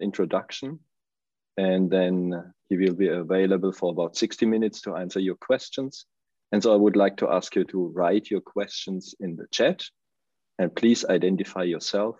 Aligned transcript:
introduction. 0.00 0.78
And 1.56 1.90
then 1.90 2.52
he 2.68 2.76
will 2.76 2.94
be 2.94 3.08
available 3.08 3.72
for 3.72 3.90
about 3.90 4.16
60 4.16 4.46
minutes 4.46 4.80
to 4.82 4.94
answer 4.94 5.20
your 5.20 5.34
questions. 5.34 6.06
And 6.52 6.62
so 6.62 6.72
I 6.72 6.76
would 6.76 6.96
like 6.96 7.16
to 7.18 7.30
ask 7.30 7.54
you 7.56 7.64
to 7.64 7.88
write 7.88 8.30
your 8.30 8.40
questions 8.40 9.14
in 9.20 9.36
the 9.36 9.46
chat 9.50 9.84
and 10.58 10.74
please 10.74 11.04
identify 11.04 11.62
yourself 11.62 12.16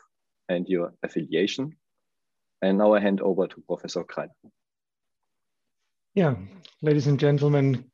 and 0.48 0.68
your 0.68 0.92
affiliation. 1.02 1.76
And 2.62 2.78
now 2.78 2.94
I 2.94 3.00
hand 3.00 3.20
over 3.20 3.46
to 3.46 3.62
Professor 3.66 4.04
Greinacher. 4.04 4.50
Yeah, 6.14 6.34
ladies 6.82 7.06
and 7.06 7.20
gentlemen, 7.20 7.84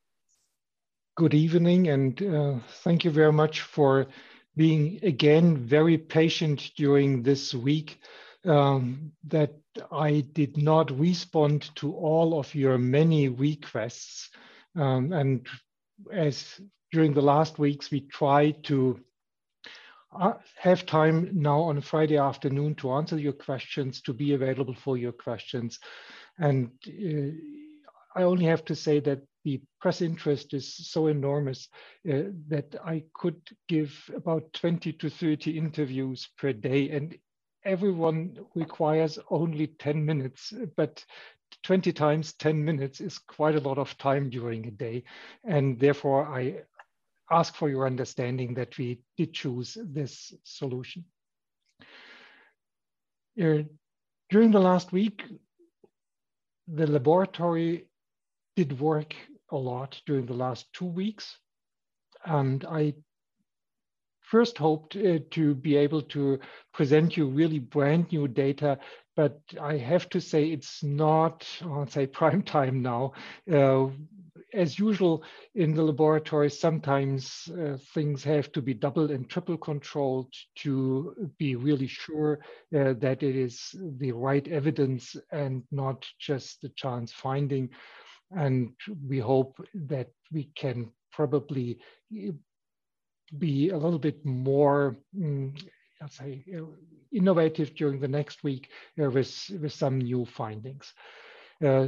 good 1.16 1.34
evening 1.34 1.88
and 1.88 2.22
uh, 2.22 2.54
thank 2.82 3.04
you 3.04 3.10
very 3.10 3.32
much 3.32 3.60
for 3.60 4.06
being 4.56 4.98
again 5.02 5.56
very 5.56 5.98
patient 5.98 6.72
during 6.76 7.22
this 7.22 7.54
week 7.54 8.00
um, 8.44 9.12
that 9.24 9.54
I 9.90 10.24
did 10.32 10.56
not 10.56 10.90
respond 10.98 11.70
to 11.76 11.94
all 11.94 12.38
of 12.38 12.54
your 12.54 12.78
many 12.78 13.28
requests. 13.28 14.30
Um, 14.76 15.12
and 15.12 15.46
as 16.12 16.60
during 16.92 17.14
the 17.14 17.22
last 17.22 17.58
weeks, 17.58 17.90
we 17.90 18.00
tried 18.02 18.64
to 18.64 19.00
uh, 20.18 20.34
have 20.56 20.86
time 20.86 21.30
now 21.32 21.60
on 21.62 21.80
Friday 21.80 22.18
afternoon 22.18 22.74
to 22.76 22.92
answer 22.92 23.18
your 23.18 23.32
questions, 23.32 24.00
to 24.02 24.12
be 24.12 24.34
available 24.34 24.74
for 24.74 24.96
your 24.96 25.12
questions. 25.12 25.78
And 26.38 26.70
uh, 26.86 27.34
I 28.16 28.22
only 28.22 28.44
have 28.44 28.64
to 28.66 28.76
say 28.76 29.00
that 29.00 29.22
the 29.44 29.60
press 29.80 30.00
interest 30.00 30.54
is 30.54 30.74
so 30.74 31.08
enormous 31.08 31.68
uh, 32.08 32.30
that 32.48 32.74
I 32.84 33.04
could 33.14 33.40
give 33.68 33.92
about 34.14 34.52
20 34.54 34.92
to 34.92 35.10
30 35.10 35.58
interviews 35.58 36.28
per 36.38 36.52
day. 36.52 36.90
And 36.90 37.16
everyone 37.64 38.38
requires 38.54 39.18
only 39.30 39.68
10 39.68 40.04
minutes, 40.04 40.52
but 40.76 41.04
20 41.62 41.92
times 41.92 42.34
10 42.34 42.64
minutes 42.64 43.00
is 43.00 43.18
quite 43.18 43.54
a 43.54 43.60
lot 43.60 43.78
of 43.78 43.96
time 43.98 44.28
during 44.30 44.66
a 44.66 44.70
day. 44.70 45.04
And 45.44 45.78
therefore, 45.78 46.26
I 46.26 46.62
ask 47.30 47.54
for 47.54 47.68
your 47.68 47.86
understanding 47.86 48.54
that 48.54 48.76
we 48.76 49.00
did 49.16 49.32
choose 49.32 49.76
this 49.82 50.34
solution. 50.44 51.04
Uh, 53.40 53.62
during 54.30 54.50
the 54.50 54.60
last 54.60 54.92
week, 54.92 55.24
the 56.68 56.86
laboratory 56.86 57.86
did 58.56 58.78
work 58.78 59.14
a 59.50 59.56
lot 59.56 60.00
during 60.06 60.26
the 60.26 60.34
last 60.34 60.72
two 60.72 60.86
weeks. 60.86 61.38
And 62.24 62.64
I 62.64 62.94
first 64.34 64.58
hoped 64.58 64.96
uh, 64.96 65.20
to 65.30 65.54
be 65.54 65.76
able 65.76 66.02
to 66.02 66.40
present 66.72 67.16
you 67.16 67.24
really 67.24 67.60
brand 67.60 68.10
new 68.10 68.26
data, 68.26 68.76
but 69.14 69.40
I 69.60 69.76
have 69.76 70.08
to 70.08 70.20
say 70.20 70.46
it's 70.46 70.82
not, 70.82 71.46
I'll 71.62 71.86
say 71.86 72.06
prime 72.20 72.42
time 72.42 72.82
now. 72.82 73.12
Uh, 73.48 73.90
as 74.52 74.76
usual 74.76 75.22
in 75.54 75.72
the 75.72 75.84
laboratory, 75.84 76.50
sometimes 76.50 77.48
uh, 77.48 77.76
things 77.94 78.24
have 78.24 78.50
to 78.50 78.60
be 78.60 78.74
double 78.74 79.12
and 79.12 79.30
triple 79.30 79.56
controlled 79.56 80.32
to 80.56 81.30
be 81.38 81.54
really 81.54 81.86
sure 81.86 82.40
uh, 82.76 82.94
that 82.94 83.22
it 83.22 83.36
is 83.36 83.72
the 84.00 84.10
right 84.10 84.48
evidence 84.48 85.14
and 85.30 85.62
not 85.70 86.04
just 86.18 86.60
the 86.60 86.70
chance 86.70 87.12
finding. 87.12 87.70
And 88.32 88.72
we 89.08 89.20
hope 89.20 89.64
that 89.92 90.08
we 90.32 90.50
can 90.56 90.90
probably 91.12 91.78
be 93.38 93.70
a 93.70 93.76
little 93.76 93.98
bit 93.98 94.24
more, 94.24 94.96
um, 95.16 95.54
let's 96.00 96.18
say, 96.18 96.44
uh, 96.56 96.64
innovative 97.12 97.74
during 97.74 98.00
the 98.00 98.08
next 98.08 98.42
week 98.44 98.68
uh, 99.00 99.10
with, 99.10 99.50
with 99.60 99.72
some 99.72 99.98
new 99.98 100.24
findings. 100.24 100.92
Uh, 101.64 101.86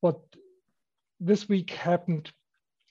what 0.00 0.20
this 1.20 1.48
week 1.48 1.70
happened 1.70 2.30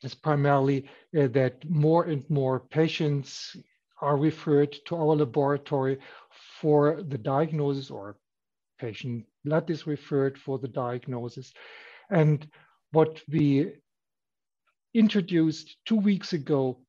is 0.01 0.13
primarily 0.13 0.85
uh, 1.17 1.27
that 1.27 1.67
more 1.69 2.05
and 2.05 2.29
more 2.29 2.59
patients 2.59 3.55
are 4.01 4.17
referred 4.17 4.75
to 4.85 4.95
our 4.95 5.15
laboratory 5.15 5.97
for 6.59 7.01
the 7.03 7.17
diagnosis 7.17 7.89
or 7.89 8.17
patient 8.79 9.25
blood 9.45 9.69
is 9.69 9.87
referred 9.87 10.37
for 10.37 10.57
the 10.57 10.67
diagnosis. 10.67 11.53
And 12.09 12.45
what 12.91 13.21
we 13.29 13.73
introduced 14.93 15.77
two 15.85 15.95
weeks 15.95 16.33
ago 16.33 16.79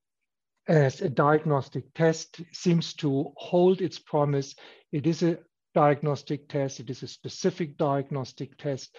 as 0.67 1.01
a 1.01 1.09
diagnostic 1.09 1.93
test 1.95 2.41
seems 2.53 2.95
to 2.95 3.33
hold 3.37 3.81
its 3.81 3.99
promise. 3.99 4.55
It 4.93 5.07
is 5.07 5.23
a 5.23 5.39
diagnostic 5.75 6.49
test. 6.49 6.81
It 6.81 6.91
is 6.91 7.03
a 7.03 7.09
specific 7.09 7.77
diagnostic 7.77 8.57
test. 8.57 8.97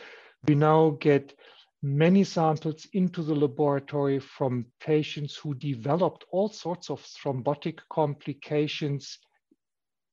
We 0.47 0.55
now 0.55 0.97
get 0.99 1.33
many 1.81 2.23
samples 2.23 2.87
into 2.93 3.21
the 3.21 3.35
laboratory 3.35 4.19
from 4.19 4.65
patients 4.79 5.35
who 5.35 5.53
developed 5.55 6.25
all 6.31 6.49
sorts 6.49 6.89
of 6.89 7.01
thrombotic 7.01 7.79
complications 7.89 9.19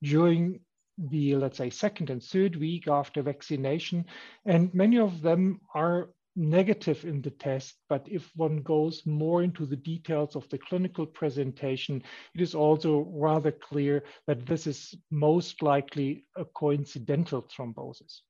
during 0.02 0.60
the, 0.98 1.36
let's 1.36 1.58
say, 1.58 1.70
second 1.70 2.10
and 2.10 2.22
third 2.22 2.56
week 2.56 2.88
after 2.88 3.22
vaccination. 3.22 4.04
And 4.44 4.72
many 4.74 4.98
of 4.98 5.22
them 5.22 5.60
are 5.74 6.10
negative 6.34 7.04
in 7.04 7.20
the 7.20 7.30
test, 7.30 7.76
but 7.88 8.06
if 8.08 8.30
one 8.36 8.58
goes 8.58 9.04
more 9.04 9.42
into 9.42 9.66
the 9.66 9.76
details 9.76 10.34
of 10.34 10.48
the 10.48 10.58
clinical 10.58 11.06
presentation, 11.06 12.02
it 12.34 12.40
is 12.40 12.54
also 12.54 13.06
rather 13.12 13.52
clear 13.52 14.02
that 14.26 14.46
this 14.46 14.66
is 14.66 14.94
most 15.10 15.62
likely 15.62 16.24
a 16.36 16.44
coincidental 16.44 17.42
thrombosis. 17.42 18.20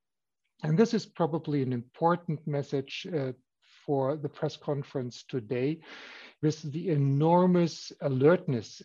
And 0.63 0.79
this 0.79 0.95
is 0.95 1.07
probably 1.07 1.63
an 1.63 1.73
important 1.73 2.47
message 2.47 3.07
uh, 3.13 3.33
for 3.87 4.17
the 4.17 4.29
press 4.29 4.57
conference 4.57 5.25
today 5.29 5.81
with 6.41 6.61
the 6.73 6.91
enormous 6.91 7.93
alertness 8.01 8.83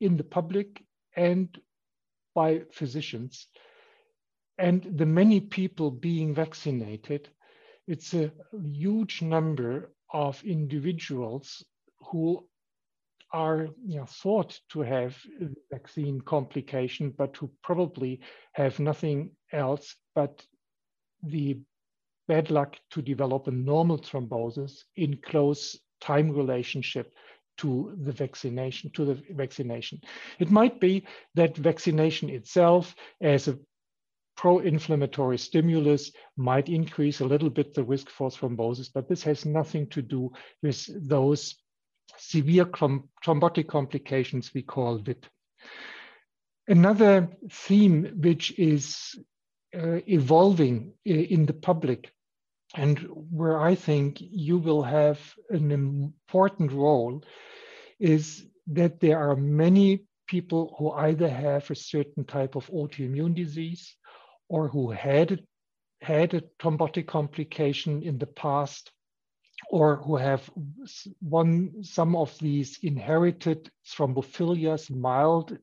in 0.00 0.16
the 0.16 0.24
public 0.24 0.82
and 1.16 1.58
by 2.34 2.62
physicians 2.72 3.46
and 4.58 4.82
the 4.82 5.06
many 5.06 5.40
people 5.40 5.90
being 5.90 6.34
vaccinated 6.34 7.28
it's 7.86 8.14
a 8.14 8.30
huge 8.72 9.22
number 9.22 9.90
of 10.12 10.42
individuals 10.44 11.64
who 12.10 12.46
are 13.32 13.68
you 13.84 13.98
know, 13.98 14.06
thought 14.06 14.58
to 14.70 14.80
have 14.80 15.16
vaccine 15.72 16.20
complication, 16.20 17.12
but 17.18 17.36
who 17.36 17.50
probably 17.62 18.20
have 18.52 18.78
nothing 18.78 19.30
else 19.52 19.96
but 20.14 20.44
the 21.24 21.58
bad 22.28 22.50
luck 22.50 22.76
to 22.90 23.02
develop 23.02 23.48
a 23.48 23.50
normal 23.50 23.98
thrombosis 23.98 24.84
in 24.96 25.18
close 25.24 25.78
time 26.00 26.30
relationship 26.30 27.12
to 27.56 27.96
the 28.02 28.12
vaccination 28.12 28.90
to 28.92 29.04
the 29.04 29.22
vaccination. 29.30 30.00
It 30.38 30.50
might 30.50 30.80
be 30.80 31.06
that 31.34 31.56
vaccination 31.56 32.28
itself 32.30 32.94
as 33.20 33.48
a 33.48 33.58
pro-inflammatory 34.36 35.38
stimulus 35.38 36.12
might 36.36 36.68
increase 36.68 37.20
a 37.20 37.24
little 37.24 37.50
bit 37.50 37.74
the 37.74 37.84
risk 37.84 38.10
for 38.10 38.30
thrombosis, 38.30 38.90
but 38.92 39.08
this 39.08 39.22
has 39.22 39.44
nothing 39.44 39.86
to 39.88 40.02
do 40.02 40.32
with 40.62 40.88
those 41.08 41.54
severe 42.18 42.64
thrombotic 42.66 43.68
complications 43.68 44.52
we 44.54 44.62
call 44.62 44.98
VITT. 44.98 45.28
Another 46.66 47.28
theme 47.50 48.18
which 48.20 48.58
is 48.58 49.14
uh, 49.76 50.00
evolving 50.06 50.92
in 51.04 51.46
the 51.46 51.52
public 51.52 52.10
and 52.74 52.98
where 53.30 53.60
I 53.60 53.74
think 53.74 54.16
you 54.20 54.58
will 54.58 54.82
have 54.82 55.20
an 55.50 55.70
important 55.70 56.72
role 56.72 57.22
is 58.00 58.46
that 58.68 59.00
there 59.00 59.18
are 59.18 59.36
many 59.36 60.06
people 60.26 60.74
who 60.78 60.90
either 60.90 61.28
have 61.28 61.70
a 61.70 61.74
certain 61.74 62.24
type 62.24 62.56
of 62.56 62.66
autoimmune 62.68 63.34
disease 63.34 63.94
or 64.54 64.68
who 64.68 64.90
had 64.92 65.42
had 66.00 66.34
a 66.34 66.42
thrombotic 66.60 67.06
complication 67.08 68.02
in 68.02 68.18
the 68.18 68.32
past 68.44 68.92
or 69.68 69.96
who 69.96 70.16
have 70.16 70.48
one 71.20 71.82
some 71.82 72.14
of 72.14 72.38
these 72.38 72.78
inherited 72.82 73.70
thrombophilias 73.92 74.90
mild 74.90 75.58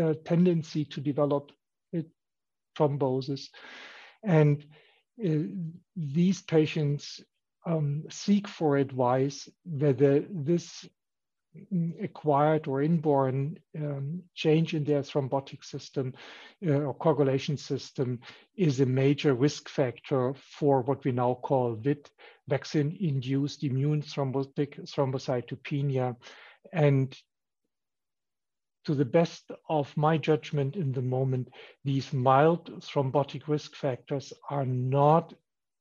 uh, 0.00 0.14
tendency 0.24 0.84
to 0.84 1.00
develop 1.00 1.50
thrombosis. 2.76 3.48
And 4.22 4.64
uh, 5.24 5.48
these 5.96 6.42
patients 6.42 7.20
um, 7.64 8.04
seek 8.10 8.46
for 8.46 8.76
advice 8.76 9.48
whether 9.64 10.24
this 10.30 10.88
acquired 12.02 12.66
or 12.66 12.82
inborn 12.82 13.58
um, 13.78 14.22
change 14.34 14.74
in 14.74 14.84
their 14.84 15.02
thrombotic 15.02 15.64
system 15.64 16.14
uh, 16.66 16.72
or 16.72 16.94
coagulation 16.94 17.56
system 17.56 18.20
is 18.56 18.80
a 18.80 18.86
major 18.86 19.34
risk 19.34 19.68
factor 19.68 20.34
for 20.34 20.82
what 20.82 21.04
we 21.04 21.12
now 21.12 21.34
call 21.34 21.74
VITT, 21.74 22.10
vaccine-induced 22.48 23.64
immune 23.64 24.02
thrombotic 24.02 24.80
thrombocytopenia. 24.84 26.16
And 26.72 27.16
to 28.86 28.94
the 28.94 29.04
best 29.04 29.50
of 29.68 29.94
my 29.96 30.16
judgment 30.16 30.76
in 30.76 30.92
the 30.92 31.02
moment, 31.02 31.48
these 31.84 32.12
mild 32.12 32.80
thrombotic 32.80 33.48
risk 33.48 33.74
factors 33.74 34.32
are 34.48 34.64
not 34.64 35.34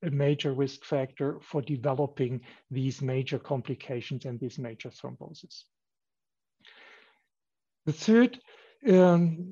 a 0.06 0.12
major 0.12 0.54
risk 0.54 0.84
factor 0.84 1.40
for 1.42 1.62
developing 1.62 2.42
these 2.72 3.02
major 3.02 3.40
complications 3.40 4.26
and 4.26 4.40
these 4.40 4.60
major 4.60 4.90
thrombosis. 4.90 5.64
The 7.86 7.94
third 7.94 8.40
um, 8.90 9.52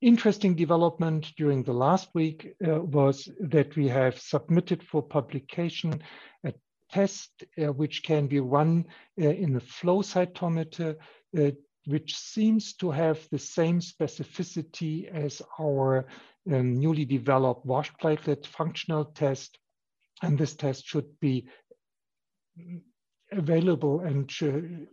interesting 0.00 0.54
development 0.54 1.32
during 1.36 1.62
the 1.62 1.72
last 1.72 2.08
week 2.14 2.54
uh, 2.66 2.80
was 2.80 3.28
that 3.40 3.76
we 3.76 3.88
have 3.88 4.18
submitted 4.18 4.82
for 4.82 5.02
publication 5.02 6.02
a 6.44 6.52
test 6.90 7.44
uh, 7.58 7.66
which 7.72 8.02
can 8.02 8.26
be 8.26 8.40
run 8.40 8.84
uh, 9.20 9.28
in 9.28 9.56
a 9.56 9.60
flow 9.60 10.02
cytometer, 10.02 10.96
uh, 11.38 11.50
which 11.86 12.16
seems 12.16 12.74
to 12.74 12.90
have 12.90 13.20
the 13.30 13.38
same 13.38 13.80
specificity 13.80 15.08
as 15.08 15.42
our 15.60 16.06
um, 16.50 16.78
newly 16.78 17.04
developed 17.04 17.66
wash 17.66 17.92
platelet 18.02 18.46
functional 18.46 19.04
test. 19.04 19.58
And 20.22 20.38
this 20.38 20.54
test 20.54 20.86
should 20.86 21.18
be 21.20 21.48
available 23.32 24.00
and 24.00 24.30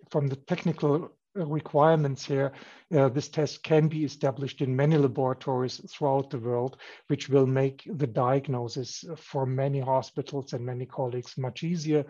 from 0.10 0.28
the 0.28 0.36
technical 0.48 1.12
requirements 1.46 2.26
here, 2.26 2.52
uh, 2.96 3.10
this 3.10 3.30
test 3.30 3.64
can 3.64 3.88
be 3.88 4.04
established 4.04 4.62
in 4.62 4.76
many 4.76 4.98
laboratories 4.98 5.82
throughout 5.90 6.30
the 6.30 6.40
world, 6.40 6.78
which 7.08 7.30
will 7.30 7.46
make 7.46 7.88
the 7.94 8.08
diagnosis 8.08 9.04
for 9.18 9.46
many 9.46 9.80
hospitals 9.80 10.54
and 10.54 10.66
many 10.66 10.86
colleagues 10.86 11.38
much 11.38 11.64
easier. 11.64 12.06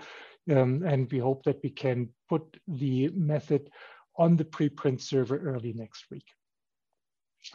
Um, 0.49 0.83
and 0.83 1.11
we 1.11 1.19
hope 1.19 1.43
that 1.43 1.59
we 1.61 1.69
can 1.69 2.09
put 2.29 2.57
the 2.67 3.09
method 3.09 3.69
on 4.17 4.37
the 4.37 4.45
preprint 4.45 5.01
server 5.01 5.37
early 5.37 5.73
next 5.73 6.05
week. 6.09 6.25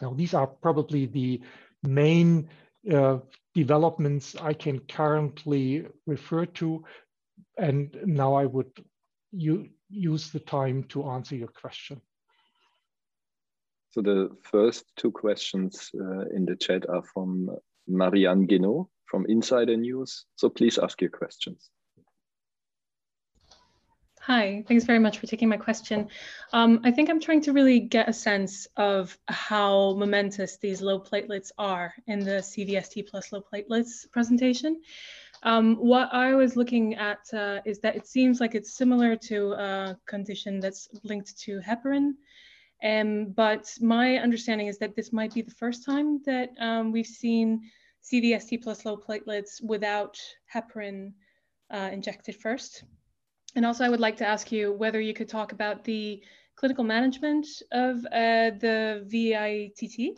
Now, 0.01 0.13
these 0.13 0.33
are 0.33 0.47
probably 0.47 1.07
the 1.07 1.41
main 1.83 2.49
uh, 2.91 3.17
developments 3.53 4.35
I 4.35 4.53
can 4.53 4.79
currently 4.79 5.87
refer 6.05 6.45
to. 6.45 6.83
And 7.57 7.95
now 8.05 8.33
I 8.33 8.45
would 8.45 8.71
you 9.31 9.69
use 9.89 10.31
the 10.31 10.39
time 10.39 10.83
to 10.85 11.03
answer 11.09 11.35
your 11.35 11.49
question. 11.49 12.01
So 13.91 14.01
the 14.01 14.29
first 14.41 14.85
two 14.95 15.11
questions 15.11 15.91
uh, 15.93 16.25
in 16.35 16.45
the 16.45 16.55
chat 16.55 16.89
are 16.89 17.03
from 17.13 17.49
Marianne 17.87 18.47
Guenot 18.47 18.87
from 19.05 19.25
Insider 19.27 19.77
News. 19.77 20.25
So 20.35 20.49
please 20.49 20.79
ask 20.79 20.99
your 21.01 21.11
questions. 21.11 21.69
Hi, 24.27 24.63
thanks 24.69 24.85
very 24.85 24.99
much 24.99 25.17
for 25.17 25.27
taking 25.27 25.49
my 25.49 25.57
question. 25.57 26.07
Um, 26.53 26.79
I 26.85 26.91
think 26.91 27.09
I'm 27.09 27.19
trying 27.19 27.41
to 27.41 27.51
really 27.51 27.81
get 27.81 28.07
a 28.07 28.13
sense 28.13 28.65
of 28.77 29.17
how 29.27 29.95
momentous 29.95 30.55
these 30.55 30.81
low 30.81 30.97
platelets 30.97 31.51
are 31.57 31.93
in 32.07 32.19
the 32.19 32.39
CVST 32.39 33.05
plus 33.09 33.33
low 33.33 33.41
platelets 33.41 34.09
presentation. 34.11 34.79
Um, 35.43 35.75
what 35.75 36.07
I 36.13 36.35
was 36.35 36.55
looking 36.55 36.95
at 36.95 37.19
uh, 37.33 37.59
is 37.65 37.79
that 37.79 37.97
it 37.97 38.07
seems 38.07 38.39
like 38.39 38.55
it's 38.55 38.77
similar 38.77 39.17
to 39.27 39.51
a 39.55 39.99
condition 40.05 40.61
that's 40.61 40.87
linked 41.03 41.37
to 41.39 41.59
heparin. 41.59 42.13
Um, 42.81 43.33
but 43.35 43.75
my 43.81 44.19
understanding 44.19 44.67
is 44.67 44.77
that 44.77 44.95
this 44.95 45.11
might 45.11 45.33
be 45.33 45.41
the 45.41 45.51
first 45.51 45.85
time 45.85 46.21
that 46.25 46.51
um, 46.61 46.93
we've 46.93 47.05
seen 47.05 47.69
CVST 48.09 48.63
plus 48.63 48.85
low 48.85 48.95
platelets 48.95 49.61
without 49.61 50.17
heparin 50.55 51.11
uh, 51.73 51.89
injected 51.91 52.37
first. 52.37 52.85
And 53.55 53.65
also 53.65 53.83
I 53.83 53.89
would 53.89 53.99
like 53.99 54.17
to 54.17 54.27
ask 54.27 54.51
you 54.51 54.73
whether 54.73 54.99
you 54.99 55.13
could 55.13 55.29
talk 55.29 55.51
about 55.51 55.83
the 55.83 56.23
clinical 56.55 56.83
management 56.83 57.47
of 57.71 58.05
uh, 58.05 58.51
the 58.59 59.03
VITT 59.05 59.97
mm 59.99 60.15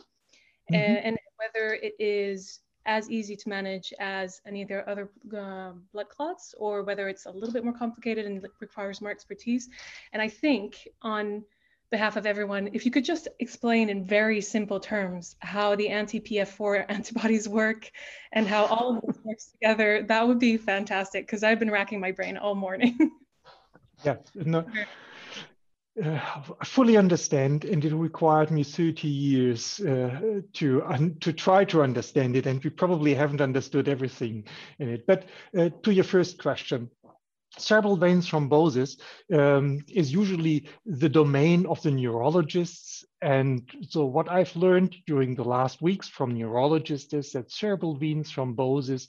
-hmm. 0.70 1.00
and 1.04 1.18
whether 1.36 1.74
it 1.82 1.94
is 1.98 2.60
as 2.86 3.10
easy 3.10 3.36
to 3.36 3.48
manage 3.48 3.92
as 3.98 4.40
any 4.46 4.62
of 4.62 4.68
their 4.68 4.88
other 4.88 5.10
uh, 5.36 5.72
blood 5.92 6.08
clots, 6.08 6.54
or 6.58 6.82
whether 6.82 7.08
it's 7.08 7.26
a 7.26 7.30
little 7.30 7.52
bit 7.52 7.64
more 7.64 7.72
complicated 7.72 8.26
and 8.26 8.46
requires 8.60 9.00
more 9.00 9.10
expertise. 9.10 9.68
And 10.12 10.22
I 10.22 10.28
think 10.28 10.88
on 11.02 11.44
behalf 11.90 12.16
of 12.16 12.26
everyone, 12.26 12.70
if 12.72 12.84
you 12.84 12.90
could 12.90 13.04
just 13.04 13.28
explain 13.40 13.90
in 13.90 14.04
very 14.04 14.40
simple 14.40 14.80
terms 14.80 15.36
how 15.40 15.76
the 15.76 15.88
anti-PF4 15.88 16.86
antibodies 16.96 17.48
work 17.48 17.90
and 18.32 18.46
how 18.46 18.64
all 18.66 18.96
of 18.96 19.02
this 19.06 19.18
works 19.24 19.46
together, 19.52 20.02
that 20.02 20.26
would 20.26 20.38
be 20.38 20.56
fantastic 20.56 21.26
because 21.26 21.42
I've 21.42 21.58
been 21.58 21.70
racking 21.70 22.00
my 22.00 22.12
brain 22.12 22.36
all 22.36 22.54
morning. 22.54 23.10
yeah, 24.04 24.16
no, 24.34 24.64
uh, 26.04 26.20
fully 26.64 26.96
understand, 26.96 27.64
and 27.64 27.84
it 27.84 27.94
required 27.94 28.50
me 28.50 28.62
30 28.62 29.08
years 29.08 29.80
uh, 29.80 30.40
to 30.52 31.14
to 31.20 31.32
try 31.32 31.64
to 31.64 31.82
understand 31.82 32.36
it, 32.36 32.46
and 32.46 32.62
we 32.62 32.70
probably 32.70 33.14
haven't 33.14 33.40
understood 33.40 33.88
everything 33.88 34.44
in 34.78 34.90
it. 34.90 35.06
But 35.06 35.24
uh, 35.56 35.70
to 35.82 35.92
your 35.92 36.04
first 36.04 36.38
question, 36.38 36.90
cerebral 37.58 37.96
vein 37.96 38.20
thrombosis 38.20 39.00
um, 39.32 39.84
is 39.88 40.12
usually 40.12 40.68
the 40.84 41.08
domain 41.08 41.66
of 41.66 41.82
the 41.82 41.90
neurologists. 41.90 43.04
And 43.22 43.68
so 43.88 44.04
what 44.04 44.30
I've 44.30 44.54
learned 44.54 44.94
during 45.06 45.34
the 45.34 45.44
last 45.44 45.80
weeks 45.80 46.08
from 46.08 46.34
neurologists 46.34 47.14
is 47.14 47.32
that 47.32 47.50
cerebral 47.50 47.96
vein 47.96 48.24
thrombosis 48.24 49.06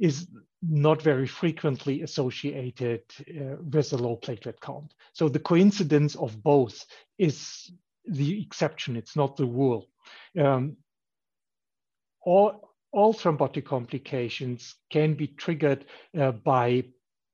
is 0.00 0.28
not 0.62 1.02
very 1.02 1.26
frequently 1.26 2.02
associated 2.02 3.02
uh, 3.30 3.56
with 3.62 3.92
a 3.92 3.96
low 3.96 4.16
platelet 4.16 4.60
count. 4.60 4.94
So 5.12 5.28
the 5.28 5.38
coincidence 5.38 6.16
of 6.16 6.42
both 6.42 6.84
is 7.18 7.70
the 8.06 8.42
exception, 8.42 8.96
it's 8.96 9.16
not 9.16 9.36
the 9.36 9.44
rule. 9.44 9.88
Um, 10.38 10.76
all, 12.22 12.74
all 12.92 13.14
thrombotic 13.14 13.66
complications 13.66 14.74
can 14.90 15.14
be 15.14 15.28
triggered 15.28 15.84
uh, 16.18 16.32
by 16.32 16.84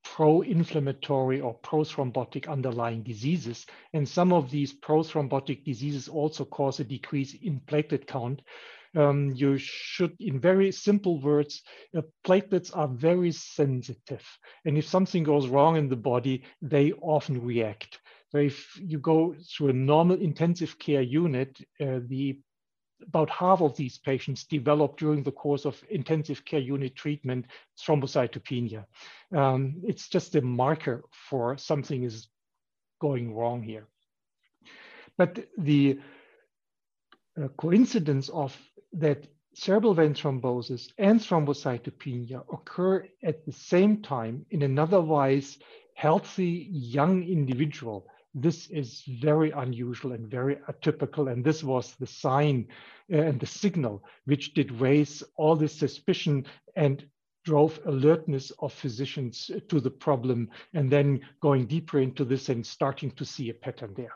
pro-inflammatory 0.04 1.40
or 1.40 1.54
pro-thrombotic 1.54 2.46
underlying 2.48 3.02
diseases. 3.02 3.66
And 3.94 4.06
some 4.06 4.32
of 4.32 4.50
these 4.50 4.72
pro-thrombotic 4.72 5.64
diseases 5.64 6.08
also 6.08 6.44
cause 6.44 6.78
a 6.78 6.84
decrease 6.84 7.34
in 7.34 7.60
platelet 7.60 8.06
count, 8.06 8.42
um, 8.94 9.32
you 9.34 9.58
should, 9.58 10.16
in 10.20 10.40
very 10.40 10.70
simple 10.72 11.20
words, 11.20 11.62
uh, 11.96 12.02
platelets 12.26 12.70
are 12.76 12.88
very 12.88 13.32
sensitive. 13.32 14.24
And 14.64 14.78
if 14.78 14.86
something 14.86 15.24
goes 15.24 15.48
wrong 15.48 15.76
in 15.76 15.88
the 15.88 15.96
body, 15.96 16.44
they 16.62 16.92
often 16.92 17.44
react. 17.44 17.98
So 18.30 18.38
if 18.38 18.78
you 18.80 18.98
go 18.98 19.34
through 19.34 19.68
a 19.68 19.74
normal 19.74 20.20
intensive 20.20 20.78
care 20.78 21.02
unit, 21.02 21.56
uh, 21.80 22.00
the 22.06 22.40
about 23.06 23.28
half 23.28 23.60
of 23.60 23.76
these 23.76 23.98
patients 23.98 24.44
develop 24.44 24.96
during 24.96 25.22
the 25.22 25.32
course 25.32 25.66
of 25.66 25.82
intensive 25.90 26.44
care 26.44 26.60
unit 26.60 26.96
treatment 26.96 27.44
thrombocytopenia. 27.78 28.84
Um, 29.34 29.82
it's 29.84 30.08
just 30.08 30.34
a 30.36 30.40
marker 30.40 31.02
for 31.28 31.58
something 31.58 32.04
is 32.04 32.28
going 33.00 33.34
wrong 33.34 33.62
here. 33.62 33.88
But 35.18 35.46
the 35.58 35.98
uh, 37.40 37.48
coincidence 37.56 38.28
of 38.30 38.56
that 38.94 39.26
cerebral 39.54 39.94
vein 39.94 40.14
thrombosis 40.14 40.90
and 40.98 41.20
thrombocytopenia 41.20 42.44
occur 42.52 43.06
at 43.22 43.44
the 43.44 43.52
same 43.52 44.02
time 44.02 44.44
in 44.50 44.62
an 44.62 44.78
otherwise 44.78 45.58
healthy 45.94 46.68
young 46.70 47.22
individual. 47.22 48.06
This 48.34 48.68
is 48.68 49.02
very 49.20 49.52
unusual 49.52 50.12
and 50.12 50.28
very 50.28 50.56
atypical. 50.68 51.30
And 51.30 51.44
this 51.44 51.62
was 51.62 51.94
the 51.96 52.06
sign 52.06 52.66
uh, 53.12 53.18
and 53.18 53.38
the 53.38 53.46
signal 53.46 54.02
which 54.24 54.54
did 54.54 54.72
raise 54.80 55.22
all 55.36 55.54
this 55.54 55.72
suspicion 55.72 56.46
and 56.74 57.06
drove 57.44 57.78
alertness 57.84 58.50
of 58.58 58.72
physicians 58.72 59.50
to 59.68 59.78
the 59.80 59.90
problem 59.90 60.48
and 60.72 60.90
then 60.90 61.20
going 61.40 61.66
deeper 61.66 62.00
into 62.00 62.24
this 62.24 62.48
and 62.48 62.66
starting 62.66 63.10
to 63.12 63.24
see 63.24 63.50
a 63.50 63.54
pattern 63.54 63.92
there. 63.96 64.14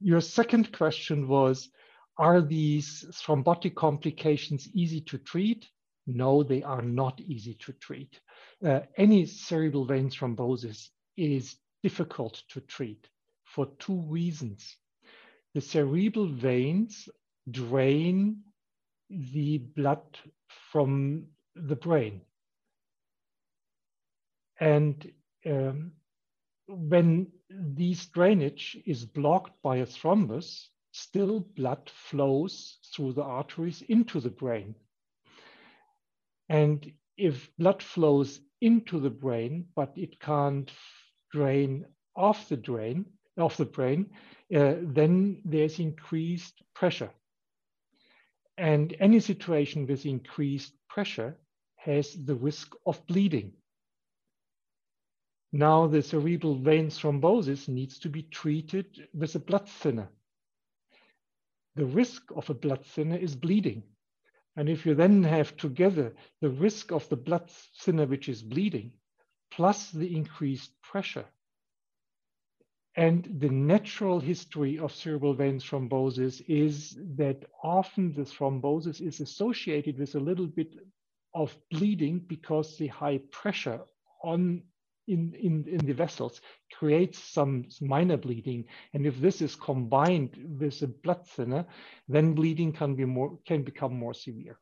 Your 0.00 0.20
second 0.20 0.72
question 0.72 1.28
was, 1.28 1.70
are 2.18 2.40
these 2.40 3.04
thrombotic 3.12 3.74
complications 3.74 4.68
easy 4.74 5.00
to 5.02 5.18
treat? 5.18 5.66
No, 6.06 6.42
they 6.42 6.62
are 6.62 6.82
not 6.82 7.20
easy 7.20 7.54
to 7.54 7.72
treat. 7.74 8.20
Uh, 8.64 8.80
any 8.96 9.26
cerebral 9.26 9.84
vein 9.84 10.08
thrombosis 10.08 10.88
is 11.16 11.56
difficult 11.82 12.42
to 12.50 12.60
treat 12.60 13.08
for 13.44 13.66
two 13.78 14.00
reasons. 14.02 14.76
The 15.54 15.60
cerebral 15.60 16.28
veins 16.28 17.08
drain 17.50 18.42
the 19.10 19.58
blood 19.58 20.18
from 20.72 21.26
the 21.54 21.76
brain. 21.76 22.22
And 24.58 25.12
um, 25.44 25.92
when 26.66 27.28
this 27.48 28.06
drainage 28.06 28.76
is 28.86 29.04
blocked 29.04 29.60
by 29.62 29.76
a 29.76 29.86
thrombus, 29.86 30.68
still 30.96 31.40
blood 31.40 31.90
flows 31.90 32.78
through 32.94 33.12
the 33.12 33.22
arteries 33.22 33.82
into 33.82 34.20
the 34.20 34.30
brain. 34.30 34.74
And 36.48 36.90
if 37.18 37.54
blood 37.58 37.82
flows 37.82 38.40
into 38.60 38.98
the 39.00 39.10
brain, 39.10 39.66
but 39.74 39.92
it 39.96 40.18
can't 40.20 40.70
drain 41.30 41.86
off 42.16 42.48
the 42.48 42.56
drain, 42.56 43.04
off 43.38 43.56
the 43.56 43.66
brain, 43.66 44.10
uh, 44.54 44.76
then 44.82 45.42
there's 45.44 45.78
increased 45.78 46.62
pressure. 46.74 47.10
And 48.56 48.96
any 48.98 49.20
situation 49.20 49.86
with 49.86 50.06
increased 50.06 50.72
pressure 50.88 51.36
has 51.76 52.14
the 52.24 52.34
risk 52.34 52.72
of 52.86 53.06
bleeding. 53.06 53.52
Now 55.52 55.86
the 55.86 56.02
cerebral 56.02 56.56
vein 56.56 56.88
thrombosis 56.88 57.68
needs 57.68 57.98
to 58.00 58.08
be 58.08 58.22
treated 58.22 59.08
with 59.14 59.34
a 59.34 59.40
blood 59.40 59.68
thinner. 59.68 60.08
The 61.76 61.86
risk 61.86 62.30
of 62.34 62.50
a 62.50 62.54
blood 62.54 62.84
thinner 62.84 63.16
is 63.16 63.36
bleeding. 63.36 63.84
And 64.56 64.68
if 64.68 64.86
you 64.86 64.94
then 64.94 65.22
have 65.24 65.56
together 65.56 66.14
the 66.40 66.50
risk 66.50 66.90
of 66.90 67.08
the 67.10 67.16
blood 67.16 67.50
thinner 67.50 68.06
which 68.06 68.28
is 68.28 68.42
bleeding, 68.42 68.92
plus 69.50 69.90
the 69.90 70.16
increased 70.16 70.72
pressure, 70.82 71.26
and 72.96 73.24
the 73.40 73.50
natural 73.50 74.20
history 74.20 74.78
of 74.78 74.90
cerebral 74.90 75.34
vein 75.34 75.58
thrombosis 75.58 76.40
is 76.48 76.96
that 77.16 77.44
often 77.62 78.14
this 78.14 78.32
thrombosis 78.32 79.02
is 79.02 79.20
associated 79.20 79.98
with 79.98 80.14
a 80.14 80.20
little 80.20 80.46
bit 80.46 80.74
of 81.34 81.54
bleeding 81.70 82.18
because 82.20 82.78
the 82.78 82.86
high 82.86 83.18
pressure 83.30 83.80
on 84.24 84.62
in, 85.06 85.34
in, 85.34 85.64
in 85.68 85.78
the 85.86 85.92
vessels 85.92 86.40
creates 86.72 87.18
some 87.18 87.66
minor 87.80 88.16
bleeding. 88.16 88.64
And 88.94 89.06
if 89.06 89.20
this 89.20 89.40
is 89.40 89.56
combined 89.56 90.36
with 90.60 90.82
a 90.82 90.88
blood 90.88 91.26
thinner, 91.26 91.66
then 92.08 92.34
bleeding 92.34 92.72
can 92.72 92.94
be 92.94 93.04
more 93.04 93.38
can 93.46 93.62
become 93.62 93.94
more 93.94 94.14
severe. 94.14 94.58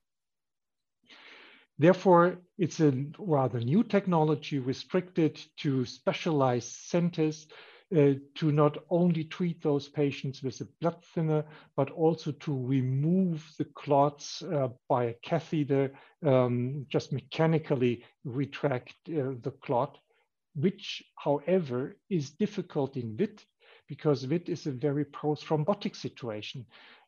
Therefore, 1.79 2.39
it's 2.57 2.81
a 2.81 2.93
rather 3.19 3.59
new 3.59 3.83
technology 3.83 4.61
restricted 4.61 5.41
to 5.59 5.85
specialized 5.85 6.69
centers 6.69 7.49
uh, 7.95 8.15
to 8.35 8.51
not 8.51 8.79
only 8.91 9.25
treat 9.25 9.63
those 9.63 9.89
patients 9.89 10.43
with 10.43 10.61
a 10.61 10.69
blood 10.81 11.05
thinner, 11.15 11.45
but 11.77 11.91
also 11.91 12.33
to 12.33 12.67
remove 12.67 13.45
the 13.59 13.65
clots 13.65 14.43
uh, 14.43 14.69
by 14.89 15.05
a 15.05 15.15
catheter, 15.15 15.93
um, 16.25 16.87
just 16.89 17.13
mechanically 17.13 18.05
retract 18.25 18.95
uh, 19.09 19.35
the 19.43 19.53
clot, 19.63 19.99
which, 20.55 21.03
however, 21.17 21.97
is 22.11 22.31
difficult 22.31 22.97
in 22.97 23.17
VITT 23.17 23.45
because 23.89 24.25
VITT 24.25 24.49
is 24.49 24.67
a 24.67 24.73
very 24.73 25.05
prothrombotic 25.05 25.95
situation. 25.95 26.65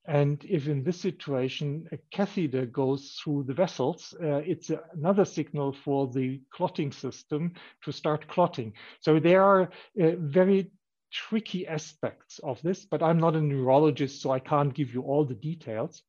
And 0.07 0.45
if 0.45 0.69
in 0.69 0.85
this 0.85 1.01
situation 1.01 1.89
a 1.91 1.99
catheter 2.13 2.67
goes 2.67 3.19
through 3.21 3.45
the 3.45 3.55
vessels, 3.55 4.15
uh, 4.23 4.43
it's 4.47 4.71
another 4.95 5.25
signal 5.25 5.73
for 5.73 6.07
the 6.07 6.41
clotting 6.53 6.93
system 6.93 7.55
to 7.85 7.93
start 7.93 8.29
clotting. 8.29 8.75
So 9.01 9.19
there 9.19 9.43
are 9.43 9.63
uh, 9.63 10.13
very 10.19 10.71
tricky 11.13 11.67
aspects 11.67 12.39
of 12.41 12.63
this, 12.63 12.85
but 12.85 13.03
I'm 13.03 13.19
not 13.19 13.35
a 13.35 13.41
neurologist, 13.41 14.23
so 14.23 14.31
I 14.31 14.39
can't 14.39 14.75
give 14.75 14.95
you 14.95 15.03
all 15.03 15.25
the 15.25 15.35
details. 15.35 16.03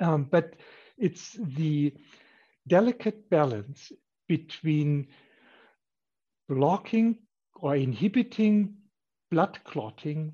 Um, 0.00 0.24
but 0.24 0.54
it's 0.96 1.32
the 1.32 1.94
delicate 2.68 3.28
balance 3.28 3.90
between 4.28 5.08
blocking 6.48 7.18
or 7.54 7.76
inhibiting 7.76 8.74
blood 9.30 9.58
clotting 9.64 10.32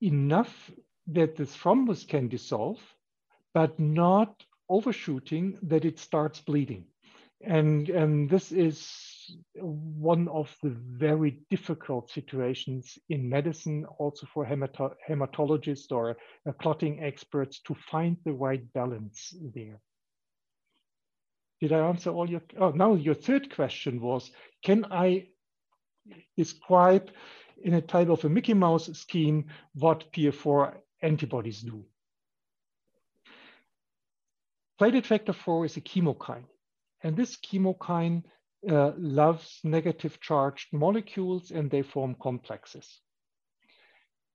enough 0.00 0.70
that 1.06 1.36
the 1.36 1.44
thrombus 1.44 2.06
can 2.06 2.28
dissolve, 2.28 2.80
but 3.54 3.78
not 3.78 4.44
overshooting 4.68 5.58
that 5.62 5.84
it 5.84 5.98
starts 5.98 6.40
bleeding. 6.40 6.84
And, 7.42 7.90
and 7.90 8.28
this 8.30 8.50
is 8.50 8.90
one 9.54 10.26
of 10.28 10.56
the 10.62 10.70
very 10.70 11.42
difficult 11.50 12.10
situations 12.10 12.98
in 13.08 13.28
medicine, 13.28 13.84
also 13.98 14.26
for 14.32 14.44
hemato 14.44 14.94
hematologists 15.08 15.92
or 15.92 16.16
uh, 16.48 16.52
clotting 16.52 17.04
experts 17.04 17.60
to 17.60 17.74
find 17.74 18.16
the 18.24 18.32
right 18.32 18.72
balance 18.72 19.34
there. 19.54 19.80
Did 21.60 21.72
I 21.72 21.78
answer 21.88 22.10
all 22.10 22.28
your, 22.28 22.42
oh, 22.58 22.70
now 22.70 22.94
your 22.94 23.14
third 23.14 23.54
question 23.54 24.00
was, 24.00 24.30
can 24.62 24.84
I 24.90 25.28
describe 26.36 27.10
in 27.62 27.74
a 27.74 27.80
type 27.80 28.08
of 28.08 28.24
a 28.24 28.28
Mickey 28.28 28.54
Mouse 28.54 28.86
scheme 28.98 29.46
what 29.74 30.12
PF4 30.12 30.74
antibodies 31.02 31.62
do? 31.62 31.84
Platelet 34.78 35.06
factor 35.06 35.32
4 35.32 35.64
is 35.64 35.76
a 35.78 35.80
chemokine. 35.80 36.44
And 37.02 37.16
this 37.16 37.36
chemokine 37.36 38.24
uh, 38.68 38.92
loves 38.98 39.60
negative 39.64 40.20
charged 40.20 40.72
molecules 40.72 41.50
and 41.50 41.70
they 41.70 41.82
form 41.82 42.16
complexes. 42.20 43.00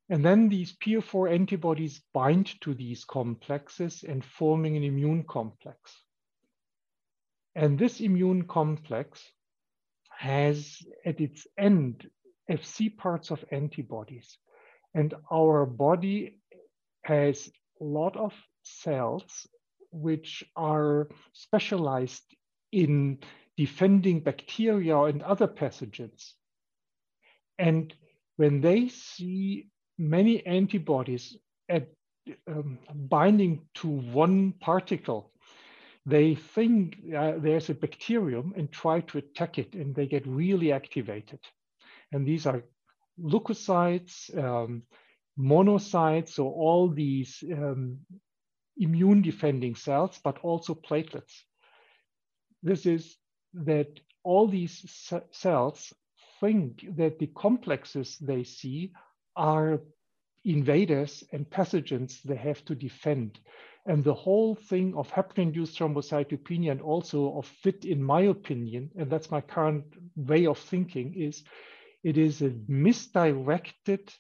And 0.09 0.25
then 0.25 0.49
these 0.49 0.75
PF4 0.77 1.31
antibodies 1.31 2.01
bind 2.13 2.59
to 2.61 2.73
these 2.73 3.05
complexes 3.05 4.03
and 4.03 4.25
forming 4.25 4.75
an 4.75 4.83
immune 4.83 5.23
complex. 5.23 6.03
And 7.55 7.77
this 7.77 7.99
immune 7.99 8.43
complex 8.43 9.21
has 10.17 10.77
at 11.05 11.19
its 11.19 11.47
end 11.57 12.09
FC 12.49 12.95
parts 12.95 13.31
of 13.31 13.43
antibodies. 13.51 14.37
And 14.93 15.13
our 15.31 15.65
body 15.65 16.37
has 17.03 17.49
a 17.79 17.83
lot 17.83 18.15
of 18.15 18.33
cells 18.63 19.47
which 19.91 20.43
are 20.55 21.09
specialized 21.33 22.23
in 22.71 23.19
defending 23.57 24.21
bacteria 24.21 24.97
and 25.03 25.21
other 25.21 25.47
pathogens. 25.47 26.33
And 27.59 27.93
when 28.37 28.61
they 28.61 28.87
see 28.87 29.69
many 29.97 30.45
antibodies 30.45 31.37
at, 31.69 31.89
um, 32.47 32.79
binding 32.93 33.67
to 33.75 33.87
one 33.87 34.53
particle, 34.53 35.30
they 36.05 36.35
think 36.35 36.97
uh, 37.15 37.33
there's 37.37 37.69
a 37.69 37.75
bacterium 37.75 38.53
and 38.57 38.71
try 38.71 39.01
to 39.01 39.19
attack 39.19 39.59
it, 39.59 39.73
and 39.75 39.93
they 39.95 40.07
get 40.07 40.25
really 40.25 40.71
activated. 40.71 41.39
And 42.11 42.25
these 42.25 42.45
are 42.45 42.63
leukocytes, 43.19 44.35
um, 44.37 44.83
monocytes, 45.37 46.29
so 46.29 46.47
all 46.47 46.89
these 46.89 47.43
um, 47.51 47.99
immune 48.77 49.21
defending 49.21 49.75
cells, 49.75 50.19
but 50.23 50.39
also 50.39 50.73
platelets. 50.73 51.43
This 52.63 52.85
is 52.85 53.17
that 53.53 53.99
all 54.23 54.47
these 54.47 55.11
cells 55.31 55.93
think 56.39 56.85
that 56.97 57.19
the 57.19 57.27
complexes 57.27 58.17
they 58.19 58.43
see 58.43 58.91
are 59.35 59.81
invaders 60.43 61.23
and 61.31 61.49
pathogens 61.49 62.21
they 62.23 62.35
have 62.35 62.63
to 62.65 62.75
defend. 62.75 63.39
And 63.85 64.03
the 64.03 64.13
whole 64.13 64.55
thing 64.55 64.93
of 64.95 65.09
heparin-induced 65.09 65.77
thrombocytopenia 65.77 66.71
and 66.71 66.81
also 66.81 67.37
of 67.37 67.47
VITT, 67.63 67.85
in 67.85 68.03
my 68.03 68.21
opinion, 68.21 68.91
and 68.95 69.09
that's 69.09 69.31
my 69.31 69.41
current 69.41 69.85
way 70.15 70.45
of 70.45 70.59
thinking, 70.59 71.15
is 71.15 71.43
it 72.03 72.17
is 72.17 72.41
a 72.41 72.53
misdirected, 72.67 74.13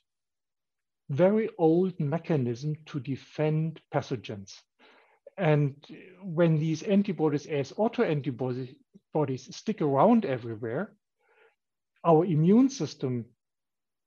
very 1.09 1.49
old 1.57 1.99
mechanism 1.99 2.75
to 2.87 2.99
defend 2.99 3.81
pathogens. 3.93 4.59
And 5.37 5.75
when 6.23 6.57
these 6.57 6.83
antibodies 6.83 7.45
as 7.45 7.71
autoantibodies 7.73 8.75
bodies 9.13 9.55
stick 9.55 9.81
around 9.81 10.25
everywhere, 10.25 10.95
our 12.03 12.25
immune 12.25 12.69
system 12.69 13.25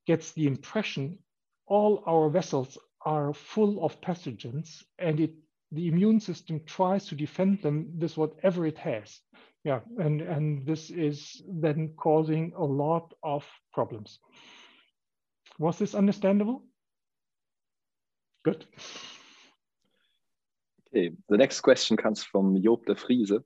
gets 0.06 0.32
the 0.32 0.46
impression 0.46 1.18
all 1.66 2.02
our 2.06 2.28
vessels 2.28 2.78
are 3.04 3.32
full 3.32 3.84
of 3.84 4.00
pathogens 4.00 4.82
and 4.98 5.20
it 5.20 5.32
the 5.74 5.88
immune 5.88 6.20
system 6.20 6.60
tries 6.66 7.06
to 7.06 7.14
defend 7.14 7.62
them 7.62 7.88
with 7.98 8.16
whatever 8.16 8.66
it 8.66 8.78
has. 8.78 9.20
Yeah, 9.64 9.80
and, 9.98 10.20
and 10.20 10.66
this 10.66 10.90
is 10.90 11.42
then 11.48 11.94
causing 11.96 12.52
a 12.56 12.64
lot 12.64 13.14
of 13.22 13.44
problems. 13.72 14.18
Was 15.58 15.78
this 15.78 15.94
understandable? 15.94 16.64
Good. 18.44 18.66
Okay, 20.88 21.12
the 21.28 21.36
next 21.36 21.62
question 21.62 21.96
comes 21.96 22.22
from 22.22 22.60
Joop 22.62 22.84
de 22.86 22.94
Friese, 22.94 23.40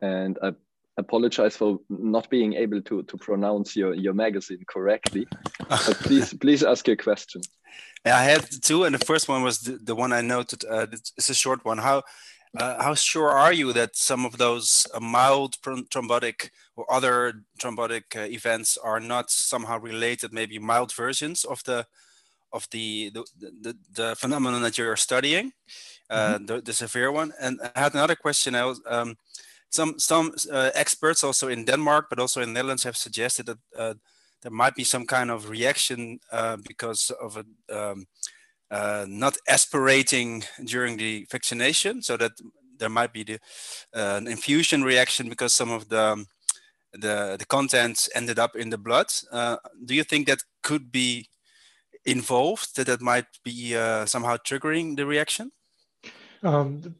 and 0.00 0.38
I 0.42 0.52
apologize 0.96 1.56
for 1.56 1.78
not 1.88 2.28
being 2.28 2.54
able 2.54 2.82
to 2.82 3.02
to 3.04 3.16
pronounce 3.18 3.76
your 3.76 3.94
your 3.94 4.14
magazine 4.14 4.64
correctly. 4.66 5.26
please 6.02 6.34
please 6.34 6.64
ask 6.64 6.86
your 6.88 6.96
question. 6.96 7.42
I 8.04 8.24
had 8.24 8.46
two, 8.62 8.84
and 8.84 8.94
the 8.94 9.04
first 9.04 9.28
one 9.28 9.42
was 9.42 9.60
the, 9.60 9.78
the 9.82 9.94
one 9.94 10.12
I 10.12 10.20
noted. 10.20 10.64
Uh, 10.64 10.86
it's 10.92 11.28
a 11.28 11.34
short 11.34 11.64
one. 11.64 11.78
How 11.78 12.02
uh, 12.56 12.82
how 12.82 12.94
sure 12.94 13.30
are 13.30 13.52
you 13.52 13.72
that 13.74 13.96
some 13.96 14.24
of 14.24 14.38
those 14.38 14.86
uh, 14.94 15.00
mild 15.00 15.56
thrombotic 15.60 16.50
or 16.76 16.90
other 16.90 17.42
thrombotic 17.60 18.16
uh, 18.16 18.20
events 18.20 18.78
are 18.78 19.00
not 19.00 19.30
somehow 19.30 19.78
related, 19.78 20.32
maybe 20.32 20.58
mild 20.58 20.92
versions 20.94 21.44
of 21.44 21.62
the 21.64 21.86
of 22.52 22.66
the 22.70 23.10
the, 23.10 23.24
the, 23.38 23.76
the 23.92 24.16
phenomenon 24.16 24.62
that 24.62 24.78
you're 24.78 24.96
studying, 24.96 25.52
mm 26.10 26.18
-hmm. 26.18 26.46
the, 26.46 26.62
the 26.62 26.72
severe 26.72 27.10
one? 27.10 27.32
And 27.38 27.60
I 27.60 27.80
had 27.80 27.94
another 27.94 28.16
question. 28.16 28.54
I 28.54 28.64
was, 28.64 28.80
um, 28.86 29.16
some 29.68 29.98
some 29.98 30.32
uh, 30.50 30.70
experts 30.74 31.24
also 31.24 31.48
in 31.48 31.64
Denmark, 31.64 32.08
but 32.08 32.18
also 32.18 32.40
in 32.40 32.52
Netherlands, 32.52 32.84
have 32.84 32.96
suggested 32.96 33.46
that 33.46 33.58
uh, 33.76 33.94
there 34.42 34.52
might 34.52 34.74
be 34.74 34.84
some 34.84 35.06
kind 35.06 35.30
of 35.30 35.48
reaction 35.48 36.20
uh, 36.32 36.56
because 36.66 37.10
of 37.22 37.36
a 37.36 37.44
um, 37.76 38.06
uh, 38.70 39.06
not 39.08 39.36
aspirating 39.48 40.44
during 40.64 40.96
the 40.98 41.26
vaccination, 41.30 42.02
so 42.02 42.16
that 42.16 42.32
there 42.78 42.90
might 42.90 43.12
be 43.12 43.24
the, 43.24 43.34
uh, 43.94 44.16
an 44.16 44.26
infusion 44.26 44.82
reaction 44.82 45.28
because 45.28 45.54
some 45.54 45.70
of 45.70 45.88
the 45.88 46.00
um, 46.00 46.26
the, 46.92 47.36
the 47.38 47.46
contents 47.46 48.08
ended 48.14 48.38
up 48.38 48.56
in 48.56 48.70
the 48.70 48.78
blood. 48.78 49.06
Uh, 49.30 49.56
do 49.84 49.94
you 49.94 50.04
think 50.04 50.26
that 50.26 50.38
could 50.62 50.90
be 50.90 51.28
involved, 52.04 52.76
that 52.76 52.86
that 52.86 53.00
might 53.00 53.26
be 53.44 53.76
uh, 53.76 54.06
somehow 54.06 54.36
triggering 54.36 54.96
the 54.96 55.06
reaction? 55.06 55.50
Um, 56.42 56.94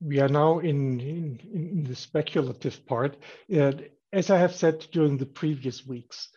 we 0.00 0.20
are 0.20 0.28
now 0.28 0.58
in, 0.60 1.00
in, 1.00 1.40
in 1.52 1.84
the 1.84 1.94
speculative 1.94 2.84
part. 2.86 3.16
Uh, 3.54 3.72
as 4.12 4.30
I 4.30 4.38
have 4.38 4.54
said 4.54 4.86
during 4.92 5.18
the 5.18 5.26
previous 5.26 5.86
weeks, 5.86 6.28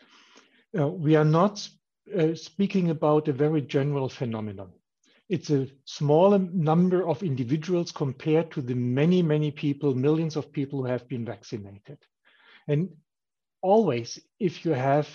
uh, 0.77 0.87
we 0.87 1.15
are 1.15 1.25
not 1.25 1.67
uh, 2.17 2.35
speaking 2.35 2.89
about 2.89 3.27
a 3.27 3.33
very 3.33 3.61
general 3.61 4.09
phenomenon. 4.09 4.71
It's 5.29 5.49
a 5.49 5.67
smaller 5.85 6.39
number 6.39 7.07
of 7.07 7.23
individuals 7.23 7.91
compared 7.91 8.51
to 8.51 8.61
the 8.61 8.73
many, 8.73 9.21
many 9.21 9.51
people, 9.51 9.95
millions 9.95 10.35
of 10.35 10.51
people 10.51 10.81
who 10.81 10.87
have 10.87 11.07
been 11.07 11.23
vaccinated. 11.23 11.99
And 12.67 12.89
always, 13.61 14.19
if 14.39 14.65
you 14.65 14.71
have, 14.71 15.07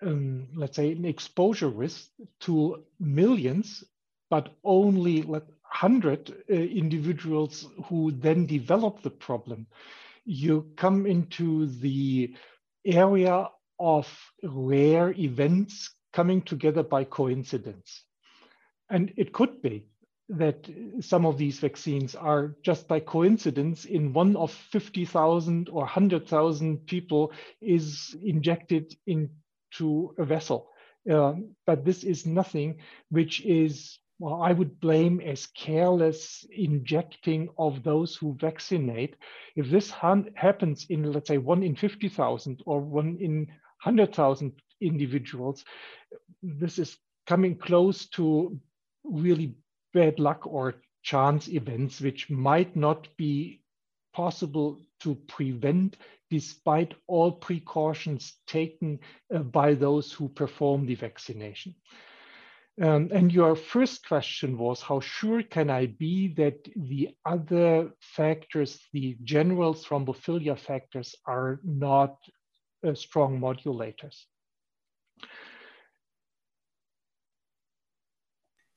um, 0.00 0.48
let's 0.54 0.76
say, 0.76 0.92
an 0.92 1.04
exposure 1.04 1.68
risk 1.68 2.08
to 2.40 2.84
millions, 2.98 3.84
but 4.30 4.54
only 4.64 5.22
like 5.22 5.46
100 5.46 6.30
uh, 6.30 6.54
individuals 6.54 7.66
who 7.84 8.12
then 8.12 8.46
develop 8.46 9.02
the 9.02 9.10
problem, 9.10 9.66
you 10.24 10.70
come 10.76 11.06
into 11.06 11.66
the 11.66 12.34
area 12.84 13.48
of 13.78 14.06
rare 14.42 15.12
events 15.12 15.94
coming 16.12 16.42
together 16.42 16.82
by 16.82 17.04
coincidence. 17.04 18.04
And 18.90 19.12
it 19.16 19.32
could 19.32 19.60
be 19.62 19.86
that 20.28 20.68
some 21.00 21.26
of 21.26 21.36
these 21.36 21.58
vaccines 21.58 22.14
are 22.14 22.54
just 22.62 22.88
by 22.88 23.00
coincidence 23.00 23.84
in 23.84 24.12
one 24.12 24.36
of 24.36 24.50
50,000 24.52 25.68
or 25.68 25.80
100,000 25.80 26.86
people 26.86 27.32
is 27.60 28.16
injected 28.22 28.96
into 29.06 30.14
a 30.18 30.24
vessel. 30.24 30.70
Uh, 31.10 31.34
but 31.66 31.84
this 31.84 32.04
is 32.04 32.24
nothing 32.24 32.78
which 33.10 33.44
is, 33.44 33.98
well, 34.18 34.42
I 34.42 34.52
would 34.52 34.80
blame 34.80 35.20
as 35.20 35.46
careless 35.46 36.46
injecting 36.50 37.48
of 37.58 37.82
those 37.82 38.14
who 38.14 38.36
vaccinate. 38.38 39.16
If 39.56 39.70
this 39.70 39.90
happens 39.90 40.86
in, 40.88 41.12
let's 41.12 41.28
say, 41.28 41.38
one 41.38 41.62
in 41.62 41.74
50,000 41.74 42.62
or 42.64 42.80
one 42.80 43.18
in 43.20 43.46
100,000 43.82 44.52
individuals, 44.80 45.64
this 46.42 46.78
is 46.78 46.96
coming 47.26 47.56
close 47.56 48.06
to 48.10 48.58
really 49.02 49.54
bad 49.92 50.18
luck 50.18 50.46
or 50.46 50.76
chance 51.02 51.48
events 51.48 52.00
which 52.00 52.30
might 52.30 52.74
not 52.76 53.08
be 53.16 53.62
possible 54.14 54.80
to 55.00 55.14
prevent 55.26 55.96
despite 56.30 56.94
all 57.06 57.30
precautions 57.30 58.36
taken 58.46 58.98
uh, 59.34 59.40
by 59.40 59.74
those 59.74 60.12
who 60.12 60.28
perform 60.28 60.86
the 60.86 60.94
vaccination. 60.94 61.74
Um, 62.82 63.08
and 63.12 63.32
your 63.32 63.54
first 63.54 64.06
question 64.06 64.58
was, 64.58 64.82
how 64.82 64.98
sure 64.98 65.42
can 65.44 65.70
I 65.70 65.86
be 65.86 66.34
that 66.34 66.58
the 66.74 67.10
other 67.24 67.92
factors, 68.00 68.80
the 68.92 69.16
general 69.22 69.74
thrombophilia 69.74 70.58
factors 70.58 71.14
are 71.24 71.60
not 71.62 72.16
uh, 72.84 72.94
strong 72.94 73.38
modulators? 73.38 74.24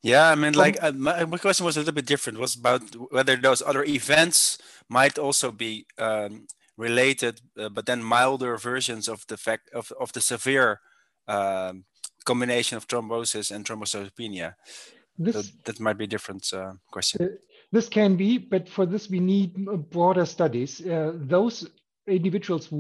Yeah, 0.03 0.29
I 0.29 0.35
mean, 0.35 0.53
like 0.53 0.77
uh, 0.81 0.91
my, 0.91 1.25
my, 1.25 1.37
question 1.39 1.65
was 1.65 1.75
a 1.75 1.79
little 1.79 1.93
bit 1.93 2.05
different. 2.05 2.37
Was 2.37 2.55
about 2.55 2.81
whether 3.11 3.35
those 3.35 3.63
other 3.63 3.83
events 3.83 4.59
might 4.87 5.17
also 5.17 5.51
be 5.51 5.87
um, 5.97 6.45
related, 6.77 7.41
uh, 7.59 7.69
but 7.69 7.87
then 7.87 8.03
milder 8.03 8.57
versions 8.57 9.09
of 9.09 9.25
the 9.27 9.37
fact 9.37 9.69
of, 9.73 9.91
of 9.99 10.13
the 10.13 10.21
severe 10.21 10.81
um, 11.27 11.85
combination 12.31 12.77
of 12.77 12.87
thrombosis 12.87 13.51
and 13.51 13.65
thrombocytopenia. 13.65 14.49
This, 15.17 15.35
so 15.35 15.41
that 15.65 15.79
might 15.79 15.97
be 15.97 16.03
a 16.09 16.13
different 16.15 16.43
uh, 16.53 16.73
question. 16.91 17.15
Uh, 17.23 17.27
this 17.71 17.89
can 17.89 18.15
be, 18.15 18.37
but 18.37 18.69
for 18.69 18.85
this 18.85 19.09
we 19.09 19.19
need 19.19 19.51
broader 19.95 20.25
studies. 20.25 20.71
Uh, 20.81 21.13
those 21.15 21.55
individuals 22.07 22.67
who 22.67 22.79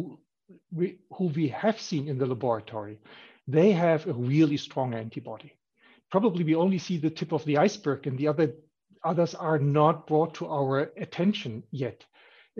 we, 0.71 0.99
who 1.15 1.25
we 1.39 1.47
have 1.63 1.79
seen 1.89 2.07
in 2.07 2.17
the 2.17 2.25
laboratory, 2.25 2.99
they 3.47 3.71
have 3.71 4.07
a 4.07 4.13
really 4.13 4.57
strong 4.57 4.93
antibody 4.93 5.51
probably 6.09 6.43
we 6.43 6.55
only 6.55 6.77
see 6.77 6.97
the 6.97 7.09
tip 7.09 7.31
of 7.31 7.43
the 7.45 7.57
iceberg 7.57 8.07
and 8.07 8.17
the 8.17 8.27
other 8.27 8.53
others 9.03 9.35
are 9.35 9.59
not 9.59 10.07
brought 10.07 10.33
to 10.35 10.47
our 10.47 10.91
attention 10.97 11.63
yet. 11.71 12.03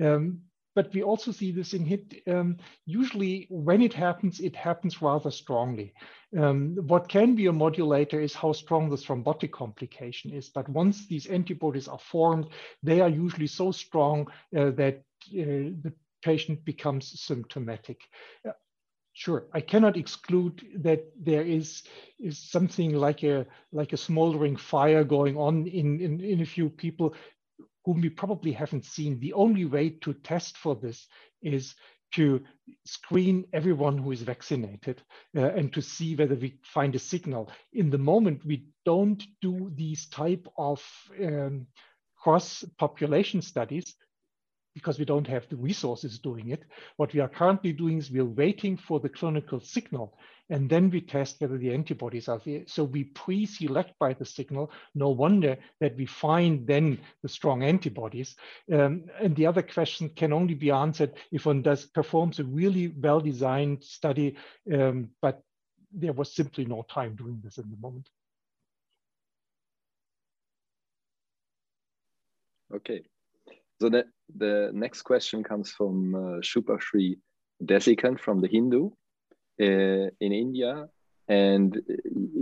Um, 0.01 0.41
but 0.77 0.93
we 0.93 1.01
also 1.01 1.31
see 1.31 1.51
this 1.51 1.73
in 1.73 1.83
HIT. 1.87 2.21
Um, 2.27 2.57
usually 2.85 3.47
when 3.49 3.81
it 3.81 3.95
happens, 3.95 4.39
it 4.39 4.55
happens 4.55 5.01
rather 5.01 5.31
strongly. 5.31 5.91
Um, 6.37 6.75
what 6.85 7.09
can 7.09 7.33
be 7.33 7.47
a 7.47 7.51
modulator 7.51 8.21
is 8.21 8.35
how 8.35 8.51
strong 8.53 8.87
the 8.87 8.95
thrombotic 8.95 9.51
complication 9.51 10.31
is. 10.31 10.49
But 10.49 10.69
once 10.69 11.07
these 11.07 11.25
antibodies 11.25 11.87
are 11.87 11.97
formed, 11.97 12.49
they 12.83 13.01
are 13.01 13.09
usually 13.09 13.47
so 13.47 13.71
strong 13.71 14.27
uh, 14.55 14.69
that 14.81 15.01
uh, 15.33 15.73
the 15.81 15.93
patient 16.23 16.63
becomes 16.63 17.19
symptomatic. 17.19 17.97
Uh, 18.47 18.51
Sure, 19.13 19.47
I 19.51 19.61
cannot 19.61 19.97
exclude 19.97 20.63
that 20.83 21.03
there 21.19 21.41
is, 21.41 21.81
is 22.19 22.37
something 22.37 22.93
like 22.93 23.23
a 23.23 23.47
like 23.71 23.91
a 23.91 23.97
smoldering 23.97 24.55
fire 24.55 25.03
going 25.03 25.35
on 25.37 25.65
in, 25.65 25.99
in, 25.99 26.23
in 26.23 26.41
a 26.41 26.45
few 26.45 26.69
people 26.69 27.15
whom 27.87 28.01
we 28.01 28.09
probably 28.09 28.51
haven't 28.51 28.83
seen. 28.83 29.17
The 29.17 29.31
only 29.31 29.63
way 29.63 29.91
to 30.01 30.13
test 30.13 30.57
for 30.57 30.75
this 30.75 31.07
is 31.41 31.73
to 32.15 32.43
screen 32.85 33.45
everyone 33.53 33.97
who 33.97 34.11
is 34.11 34.23
vaccinated 34.23 35.01
uh, 35.37 35.51
and 35.55 35.71
to 35.71 35.81
see 35.81 36.13
whether 36.13 36.35
we 36.35 36.59
find 36.63 36.95
a 36.95 36.99
signal. 36.99 37.49
In 37.71 37.89
the 37.89 37.97
moment, 37.97 38.45
we 38.45 38.65
don't 38.83 39.23
do 39.41 39.71
these 39.73 40.09
type 40.09 40.45
of 40.57 40.83
um, 41.23 41.65
cross 42.17 42.65
population 42.77 43.41
studies 43.41 43.95
because 44.77 44.99
we 44.99 45.05
don't 45.05 45.25
have 45.25 45.49
the 45.49 45.55
resources 45.55 46.19
doing 46.19 46.49
it. 46.49 46.61
What 46.97 47.11
we 47.11 47.19
are 47.19 47.27
currently 47.27 47.73
doing 47.73 47.97
is 47.97 48.11
we're 48.11 48.23
waiting 48.23 48.77
for 48.77 48.99
the 48.99 49.09
clinical 49.09 49.59
signal 49.59 50.15
and 50.51 50.69
then 50.69 50.91
we 50.91 51.01
test 51.01 51.41
whether 51.41 51.57
the 51.57 51.73
antibodies 51.73 52.27
are 52.27 52.39
there. 52.45 52.61
So 52.67 52.83
we 52.83 53.05
pre-select 53.05 53.97
by 53.97 54.13
the 54.13 54.23
signal. 54.23 54.71
No 54.93 55.09
wonder 55.09 55.57
that 55.79 55.97
we 55.97 56.05
find 56.05 56.67
then 56.67 56.99
the 57.23 57.27
strong 57.27 57.63
antibodies. 57.63 58.35
Um, 58.71 59.05
and 59.19 59.35
the 59.35 59.47
other 59.47 59.63
question 59.63 60.09
can 60.09 60.31
only 60.31 60.53
be 60.53 60.69
answered 60.69 61.13
if 61.31 61.47
one 61.47 61.63
does 61.63 61.87
performs 61.87 62.37
a 62.37 62.43
really 62.43 62.89
well-designed 62.89 63.83
study, 63.83 64.37
um, 64.71 65.09
but 65.23 65.41
there 65.91 66.13
was 66.13 66.35
simply 66.35 66.65
no 66.65 66.85
time 66.87 67.15
doing 67.15 67.41
this 67.43 67.57
in 67.57 67.67
the 67.71 67.77
moment. 67.77 68.07
Okay, 72.71 73.01
so 73.79 73.89
the, 73.89 74.05
the 74.35 74.71
next 74.73 75.03
question 75.03 75.43
comes 75.43 75.71
from 75.71 76.15
uh, 76.15 76.19
Shubashree 76.41 77.17
Desikan 77.63 78.19
from 78.19 78.41
the 78.41 78.47
Hindu 78.47 78.89
uh, 79.61 80.09
in 80.19 80.31
India. 80.31 80.87
And 81.29 81.81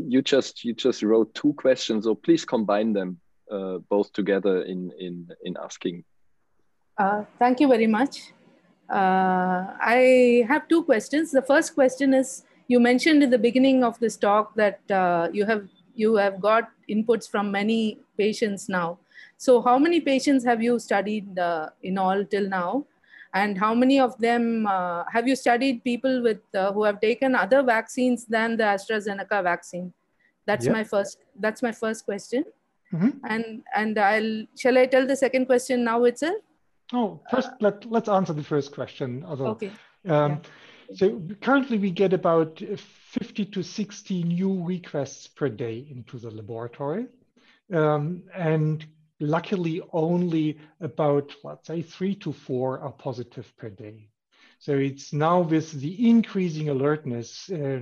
you 0.08 0.22
just 0.22 0.64
you 0.64 0.76
just 0.76 1.02
wrote 1.02 1.34
two 1.34 1.54
questions, 1.54 2.04
so 2.04 2.14
please 2.14 2.46
combine 2.46 2.94
them 2.94 3.20
uh, 3.50 3.80
both 3.90 4.14
together 4.14 4.62
in 4.62 4.92
in 5.00 5.28
in 5.44 5.56
asking. 5.58 6.04
Uh, 6.98 7.24
thank 7.40 7.60
you 7.60 7.68
very 7.68 7.88
much. 7.88 8.32
Uh, 8.88 9.74
I 9.82 10.46
have 10.48 10.68
two 10.68 10.84
questions. 10.84 11.32
The 11.32 11.42
first 11.42 11.74
question 11.74 12.14
is: 12.14 12.44
You 12.68 12.80
mentioned 12.80 13.24
in 13.24 13.32
the 13.32 13.40
beginning 13.40 13.84
of 13.84 14.00
this 14.00 14.18
talk 14.18 14.54
that 14.54 14.80
uh, 14.92 15.30
you 15.34 15.46
have 15.46 15.68
you 15.96 16.18
have 16.18 16.40
got 16.40 16.70
inputs 16.88 17.28
from 17.28 17.50
many 17.50 17.98
patients 18.20 18.70
now. 18.70 19.00
So 19.38 19.62
how 19.62 19.78
many 19.78 20.00
patients 20.00 20.44
have 20.46 20.62
you 20.62 20.80
studied 20.80 21.38
uh, 21.38 21.70
in 21.84 21.98
all 21.98 22.24
till 22.26 22.48
now? 22.50 22.86
And 23.34 23.58
how 23.58 23.74
many 23.74 24.00
of 24.00 24.18
them 24.18 24.66
uh, 24.66 25.04
have 25.12 25.28
you 25.28 25.36
studied 25.36 25.84
people 25.84 26.24
with 26.24 26.40
uh, 26.54 26.72
who 26.72 26.84
have 26.84 27.02
taken 27.02 27.36
other 27.36 27.62
vaccines 27.64 28.26
than 28.26 28.56
the 28.56 28.64
AstraZeneca 28.64 29.44
vaccine? 29.44 29.94
That's 30.46 30.66
yep. 30.66 30.74
my 30.74 30.84
first. 30.84 31.18
That's 31.38 31.62
my 31.62 31.74
first 31.74 32.06
question. 32.06 32.46
Mm-hmm. 32.94 33.10
And 33.28 33.64
and 33.76 33.98
I'll 34.00 34.46
shall 34.58 34.78
I 34.78 34.86
tell 34.86 35.06
the 35.06 35.18
second 35.18 35.48
question 35.48 35.84
now 35.84 36.06
itself? 36.06 36.38
Oh, 36.94 37.20
first 37.30 37.50
let 37.60 37.86
let's 37.92 38.08
answer 38.08 38.32
the 38.32 38.44
first 38.44 38.74
question. 38.74 39.26
Although, 39.28 39.48
okay. 39.48 39.72
Um, 40.08 40.32
yeah. 40.32 40.38
So 40.94 41.22
currently 41.42 41.78
we 41.78 41.92
get 41.92 42.14
about 42.14 42.60
50 42.60 43.46
to 43.46 43.64
60 43.64 44.24
new 44.24 44.64
requests 44.64 45.28
per 45.28 45.50
day 45.50 45.88
into 45.90 46.20
the 46.20 46.30
laboratory. 46.30 47.08
Um, 47.74 48.24
and 48.34 48.86
luckily 49.26 49.82
only 49.92 50.58
about, 50.82 51.34
let's 51.44 51.68
say, 51.68 51.82
three 51.82 52.16
to 52.16 52.32
four 52.32 52.80
are 52.80 52.92
positive 52.92 53.52
per 53.58 53.70
day. 53.70 54.10
So 54.60 54.74
it's 54.74 55.14
now 55.14 55.42
with 55.42 55.72
the 55.74 56.10
increasing 56.10 56.70
alertness, 56.70 57.50
uh, 57.50 57.80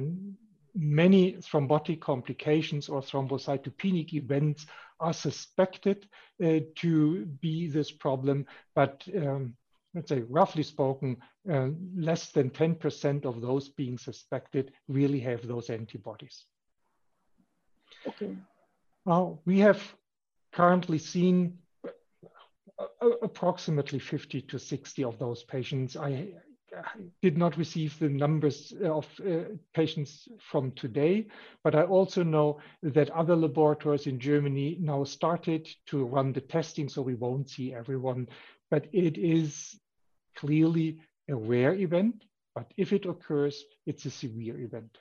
many 0.75 1.33
thrombotic 1.33 2.01
complications 2.01 2.89
or 2.89 3.01
thrombocytopenic 3.01 4.13
events 4.13 4.65
are 4.99 5.13
suspected 5.13 6.07
uh, 6.43 6.59
to 6.77 7.25
be 7.41 7.67
this 7.67 7.91
problem, 7.91 8.45
but 8.73 9.03
um, 9.15 9.55
let's 9.93 10.09
say 10.09 10.21
roughly 10.29 10.63
spoken, 10.63 11.17
uh, 11.51 11.69
less 11.95 12.31
than 12.31 12.49
10% 12.49 13.25
of 13.25 13.41
those 13.41 13.69
being 13.69 13.97
suspected 13.97 14.71
really 14.87 15.19
have 15.19 15.45
those 15.47 15.69
antibodies. 15.69 16.45
Okay. 18.07 18.35
Now, 19.05 19.39
we 19.45 19.59
have 19.59 19.81
currently 20.53 20.97
seen 20.97 21.57
approximately 23.21 23.99
50 23.99 24.41
to 24.41 24.59
60 24.59 25.03
of 25.03 25.19
those 25.19 25.43
patients. 25.43 25.95
I 25.95 26.29
did 27.21 27.37
not 27.37 27.57
receive 27.57 27.97
the 27.99 28.09
numbers 28.09 28.73
of 28.83 29.07
uh, 29.19 29.43
patients 29.73 30.27
from 30.39 30.71
today, 30.71 31.27
but 31.63 31.75
I 31.75 31.83
also 31.83 32.23
know 32.23 32.59
that 32.81 33.09
other 33.11 33.35
laboratories 33.35 34.07
in 34.07 34.19
Germany 34.19 34.77
now 34.79 35.03
started 35.03 35.67
to 35.87 36.05
run 36.05 36.33
the 36.33 36.41
testing, 36.41 36.89
so 36.89 37.01
we 37.01 37.15
won't 37.15 37.49
see 37.49 37.73
everyone. 37.73 38.27
But 38.71 38.87
it 38.91 39.17
is 39.17 39.79
clearly 40.35 40.99
a 41.29 41.35
rare 41.35 41.75
event, 41.75 42.23
but 42.55 42.71
if 42.77 42.91
it 42.91 43.05
occurs, 43.05 43.63
it's 43.85 44.05
a 44.05 44.11
severe 44.11 44.59
event. 44.59 44.97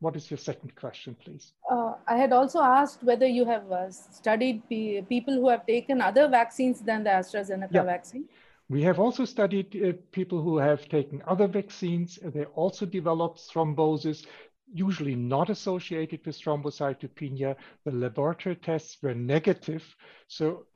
What 0.00 0.16
is 0.16 0.30
your 0.30 0.38
second 0.38 0.74
question, 0.76 1.16
please? 1.22 1.52
Uh, 1.70 1.94
I 2.06 2.16
had 2.16 2.32
also 2.32 2.60
asked 2.60 3.02
whether 3.02 3.26
you 3.26 3.44
have 3.44 3.70
uh, 3.70 3.90
studied 3.90 4.66
people 4.68 5.34
who 5.34 5.48
have 5.48 5.66
taken 5.66 6.00
other 6.00 6.28
vaccines 6.28 6.80
than 6.80 7.04
the 7.04 7.10
AstraZeneca 7.10 7.72
yeah. 7.72 7.82
vaccine. 7.82 8.24
We 8.70 8.82
have 8.82 8.98
also 8.98 9.26
studied 9.26 9.76
uh, 9.76 9.92
people 10.10 10.42
who 10.42 10.56
have 10.56 10.88
taken 10.88 11.22
other 11.26 11.46
vaccines. 11.46 12.18
They 12.22 12.46
also 12.46 12.86
developed 12.86 13.40
thrombosis, 13.40 14.26
usually 14.72 15.14
not 15.14 15.50
associated 15.50 16.24
with 16.24 16.40
thrombocytopenia. 16.40 17.56
The 17.84 17.90
laboratory 17.90 18.56
tests 18.56 18.96
were 19.02 19.14
negative. 19.14 19.84
So 20.28 20.66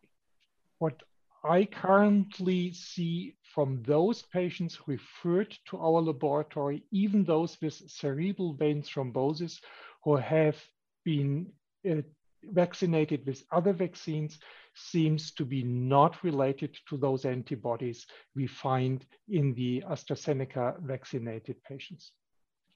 what 0.79 1.03
I 1.45 1.65
currently 1.65 2.73
see 2.73 3.37
from 3.43 3.83
those 3.85 4.23
patients 4.23 4.79
referred 4.87 5.57
to 5.67 5.79
our 5.79 6.01
laboratory, 6.01 6.85
even 6.91 7.25
those 7.25 7.57
with 7.61 7.75
cerebral 7.91 8.55
vein 8.55 8.83
thrombosis 8.83 9.61
who 10.05 10.17
have 10.17 10.63
been 11.05 11.53
uh, 11.89 12.03
vaccinated 12.45 13.25
with 13.27 13.45
other 13.53 13.73
vaccines, 13.73 14.39
seems 14.75 15.33
to 15.33 15.45
be 15.45 15.63
not 15.63 16.23
related 16.23 16.77
to 16.89 16.97
those 16.97 17.25
antibodies 17.25 18.07
we 18.35 18.47
find 18.47 19.07
in 19.29 19.55
the 19.55 19.83
AstraZeneca 19.89 20.81
vaccinated 20.83 21.63
patients. 21.65 22.13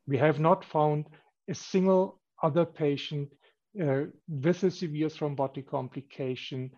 We 0.07 0.19
have 0.19 0.41
not 0.41 0.65
found 0.65 1.07
a 1.49 1.55
single 1.55 2.21
other 2.43 2.65
patient 2.65 3.33
uh, 3.81 4.05
with 4.29 4.63
a 4.65 4.71
severe 4.71 5.09
thrombotic 5.09 5.67
complication 5.67 6.71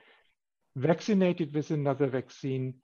vaccinated 0.77 1.55
with 1.55 1.71
another 1.71 2.07
vaccine 2.07 2.75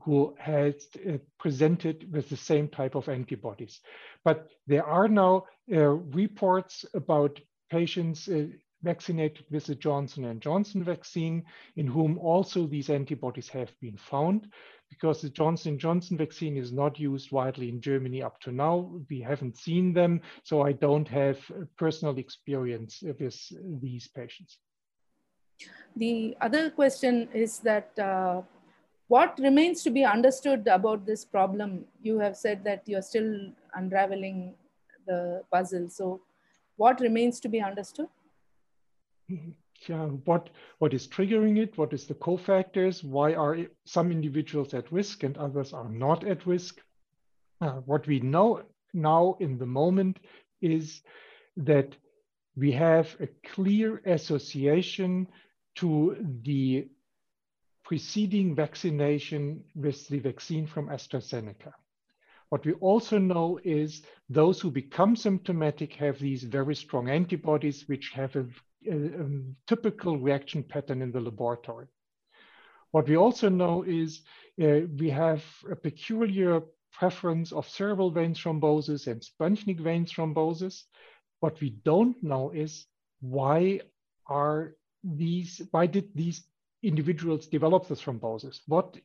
who 0.00 0.34
has 0.38 0.88
uh, 1.08 1.18
presented 1.38 2.12
with 2.12 2.28
the 2.28 2.36
same 2.36 2.68
type 2.68 2.94
of 2.94 3.08
antibodies. 3.08 3.80
But 4.24 4.48
there 4.66 4.84
are 4.84 5.08
now 5.08 5.44
uh, 5.72 5.78
reports 5.78 6.84
about 6.94 7.40
patients 7.70 8.28
uh, 8.28 8.46
vaccinated 8.82 9.44
with 9.50 9.66
the 9.66 9.76
Johnson 9.76 10.40
& 10.40 10.40
Johnson 10.40 10.82
vaccine, 10.82 11.44
in 11.76 11.86
whom 11.86 12.18
also 12.18 12.66
these 12.66 12.90
antibodies 12.90 13.48
have 13.48 13.70
been 13.80 13.96
found. 13.96 14.48
Because 14.90 15.22
the 15.22 15.30
Johnson 15.30 15.78
& 15.78 15.84
Johnson 15.84 16.18
vaccine 16.18 16.56
is 16.56 16.72
not 16.72 16.98
used 16.98 17.30
widely 17.30 17.68
in 17.68 17.80
Germany 17.80 18.22
up 18.22 18.40
to 18.40 18.52
now, 18.52 18.92
we 19.08 19.20
haven't 19.20 19.56
seen 19.56 19.92
them, 19.94 20.20
so 20.42 20.62
I 20.62 20.72
don't 20.72 21.08
have 21.08 21.38
personal 21.78 22.18
experience 22.18 23.02
with 23.02 23.38
these 23.80 24.08
patients. 24.08 24.58
The 25.96 26.36
other 26.40 26.70
question 26.70 27.28
is 27.34 27.58
that 27.60 27.98
uh, 27.98 28.42
what 29.08 29.38
remains 29.38 29.82
to 29.82 29.90
be 29.90 30.04
understood 30.04 30.66
about 30.66 31.04
this 31.04 31.24
problem? 31.24 31.84
You 32.02 32.18
have 32.18 32.36
said 32.36 32.64
that 32.64 32.82
you're 32.86 33.02
still 33.02 33.52
unraveling 33.74 34.54
the 35.06 35.42
puzzle. 35.52 35.88
So 35.90 36.22
what 36.76 37.00
remains 37.00 37.40
to 37.40 37.48
be 37.48 37.60
understood? 37.60 38.08
yeah, 39.88 40.06
what, 40.24 40.50
what 40.78 40.94
is 40.94 41.06
triggering 41.06 41.58
it? 41.58 41.76
What 41.76 41.92
is 41.92 42.06
the 42.06 42.14
cofactors? 42.14 43.04
Why 43.04 43.34
are 43.34 43.58
some 43.84 44.10
individuals 44.10 44.74
at 44.74 44.90
risk 44.92 45.22
and 45.22 45.36
others 45.36 45.72
are 45.72 45.88
not 45.88 46.24
at 46.26 46.46
risk? 46.46 46.80
Uh, 47.60 47.80
what 47.86 48.06
we 48.06 48.20
know 48.20 48.62
now 48.92 49.36
in 49.40 49.58
the 49.58 49.66
moment 49.66 50.18
is 50.60 51.02
that 51.56 51.94
we 52.56 52.72
have 52.72 53.16
a 53.20 53.28
clear 53.54 53.98
association 54.06 55.28
to 55.76 56.16
the 56.42 56.88
preceding 57.84 58.54
vaccination 58.54 59.64
with 59.74 60.06
the 60.08 60.18
vaccine 60.18 60.66
from 60.66 60.88
AstraZeneca. 60.88 61.72
What 62.50 62.66
we 62.66 62.74
also 62.74 63.18
know 63.18 63.58
is 63.64 64.02
those 64.28 64.60
who 64.60 64.70
become 64.70 65.16
symptomatic 65.16 65.94
have 65.94 66.18
these 66.18 66.42
very 66.42 66.74
strong 66.74 67.08
antibodies, 67.08 67.88
which 67.88 68.10
have 68.14 68.36
a 68.36 68.46
a, 68.88 68.94
a 68.94 69.28
typical 69.66 70.18
reaction 70.18 70.62
pattern 70.62 71.02
in 71.02 71.12
the 71.12 71.20
laboratory. 71.20 71.86
What 72.90 73.08
we 73.08 73.16
also 73.16 73.48
know 73.48 73.84
is 73.84 74.22
uh, 74.62 74.80
we 74.98 75.10
have 75.10 75.42
a 75.70 75.76
peculiar 75.76 76.62
preference 76.92 77.52
of 77.52 77.68
cerebral 77.68 78.10
vein 78.10 78.34
thrombosis 78.34 79.06
and 79.06 79.22
splanchnic 79.22 79.80
vein 79.80 80.04
thrombosis. 80.04 80.82
What 81.42 81.60
we 81.60 81.70
don't 81.70 82.22
know 82.22 82.52
is 82.52 82.86
why 83.20 83.80
are 84.28 84.76
these, 85.02 85.60
why 85.72 85.86
did 85.86 86.14
these 86.14 86.46
individuals 86.84 87.48
develop 87.48 87.88
the 87.88 87.96
thrombosis? 87.96 88.60
What 88.68 88.96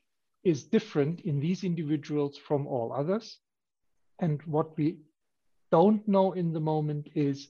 is 0.43 0.65
different 0.65 1.21
in 1.21 1.39
these 1.39 1.63
individuals 1.63 2.37
from 2.37 2.67
all 2.67 2.93
others? 2.93 3.39
And 4.19 4.39
what 4.43 4.77
we 4.77 4.99
don't 5.71 6.07
know 6.07 6.33
in 6.33 6.53
the 6.53 6.59
moment 6.59 7.09
is 7.15 7.47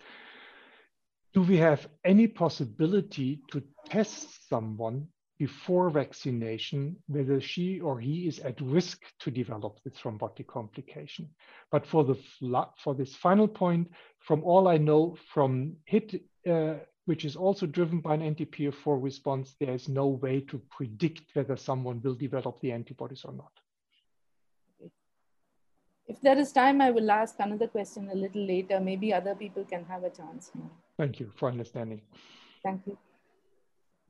do 1.34 1.41
we 1.41 1.58
have 1.58 1.89
any 2.06 2.28
possibility 2.28 3.41
to 3.52 3.62
test 3.88 4.47
someone 4.47 5.10
before 5.39 5.89
vaccination 5.89 6.95
whether 7.08 7.39
she 7.39 7.80
or 7.80 8.00
he 8.00 8.28
is 8.28 8.39
at 8.39 8.60
risk 8.62 9.02
to 9.19 9.32
develop 9.32 9.80
the 9.84 9.91
thrombotic 9.91 10.47
complication. 10.47 11.30
But 11.71 11.86
for 11.86 12.04
the 12.04 12.17
for 12.84 12.95
this 12.95 13.15
final 13.15 13.47
point, 13.47 13.91
from 14.19 14.43
all 14.43 14.67
I 14.67 14.78
know 14.78 15.15
from 15.34 15.76
HIT, 15.86 16.23
uh, 16.50 16.76
which 17.06 17.23
is 17.23 17.36
also 17.36 17.65
driven 17.65 18.00
by 18.02 18.15
an 18.15 18.21
anti-PF4 18.21 19.02
response, 19.02 19.56
there 19.60 19.73
is 19.73 19.88
no 19.88 20.08
way 20.08 20.41
to 20.41 20.62
predict 20.69 21.36
whether 21.36 21.56
someone 21.56 22.02
will 22.02 22.15
develop 22.15 22.60
the 22.60 22.71
antibodies 22.71 23.23
or 23.23 23.34
not. 23.34 23.52
If 26.08 26.21
there 26.21 26.38
is 26.38 26.52
time, 26.54 26.82
I 26.82 26.89
will 26.91 27.12
ask 27.12 27.36
another 27.39 27.67
question 27.67 28.10
a 28.10 28.15
little 28.15 28.45
later. 28.45 28.80
Maybe 28.80 29.13
other 29.13 29.36
people 29.36 29.65
can 29.65 29.84
have 29.86 30.04
a 30.04 30.10
chance. 30.10 30.52
Thank 30.97 31.19
you 31.19 31.32
for 31.36 31.50
understanding. 31.50 32.02
Thank 32.63 32.82
you. 32.88 32.97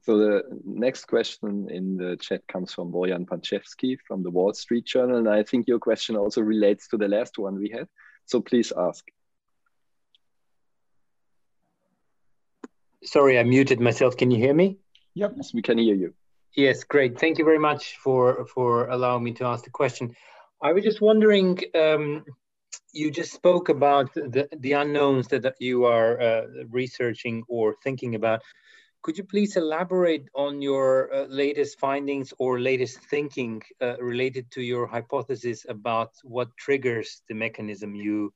So 0.08 0.18
the 0.18 0.44
next 0.64 1.04
question 1.10 1.68
in 1.70 1.98
the 1.98 2.16
chat 2.16 2.42
comes 2.48 2.74
from 2.74 2.94
Bojan 2.94 3.26
Pancevski 3.26 3.98
from 4.08 4.24
the 4.24 4.32
Wall 4.32 4.54
Street 4.54 4.86
Journal. 4.86 5.18
And 5.18 5.28
I 5.28 5.44
think 5.44 5.68
your 5.68 5.80
question 5.80 6.16
also 6.16 6.40
relates 6.40 6.88
to 6.92 6.98
the 6.98 7.10
last 7.10 7.38
one 7.38 7.56
we 7.60 7.68
had. 7.72 7.90
So 8.26 8.40
please 8.40 8.72
ask. 8.72 9.04
Sorry, 13.04 13.38
I 13.38 13.44
muted 13.44 13.82
myself. 13.82 14.16
Can 14.16 14.32
you 14.32 14.38
hear 14.38 14.54
me? 14.54 14.78
Yep, 15.16 15.34
yes, 15.36 15.54
we 15.54 15.62
can 15.62 15.78
hear 15.78 15.96
you. 15.96 16.14
Yes, 16.56 16.86
great. 16.86 17.20
Thank 17.20 17.38
you 17.38 17.44
very 17.44 17.60
much 17.60 17.98
for, 17.98 18.46
for 18.46 18.88
allowing 18.88 19.26
me 19.26 19.34
to 19.34 19.44
ask 19.44 19.66
the 19.66 19.72
question. 19.72 20.16
I 20.62 20.72
was 20.72 20.86
just 20.86 21.02
wondering, 21.02 21.60
um, 21.76 22.24
you 22.94 23.12
just 23.12 23.34
spoke 23.34 23.68
about 23.68 24.14
the, 24.14 24.48
the 24.58 24.72
unknowns 24.72 25.28
that, 25.28 25.42
that 25.42 25.56
you 25.60 25.84
are 25.84 26.22
uh, 26.22 26.42
researching 26.70 27.44
or 27.50 27.76
thinking 27.84 28.16
about. 28.16 28.42
Could 29.08 29.18
you 29.18 29.24
please 29.24 29.56
elaborate 29.56 30.28
on 30.36 30.62
your 30.62 31.14
uh, 31.14 31.28
latest 31.30 31.80
findings 31.80 32.34
or 32.40 32.60
latest 32.60 33.00
thinking 33.10 33.62
uh, 33.82 33.96
related 34.02 34.52
to 34.52 34.62
your 34.62 34.86
hypothesis 34.86 35.66
about 35.70 36.12
what 36.26 36.50
triggers 36.58 37.22
the 37.30 37.34
mechanism 37.34 37.96
you 37.96 38.34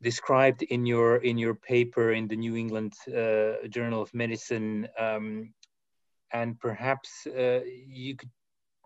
described 0.00 0.62
in 0.62 0.86
your 0.86 1.16
in 1.16 1.38
your 1.38 1.56
paper 1.56 2.12
in 2.12 2.28
the 2.28 2.36
New 2.36 2.54
England 2.54 2.92
uh, 3.08 3.66
Journal 3.68 4.00
of 4.00 4.14
Medicine, 4.14 4.86
um, 4.96 5.52
and 6.32 6.56
perhaps 6.60 7.26
uh, 7.26 7.62
you 7.88 8.14
could 8.14 8.30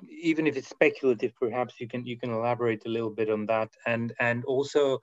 even 0.08 0.46
if 0.46 0.56
it's 0.56 0.70
speculative, 0.70 1.32
perhaps 1.38 1.74
you 1.80 1.86
can 1.86 2.06
you 2.06 2.16
can 2.16 2.30
elaborate 2.30 2.86
a 2.86 2.88
little 2.88 3.10
bit 3.10 3.28
on 3.28 3.44
that. 3.44 3.68
And 3.84 4.14
and 4.20 4.42
also, 4.46 5.00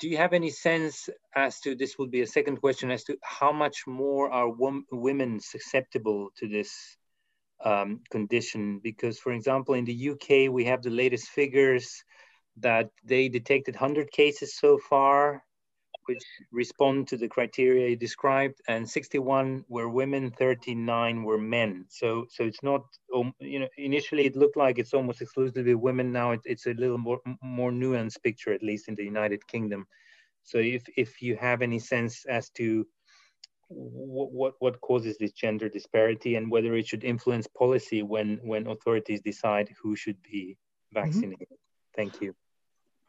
do 0.00 0.08
you 0.08 0.16
have 0.16 0.32
any 0.32 0.50
sense 0.50 1.08
as 1.36 1.60
to 1.60 1.74
this 1.74 1.98
would 1.98 2.10
be 2.10 2.22
a 2.22 2.26
second 2.26 2.56
question 2.56 2.90
as 2.90 3.04
to 3.04 3.16
how 3.22 3.52
much 3.52 3.86
more 3.86 4.30
are 4.30 4.50
women 4.90 5.38
susceptible 5.40 6.30
to 6.38 6.48
this 6.48 6.96
um, 7.62 8.00
condition? 8.10 8.80
Because, 8.82 9.18
for 9.18 9.32
example, 9.32 9.74
in 9.74 9.84
the 9.84 10.10
UK, 10.10 10.50
we 10.50 10.64
have 10.64 10.82
the 10.82 10.90
latest 10.90 11.28
figures 11.28 12.02
that 12.56 12.88
they 13.04 13.28
detected 13.28 13.74
100 13.74 14.10
cases 14.10 14.56
so 14.56 14.78
far, 14.78 15.44
which 16.10 16.24
respond 16.50 17.06
to 17.06 17.16
the 17.16 17.28
criteria 17.28 17.90
you 17.90 17.96
described, 17.96 18.60
and 18.66 18.88
61 18.88 19.64
were 19.68 19.88
women, 19.88 20.32
39 20.32 21.22
were 21.22 21.38
men. 21.38 21.84
So, 21.88 22.26
so 22.28 22.42
it's 22.42 22.64
not, 22.64 22.82
um, 23.14 23.32
you 23.38 23.60
know, 23.60 23.68
initially 23.76 24.24
it 24.26 24.34
looked 24.34 24.56
like 24.56 24.78
it's 24.78 24.92
almost 24.92 25.22
exclusively 25.22 25.76
women. 25.76 26.10
Now 26.10 26.32
it, 26.32 26.40
it's 26.44 26.66
a 26.66 26.74
little 26.82 26.98
more 26.98 27.20
more 27.42 27.70
nuanced 27.70 28.22
picture, 28.24 28.52
at 28.52 28.68
least 28.70 28.88
in 28.88 28.96
the 28.96 29.04
United 29.04 29.46
Kingdom. 29.46 29.86
So, 30.42 30.58
if 30.58 30.82
if 30.96 31.22
you 31.22 31.36
have 31.36 31.62
any 31.62 31.78
sense 31.78 32.14
as 32.38 32.50
to 32.58 32.66
what, 33.68 34.32
what 34.32 34.54
what 34.58 34.80
causes 34.80 35.16
this 35.16 35.32
gender 35.32 35.68
disparity 35.68 36.34
and 36.34 36.50
whether 36.50 36.74
it 36.74 36.88
should 36.88 37.04
influence 37.04 37.46
policy 37.46 38.02
when 38.02 38.40
when 38.42 38.66
authorities 38.66 39.20
decide 39.20 39.68
who 39.80 39.94
should 39.94 40.20
be 40.22 40.42
mm-hmm. 40.42 41.00
vaccinated. 41.00 41.48
Mm 41.50 41.56
-hmm. 41.56 41.96
Thank 41.98 42.12
you. 42.22 42.34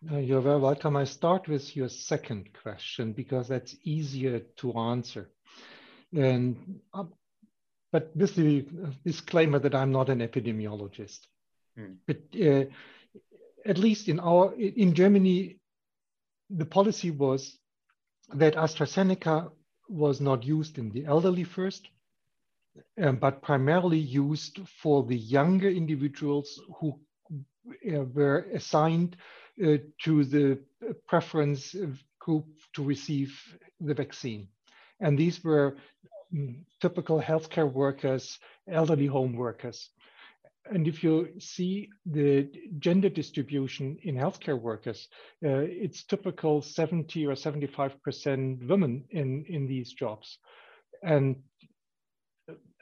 Uh, 0.09 0.17
you're 0.17 0.41
very 0.41 0.59
welcome. 0.59 0.95
I 0.95 1.03
start 1.03 1.47
with 1.47 1.75
your 1.75 1.87
second 1.87 2.49
question 2.63 3.13
because 3.13 3.47
that's 3.47 3.75
easier 3.83 4.39
to 4.57 4.73
answer. 4.73 5.29
And 6.11 6.79
uh, 6.91 7.03
but 7.91 8.15
with 8.15 8.35
the 8.35 8.65
disclaimer 9.05 9.59
that 9.59 9.75
I'm 9.75 9.91
not 9.91 10.09
an 10.09 10.19
epidemiologist. 10.19 11.19
Mm. 11.77 11.97
But 12.07 12.17
uh, 12.35 12.65
at 13.63 13.77
least 13.77 14.07
in 14.07 14.19
our 14.19 14.55
in 14.55 14.95
Germany, 14.95 15.59
the 16.49 16.65
policy 16.65 17.11
was 17.11 17.59
that 18.33 18.55
AstraZeneca 18.55 19.51
was 19.87 20.19
not 20.19 20.43
used 20.43 20.79
in 20.79 20.89
the 20.89 21.05
elderly 21.05 21.43
first, 21.43 21.87
um, 22.99 23.17
but 23.17 23.43
primarily 23.43 23.99
used 23.99 24.61
for 24.81 25.03
the 25.03 25.17
younger 25.17 25.69
individuals 25.69 26.59
who 26.79 26.99
uh, 27.93 28.01
were 28.15 28.47
assigned 28.51 29.15
to 29.57 30.23
the 30.23 30.59
preference 31.07 31.75
group 32.19 32.45
to 32.73 32.83
receive 32.83 33.39
the 33.79 33.93
vaccine. 33.93 34.47
And 34.99 35.17
these 35.17 35.43
were 35.43 35.77
mm, 36.33 36.63
typical 36.79 37.19
healthcare 37.19 37.71
workers, 37.71 38.39
elderly 38.69 39.07
home 39.07 39.35
workers. 39.35 39.89
And 40.65 40.87
if 40.87 41.03
you 41.03 41.29
see 41.39 41.89
the 42.05 42.47
gender 42.77 43.09
distribution 43.09 43.97
in 44.03 44.15
healthcare 44.15 44.59
workers, 44.59 45.07
uh, 45.43 45.65
it's 45.67 46.03
typical 46.03 46.61
70 46.61 47.25
or 47.25 47.33
75% 47.33 48.67
women 48.67 49.03
in, 49.09 49.43
in 49.47 49.65
these 49.65 49.93
jobs. 49.93 50.37
And 51.03 51.37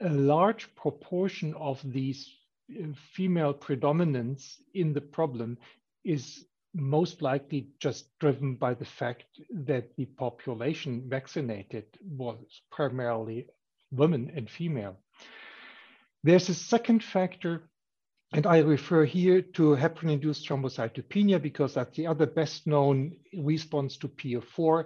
a 0.01 0.09
large 0.09 0.73
proportion 0.75 1.53
of 1.55 1.81
these 1.85 2.29
uh, 2.71 2.87
female 3.13 3.53
predominance 3.53 4.61
in 4.73 4.91
the 4.93 5.01
problem 5.01 5.57
is 6.03 6.45
most 6.79 7.21
likely 7.21 7.69
just 7.79 8.07
driven 8.19 8.55
by 8.55 8.73
the 8.73 8.85
fact 8.85 9.25
that 9.49 9.95
the 9.97 10.05
population 10.05 11.03
vaccinated 11.07 11.85
was 12.01 12.37
primarily 12.71 13.47
women 13.91 14.31
and 14.35 14.49
female. 14.49 14.97
There's 16.23 16.49
a 16.49 16.53
second 16.53 17.03
factor, 17.03 17.69
and 18.33 18.45
I 18.45 18.59
refer 18.59 19.05
here 19.05 19.41
to 19.41 19.75
heparin-induced 19.75 20.47
thrombocytopenia 20.47 21.41
because 21.41 21.73
that's 21.73 21.95
the 21.95 22.07
other 22.07 22.25
best 22.25 22.67
known 22.67 23.15
response 23.33 23.97
to 23.97 24.07
PF4. 24.07 24.85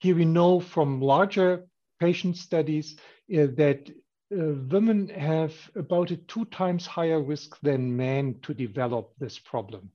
Here 0.00 0.16
we 0.16 0.24
know 0.24 0.60
from 0.60 1.00
larger 1.00 1.66
patient 2.00 2.36
studies 2.36 2.96
uh, 3.32 3.46
that 3.56 3.88
uh, 4.32 4.54
women 4.70 5.08
have 5.08 5.54
about 5.76 6.10
a 6.10 6.16
two 6.16 6.44
times 6.46 6.86
higher 6.86 7.22
risk 7.22 7.60
than 7.60 7.96
men 7.96 8.36
to 8.42 8.54
develop 8.54 9.12
this 9.18 9.38
problem. 9.38 9.90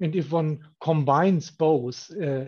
And 0.00 0.14
if 0.14 0.30
one 0.30 0.60
combines 0.80 1.50
both 1.50 2.10
uh, 2.22 2.44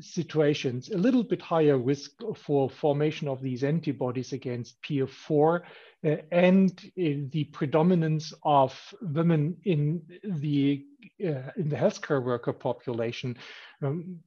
situations, 0.00 0.90
a 0.90 0.98
little 0.98 1.24
bit 1.24 1.42
higher 1.42 1.78
risk 1.78 2.12
for 2.36 2.70
formation 2.70 3.28
of 3.28 3.40
these 3.40 3.64
antibodies 3.64 4.32
against 4.32 4.80
PF4 4.82 5.60
uh, 6.04 6.16
and 6.30 6.70
uh, 6.70 7.28
the 7.30 7.48
predominance 7.52 8.32
of 8.44 8.78
women 9.02 9.56
in 9.64 10.02
the 10.24 10.84
uh, 11.24 11.50
in 11.56 11.68
the 11.68 11.76
healthcare 11.76 12.22
worker 12.22 12.52
population, 12.52 13.36
um, 13.82 14.18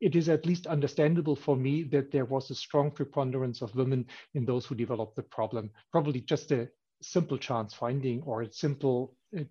it 0.00 0.16
is 0.16 0.28
at 0.28 0.46
least 0.46 0.66
understandable 0.66 1.36
for 1.36 1.56
me 1.56 1.82
that 1.82 2.10
there 2.10 2.26
was 2.26 2.50
a 2.50 2.54
strong 2.54 2.90
preponderance 2.90 3.62
of 3.62 3.74
women 3.74 4.06
in 4.34 4.44
those 4.44 4.66
who 4.66 4.74
developed 4.74 5.16
the 5.16 5.22
problem. 5.22 5.70
Probably 5.92 6.20
just 6.20 6.50
a 6.52 6.68
simple 7.02 7.38
chance 7.38 7.72
finding 7.72 8.22
or 8.22 8.42
a 8.42 8.52
simple 8.52 9.16
uh, 9.38 9.44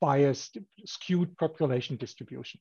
biased, 0.00 0.58
skewed 0.84 1.36
population 1.38 1.96
distribution. 1.96 2.60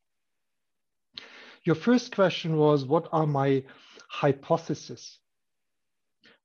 Your 1.63 1.75
first 1.75 2.15
question 2.15 2.57
was, 2.57 2.85
what 2.85 3.07
are 3.11 3.27
my 3.27 3.63
hypotheses? 4.09 5.19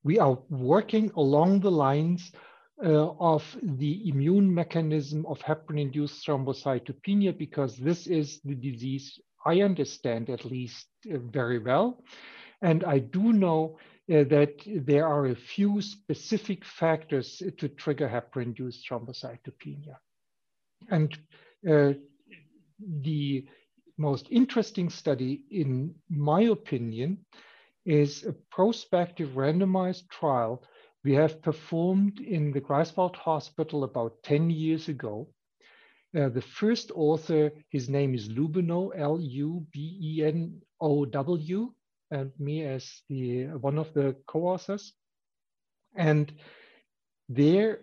We 0.05 0.19
are 0.19 0.39
working 0.51 1.11
along 1.17 1.61
the 1.61 1.71
lines 1.71 2.33
uh, 2.85 3.13
of 3.19 3.43
the 3.63 4.09
immune 4.09 4.53
mechanism 4.53 5.25
of 5.27 5.41
heparin-induced 5.41 6.27
thrombocytopenia 6.27 7.37
because 7.37 7.77
this 7.79 8.07
is 8.07 8.41
the 8.45 8.55
disease 8.55 9.19
I 9.47 9.63
understand 9.63 10.29
at 10.29 10.45
least 10.45 10.87
uh, 11.11 11.19
very 11.19 11.59
well. 11.59 12.05
And 12.61 12.85
I 12.85 12.99
do 12.99 13.33
know 13.33 13.79
uh, 14.13 14.25
that 14.25 14.55
there 14.67 15.07
are 15.07 15.27
a 15.27 15.35
few 15.35 15.81
specific 15.81 16.65
factors 16.65 17.43
to 17.59 17.69
trigger 17.69 18.09
heparin-induced 18.09 18.87
thrombocytopenia. 18.89 19.97
And 20.89 21.17
uh, 21.69 21.93
the 23.03 23.47
most 23.99 24.29
interesting 24.31 24.91
study, 24.91 25.45
in 25.51 25.95
my 26.09 26.43
opinion, 26.43 27.25
is 27.85 28.25
a 28.25 28.33
prospective 28.51 29.31
randomized 29.31 30.09
trial 30.11 30.63
we 31.05 31.15
have 31.15 31.41
performed 31.41 32.19
in 32.19 32.51
the 32.51 32.61
Greifswald 32.61 33.15
Hospital 33.15 33.85
about 33.85 34.21
10 34.25 34.51
years 34.51 34.89
ago. 34.89 35.29
Uh, 36.19 36.29
the 36.29 36.43
first 36.43 36.91
author, 36.97 37.53
his 37.71 37.89
name 37.89 38.13
is 38.13 38.29
Lubenow, 38.29 38.91
L-U-B-E-N-O-W, 38.99 39.63
and 42.11 42.33
me 42.41 42.65
as 42.65 43.03
the 43.09 43.45
one 43.61 43.79
of 43.79 43.95
the 43.95 44.17
co-authors. 44.27 44.93
And 45.95 46.33
there 47.29 47.79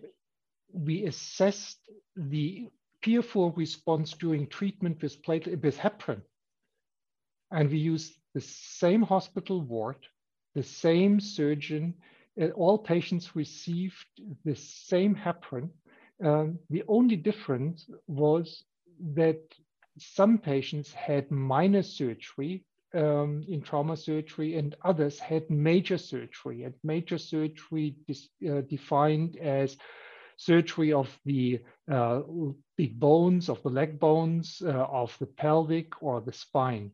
we 0.72 1.06
assessed 1.06 1.78
the 2.16 2.68
PF4 3.04 3.56
response 3.56 4.12
during 4.12 4.46
treatment 4.46 5.02
with, 5.02 5.22
platelet, 5.22 5.62
with 5.62 5.76
heparin. 5.78 6.22
And 7.50 7.70
we 7.70 7.78
used 7.78 8.14
the 8.34 8.40
same 8.40 9.02
hospital 9.02 9.60
ward, 9.60 10.06
the 10.54 10.62
same 10.62 11.20
surgeon, 11.20 11.94
all 12.56 12.78
patients 12.78 13.36
received 13.36 14.06
the 14.44 14.56
same 14.56 15.14
heparin. 15.14 15.68
Um, 16.24 16.58
the 16.70 16.82
only 16.88 17.16
difference 17.16 17.88
was 18.06 18.64
that 19.14 19.40
some 19.98 20.38
patients 20.38 20.92
had 20.92 21.30
minor 21.30 21.82
surgery 21.82 22.64
um, 22.94 23.44
in 23.48 23.60
trauma 23.60 23.96
surgery 23.96 24.56
and 24.56 24.76
others 24.84 25.18
had 25.18 25.48
major 25.50 25.98
surgery 25.98 26.62
and 26.64 26.74
major 26.82 27.18
surgery 27.18 27.96
uh, 28.48 28.60
defined 28.62 29.36
as 29.36 29.76
surgery 30.36 30.92
of 30.92 31.18
the 31.24 31.60
uh, 31.90 32.20
big 32.76 32.98
bones, 32.98 33.48
of 33.48 33.62
the 33.62 33.68
leg 33.70 33.98
bones, 33.98 34.62
uh, 34.64 34.70
of 34.70 35.16
the 35.18 35.26
pelvic 35.26 36.02
or 36.02 36.20
the 36.20 36.32
spine. 36.32 36.90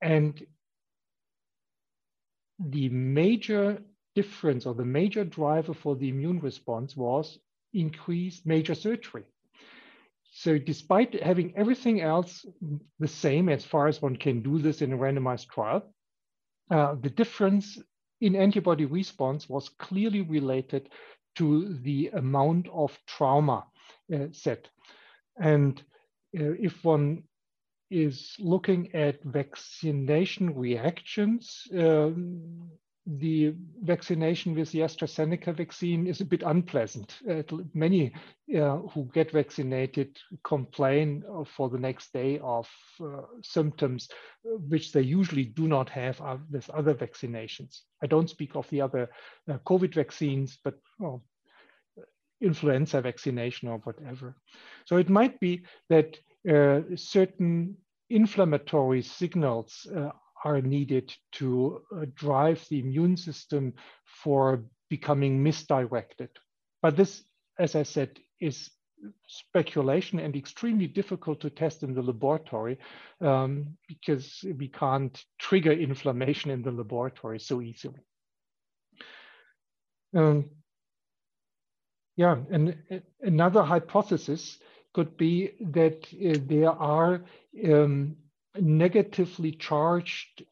And 0.00 0.44
the 2.58 2.88
major 2.88 3.82
difference 4.14 4.66
or 4.66 4.74
the 4.74 4.84
major 4.84 5.24
driver 5.24 5.74
for 5.74 5.96
the 5.96 6.08
immune 6.08 6.40
response 6.40 6.96
was 6.96 7.38
increased 7.72 8.46
major 8.46 8.74
surgery. 8.74 9.24
So 10.34 10.58
despite 10.58 11.22
having 11.22 11.52
everything 11.56 12.00
else 12.00 12.46
the 12.98 13.08
same 13.08 13.48
as 13.48 13.64
far 13.64 13.86
as 13.86 14.00
one 14.00 14.16
can 14.16 14.42
do 14.42 14.58
this 14.58 14.80
in 14.80 14.92
a 14.92 14.96
randomized 14.96 15.48
trial, 15.48 15.82
uh, 16.70 16.94
the 17.00 17.10
difference 17.10 17.78
in 18.20 18.36
antibody 18.36 18.86
response 18.86 19.48
was 19.48 19.68
clearly 19.68 20.22
related 20.22 20.88
to 21.36 21.74
the 21.82 22.08
amount 22.08 22.68
of 22.72 22.98
trauma 23.06 23.64
uh, 24.14 24.26
set. 24.32 24.68
And 25.38 25.80
uh, 26.38 26.52
if 26.58 26.84
one 26.84 27.24
is 27.90 28.34
looking 28.38 28.94
at 28.94 29.22
vaccination 29.22 30.54
reactions, 30.54 31.66
um, 31.76 32.70
the 33.06 33.54
vaccination 33.82 34.54
with 34.54 34.70
the 34.70 34.80
AstraZeneca 34.80 35.54
vaccine 35.54 36.06
is 36.06 36.20
a 36.20 36.24
bit 36.24 36.42
unpleasant. 36.44 37.18
Uh, 37.28 37.42
many 37.74 38.12
uh, 38.56 38.76
who 38.78 39.10
get 39.12 39.32
vaccinated 39.32 40.16
complain 40.44 41.24
uh, 41.28 41.42
for 41.44 41.68
the 41.68 41.78
next 41.78 42.12
day 42.12 42.38
of 42.42 42.68
uh, 43.02 43.22
symptoms, 43.42 44.08
uh, 44.46 44.56
which 44.68 44.92
they 44.92 45.00
usually 45.00 45.44
do 45.44 45.66
not 45.66 45.88
have 45.88 46.20
with 46.50 46.70
other 46.70 46.94
vaccinations. 46.94 47.80
I 48.02 48.06
don't 48.06 48.30
speak 48.30 48.54
of 48.54 48.68
the 48.70 48.80
other 48.80 49.10
uh, 49.50 49.58
COVID 49.66 49.94
vaccines, 49.94 50.58
but 50.62 50.74
well, 51.00 51.24
influenza 52.40 53.00
vaccination 53.00 53.68
or 53.68 53.78
whatever. 53.78 54.36
So 54.84 54.96
it 54.96 55.08
might 55.08 55.40
be 55.40 55.62
that 55.88 56.18
uh, 56.48 56.80
certain 56.96 57.76
inflammatory 58.10 59.02
signals 59.02 59.86
uh, 59.96 60.10
are 60.44 60.60
needed 60.60 61.14
to 61.32 61.82
uh, 61.94 62.06
drive 62.14 62.64
the 62.68 62.80
immune 62.80 63.16
system 63.16 63.74
for 64.04 64.64
becoming 64.88 65.42
misdirected. 65.42 66.30
But 66.82 66.96
this, 66.96 67.22
as 67.58 67.76
I 67.76 67.82
said, 67.82 68.18
is 68.40 68.70
speculation 69.26 70.18
and 70.18 70.36
extremely 70.36 70.86
difficult 70.86 71.40
to 71.40 71.50
test 71.50 71.82
in 71.82 71.94
the 71.94 72.02
laboratory 72.02 72.78
um, 73.20 73.76
because 73.88 74.44
we 74.58 74.68
can't 74.68 75.24
trigger 75.38 75.72
inflammation 75.72 76.50
in 76.50 76.62
the 76.62 76.70
laboratory 76.70 77.38
so 77.38 77.60
easily. 77.60 78.00
Um, 80.14 80.50
yeah, 82.16 82.36
and 82.50 82.76
another 83.22 83.62
hypothesis 83.62 84.58
could 84.92 85.16
be 85.16 85.52
that 85.60 86.06
uh, 86.12 86.38
there 86.46 86.70
are 86.70 87.24
um, 87.72 88.16
negatively 88.60 89.52
charged 89.52 90.44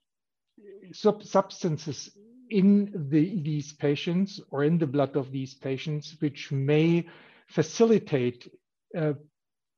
sub 0.93 1.23
substances 1.23 2.11
in 2.51 3.09
the, 3.11 3.41
these 3.43 3.73
patients 3.73 4.41
or 4.51 4.65
in 4.65 4.79
the 4.79 4.87
blood 4.87 5.17
of 5.17 5.31
these 5.31 5.55
patients, 5.55 6.17
which 6.19 6.51
may 6.51 7.07
facilitate 7.49 8.51
uh, 8.97 9.13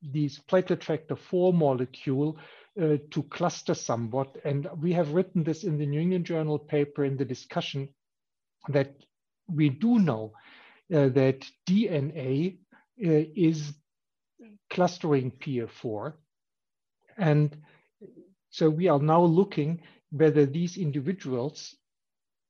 these 0.01 0.39
platelet 0.49 0.83
factor 0.83 1.15
4 1.15 1.53
molecule 1.53 2.37
uh, 2.81 2.97
to 3.11 3.23
cluster 3.29 3.75
somewhat. 3.75 4.35
And 4.43 4.67
we 4.81 4.93
have 4.93 5.13
written 5.13 5.43
this 5.43 5.63
in 5.63 5.77
the 5.77 5.85
New 5.85 6.01
England 6.01 6.25
Journal 6.25 6.57
paper 6.57 7.05
in 7.05 7.17
the 7.17 7.25
discussion 7.25 7.89
that 8.69 8.95
we 9.47 9.69
do 9.69 9.99
know 9.99 10.33
uh, 10.93 11.09
that 11.09 11.45
DNA 11.67 12.57
uh, 13.05 13.25
is 13.35 13.73
clustering 14.69 15.31
PF4. 15.31 16.13
And 17.17 17.55
so 18.53 18.69
we 18.69 18.87
are 18.87 18.99
now 18.99 19.23
looking 19.23 19.81
whether 20.11 20.45
these 20.45 20.77
individuals 20.77 21.75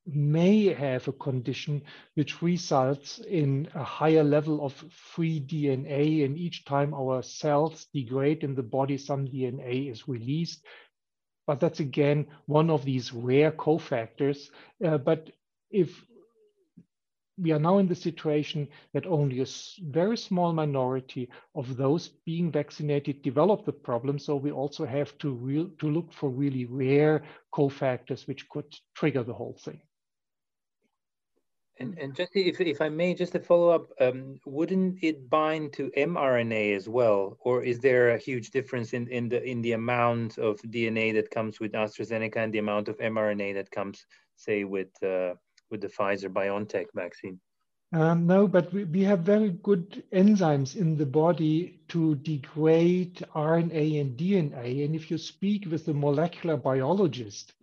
may 0.06 0.66
have 0.66 1.08
a 1.08 1.14
condition 1.14 1.82
which 2.16 2.42
results 2.42 3.20
in 3.20 3.70
a 3.74 3.86
higher 3.86 4.22
level 4.22 4.66
of 4.66 4.74
free 4.92 5.40
DNA. 5.40 6.26
And 6.26 6.38
each 6.38 6.66
time 6.66 6.94
our 6.94 7.24
cells 7.24 7.88
degrade 7.94 8.44
in 8.44 8.54
the 8.54 8.64
body, 8.64 8.98
some 8.98 9.26
DNA 9.26 9.90
is 9.90 10.06
released. 10.10 10.66
But 11.48 11.62
that's 11.62 11.80
again 11.80 12.28
one 12.48 12.70
of 12.70 12.84
these 12.84 13.14
rare 13.14 13.54
cofactors. 13.54 14.50
Uh, 14.84 14.98
but 14.98 15.30
if 15.72 16.04
we 17.38 17.52
are 17.52 17.60
now 17.60 17.80
in 17.80 17.88
the 17.88 17.96
situation 17.96 18.68
that 18.94 19.08
only 19.08 19.42
a 19.42 19.46
very 19.82 20.18
small 20.18 20.54
minority 20.54 21.30
of 21.56 21.78
those 21.78 22.10
being 22.26 22.52
vaccinated 22.52 23.22
develop 23.22 23.66
the 23.66 23.74
problem. 23.74 24.20
So 24.20 24.36
we 24.36 24.52
also 24.52 24.86
have 24.86 25.18
to, 25.20 25.32
real, 25.32 25.70
to 25.80 25.90
look 25.90 26.14
for 26.14 26.30
really 26.30 26.66
rare 26.66 27.24
cofactors 27.54 28.28
which 28.28 28.48
could 28.50 28.72
trigger 28.96 29.24
the 29.24 29.34
whole 29.34 29.58
thing. 29.60 29.82
And, 31.80 31.98
and 31.98 32.16
just 32.16 32.32
if, 32.36 32.62
if 32.62 32.82
I 32.82 32.90
may, 32.90 33.16
just 33.16 33.32
to 33.34 33.40
follow 33.40 33.70
up, 33.70 33.90
um, 34.00 34.40
wouldn't 34.46 35.00
it 35.04 35.28
bind 35.28 35.74
to 35.74 35.92
mRNA 35.98 36.76
as 36.76 36.88
well, 36.88 37.38
or 37.40 37.64
is 37.64 37.80
there 37.80 38.12
a 38.12 38.18
huge 38.18 38.52
difference 38.52 38.94
in, 38.94 39.08
in 39.08 39.28
the 39.28 39.44
in 39.44 39.64
the 39.64 39.72
amount 39.72 40.38
of 40.38 40.62
DNA 40.62 41.12
that 41.14 41.32
comes 41.32 41.60
with 41.60 41.72
AstraZeneca 41.72 42.38
and 42.38 42.54
the 42.54 42.60
amount 42.60 42.90
of 42.90 42.98
mRNA 43.00 43.56
that 43.56 43.72
comes, 43.72 44.06
say, 44.36 44.64
with 44.64 44.92
uh, 45.02 45.34
with 45.74 45.82
the 45.82 45.88
Pfizer 45.90 46.30
BioNTech 46.30 46.86
vaccine? 46.94 47.40
Um, 47.94 48.26
no, 48.28 48.48
but 48.48 48.72
we, 48.72 48.86
we 48.86 49.02
have 49.04 49.20
very 49.20 49.50
good 49.50 50.04
enzymes 50.14 50.76
in 50.76 50.96
the 50.98 51.06
body 51.06 51.82
to 51.90 52.16
degrade 52.16 53.16
RNA 53.36 54.02
and 54.02 54.18
DNA. 54.18 54.86
And 54.86 54.96
if 54.96 55.12
you 55.12 55.18
speak 55.18 55.66
with 55.70 55.88
a 55.88 55.94
molecular 55.94 56.58
biologist, 56.58 57.54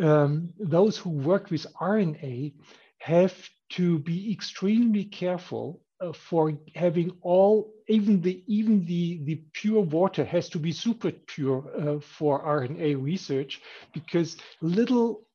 um, 0.00 0.52
those 0.58 0.96
who 0.96 1.10
work 1.10 1.50
with 1.50 1.66
RNA 1.80 2.52
have 2.98 3.34
to 3.70 3.98
be 3.98 4.30
extremely 4.30 5.04
careful 5.04 5.80
uh, 6.00 6.12
for 6.12 6.52
having 6.74 7.10
all 7.22 7.72
even 7.88 8.20
the 8.20 8.42
even 8.46 8.84
the 8.84 9.20
the 9.24 9.36
pure 9.52 9.80
water 9.80 10.24
has 10.24 10.48
to 10.48 10.58
be 10.58 10.70
super 10.70 11.10
pure 11.10 11.64
uh, 11.76 11.98
for 12.00 12.44
RNA 12.44 13.02
research 13.02 13.60
because 13.92 14.36
little 14.60 15.27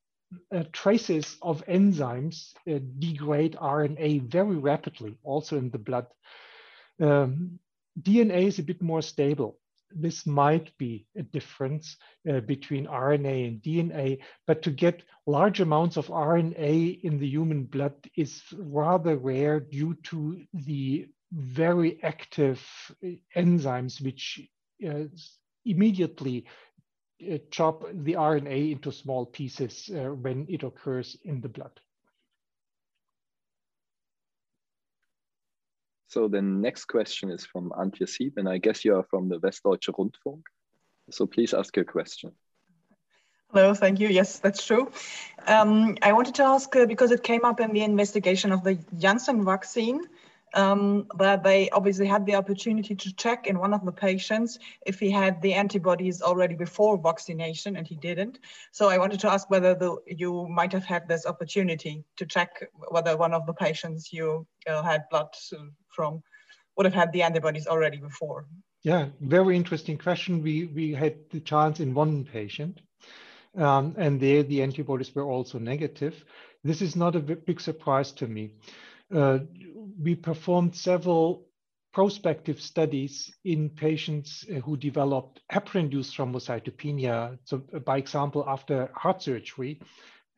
uh, 0.53 0.63
traces 0.71 1.37
of 1.41 1.65
enzymes 1.67 2.53
uh, 2.69 2.79
degrade 2.99 3.55
RNA 3.55 4.29
very 4.29 4.57
rapidly, 4.57 5.17
also 5.23 5.57
in 5.57 5.69
the 5.69 5.77
blood. 5.77 6.07
Um, 6.99 7.59
DNA 8.01 8.47
is 8.47 8.59
a 8.59 8.63
bit 8.63 8.81
more 8.81 9.01
stable. 9.01 9.59
This 9.95 10.25
might 10.25 10.75
be 10.77 11.05
a 11.15 11.21
difference 11.21 11.97
uh, 12.27 12.39
between 12.39 12.87
RNA 12.87 13.47
and 13.47 13.61
DNA, 13.61 14.19
but 14.47 14.63
to 14.63 14.71
get 14.71 15.03
large 15.27 15.59
amounts 15.59 15.97
of 15.97 16.07
RNA 16.07 17.01
in 17.03 17.19
the 17.19 17.27
human 17.27 17.65
blood 17.65 17.93
is 18.15 18.41
rather 18.57 19.17
rare 19.17 19.59
due 19.59 19.93
to 20.03 20.41
the 20.53 21.07
very 21.31 22.01
active 22.03 22.61
uh, 23.03 23.09
enzymes 23.35 24.01
which 24.01 24.41
uh, 24.87 25.03
immediately 25.65 26.45
chop 27.51 27.83
the 27.93 28.13
RNA 28.13 28.73
into 28.73 28.91
small 28.91 29.25
pieces 29.25 29.89
uh, 29.93 30.09
when 30.09 30.45
it 30.49 30.63
occurs 30.63 31.17
in 31.23 31.41
the 31.41 31.49
blood. 31.49 31.79
So 36.07 36.27
the 36.27 36.41
next 36.41 36.85
question 36.85 37.31
is 37.31 37.43
from 37.43 37.71
Antje 37.71 38.07
Sieb, 38.07 38.37
and 38.37 38.47
I 38.47 38.59
guess 38.59 38.85
you 38.85 38.95
are 38.95 39.03
from 39.03 39.29
the 39.29 39.39
Westdeutsche 39.39 39.91
Rundfunk. 39.97 40.43
So 41.09 41.25
please 41.25 41.55
ask 41.55 41.75
your 41.75 41.85
question. 41.85 42.33
Hello, 43.51 43.73
thank 43.73 43.99
you. 43.99 44.07
Yes, 44.07 44.39
that's 44.39 44.65
true. 44.65 44.91
Um, 45.47 45.97
I 46.01 46.13
wanted 46.13 46.35
to 46.35 46.43
ask, 46.43 46.75
uh, 46.75 46.85
because 46.85 47.11
it 47.11 47.23
came 47.23 47.45
up 47.45 47.59
in 47.59 47.71
the 47.73 47.81
investigation 47.83 48.51
of 48.51 48.63
the 48.63 48.77
Janssen 48.97 49.43
vaccine, 49.43 50.01
um, 50.53 51.07
that 51.17 51.43
they 51.43 51.69
obviously 51.71 52.05
had 52.05 52.25
the 52.25 52.35
opportunity 52.35 52.95
to 52.95 53.15
check 53.15 53.47
in 53.47 53.59
one 53.59 53.73
of 53.73 53.83
the 53.85 53.91
patients 53.91 54.59
if 54.85 54.99
he 54.99 55.09
had 55.09 55.41
the 55.41 55.53
antibodies 55.53 56.21
already 56.21 56.55
before 56.55 56.97
vaccination 56.97 57.75
and 57.75 57.87
he 57.87 57.95
didn't. 57.95 58.39
So 58.71 58.89
I 58.89 58.97
wanted 58.97 59.19
to 59.21 59.31
ask 59.31 59.49
whether 59.49 59.73
the, 59.73 59.97
you 60.07 60.47
might 60.47 60.71
have 60.73 60.85
had 60.85 61.07
this 61.07 61.25
opportunity 61.25 62.03
to 62.17 62.25
check 62.25 62.67
whether 62.89 63.17
one 63.17 63.33
of 63.33 63.45
the 63.45 63.53
patients 63.53 64.13
you 64.13 64.45
uh, 64.67 64.83
had 64.83 65.03
blood 65.09 65.27
from 65.89 66.21
would 66.77 66.85
have 66.85 66.93
had 66.93 67.11
the 67.13 67.23
antibodies 67.23 67.67
already 67.67 67.97
before. 67.97 68.45
Yeah, 68.83 69.07
very 69.21 69.55
interesting 69.55 69.97
question. 69.97 70.41
We, 70.41 70.65
we 70.65 70.93
had 70.93 71.15
the 71.29 71.39
chance 71.39 71.79
in 71.79 71.93
one 71.93 72.25
patient 72.25 72.81
um, 73.55 73.95
and 73.97 74.19
there 74.19 74.43
the 74.43 74.61
antibodies 74.61 75.13
were 75.13 75.23
also 75.23 75.59
negative. 75.59 76.25
This 76.63 76.81
is 76.81 76.95
not 76.95 77.15
a 77.15 77.19
big 77.19 77.61
surprise 77.61 78.11
to 78.13 78.27
me. 78.27 78.51
Uh, 79.13 79.39
we 80.01 80.15
performed 80.15 80.75
several 80.75 81.45
prospective 81.93 82.59
studies 82.59 83.31
in 83.45 83.69
patients 83.69 84.43
uh, 84.49 84.59
who 84.59 84.75
developed 84.75 85.41
heparin-induced 85.51 86.17
thrombocytopenia, 86.17 87.37
so 87.43 87.61
uh, 87.75 87.79
by 87.79 87.97
example, 87.97 88.43
after 88.47 88.89
heart 88.95 89.21
surgery. 89.21 89.79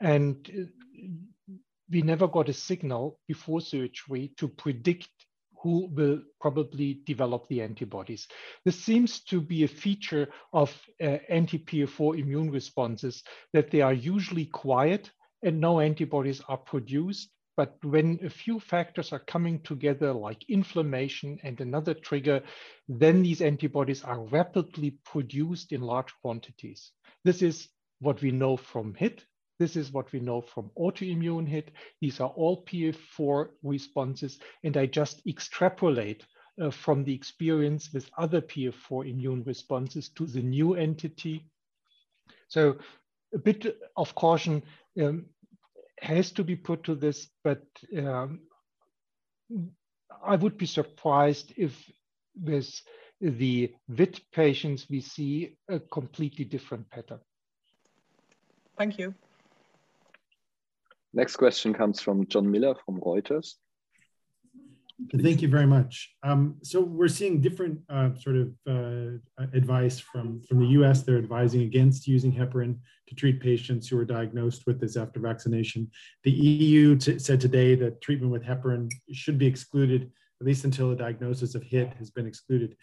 And 0.02 0.50
we 1.90 2.02
never 2.02 2.28
got 2.28 2.50
a 2.50 2.54
signal 2.54 3.20
before 3.28 3.62
surgery 3.62 4.34
to 4.38 4.48
predict 4.48 5.10
who 5.62 5.88
will 5.94 6.22
probably 6.40 7.02
develop 7.06 7.48
the 7.48 7.62
antibodies. 7.62 8.28
This 8.66 8.84
seems 8.84 9.22
to 9.22 9.42
be 9.42 9.64
a 9.64 9.68
feature 9.68 10.28
of 10.54 10.72
uh, 11.02 11.18
anti-PF4 11.30 12.20
immune 12.20 12.52
responses 12.52 13.24
that 13.54 13.72
they 13.72 13.82
are 13.82 13.94
usually 13.94 14.46
quiet 14.46 15.10
and 15.42 15.60
no 15.60 15.80
antibodies 15.80 16.42
are 16.48 16.58
produced 16.58 17.30
but 17.58 17.78
when 17.84 18.20
a 18.24 18.30
few 18.30 18.60
factors 18.60 19.14
are 19.14 19.20
coming 19.20 19.62
together, 19.62 20.12
like 20.12 20.50
inflammation 20.50 21.40
and 21.44 21.60
another 21.62 21.94
trigger, 21.94 22.42
then 22.88 23.24
these 23.24 23.42
antibodies 23.42 24.04
are 24.04 24.26
rapidly 24.26 24.98
produced 25.06 25.72
in 25.72 25.82
large 25.82 26.14
quantities. 26.22 26.92
This 27.24 27.42
is 27.42 27.70
what 28.00 28.22
we 28.22 28.32
know 28.32 28.58
from 28.58 28.94
HIT. 28.94 29.24
This 29.58 29.78
is 29.78 29.92
what 29.92 30.12
we 30.12 30.20
know 30.20 30.42
from 30.42 30.70
autoimmune 30.78 31.48
HIT. 31.48 31.72
These 32.02 32.20
are 32.20 32.30
all 32.30 32.66
PF4 32.66 33.50
responses, 33.64 34.40
and 34.64 34.76
I 34.76 34.86
just 34.86 35.26
extrapolate 35.26 36.26
uh, 36.62 36.72
from 36.72 37.04
the 37.04 37.14
experience 37.14 37.92
with 37.94 38.10
other 38.18 38.42
PF4 38.42 39.10
immune 39.10 39.44
responses 39.44 40.10
to 40.10 40.26
the 40.26 40.42
new 40.42 40.76
entity. 40.76 41.46
So 42.50 42.78
a 43.34 43.38
bit 43.38 43.78
of 43.98 44.16
caution, 44.16 44.64
um, 45.02 45.26
has 46.02 46.32
to 46.34 46.44
be 46.44 46.56
put 46.56 46.84
to 46.84 46.96
this, 46.96 47.28
but 47.44 47.64
um, 47.98 48.42
I 50.26 50.36
would 50.36 50.58
be 50.58 50.66
surprised 50.66 51.54
if 51.58 51.74
with 52.42 52.82
the 53.22 53.74
VITT 53.88 54.22
patients, 54.32 54.88
we 54.90 55.02
see 55.02 55.58
a 55.70 55.80
completely 55.80 56.46
different 56.46 56.90
pattern. 56.90 57.20
Thank 58.78 58.98
you. 58.98 59.14
Next 61.14 61.38
question 61.38 61.74
comes 61.74 62.02
from 62.02 62.28
John 62.28 62.52
Miller 62.52 62.76
from 62.86 63.00
Reuters. 63.00 63.56
Thank 65.22 65.42
you 65.42 65.50
very 65.50 65.68
much. 65.68 66.16
Um, 66.24 66.56
so 66.64 66.80
we're 66.80 67.10
seeing 67.10 67.42
different 67.42 67.80
uh, 67.90 68.16
sort 68.16 68.38
of 68.38 68.54
uh, 68.68 69.44
advice 69.54 70.00
from, 70.00 70.42
from 70.44 70.60
the 70.60 70.68
US. 70.80 71.04
They're 71.04 71.18
advising 71.18 71.64
against 71.64 72.08
using 72.08 72.32
heparin 72.32 72.78
to 73.08 73.16
treat 73.16 73.42
patients 73.42 73.90
who 73.90 74.00
are 74.00 74.06
diagnosed 74.06 74.64
with 74.66 74.80
this 74.80 74.96
after 74.96 75.20
vaccination. 75.20 75.92
The 76.24 76.32
EU 76.32 76.98
said 77.00 77.42
today 77.42 77.76
that 77.76 78.02
treatment 78.02 78.32
with 78.32 78.44
heparin 78.44 78.90
should 79.12 79.38
be 79.38 79.46
excluded, 79.46 80.12
at 80.40 80.48
least 80.48 80.64
until 80.64 80.92
a 80.92 80.96
diagnosis 80.96 81.56
of 81.56 81.64
HIT 81.64 81.94
has 81.96 82.10
been 82.10 82.26
excluded. 82.26 82.78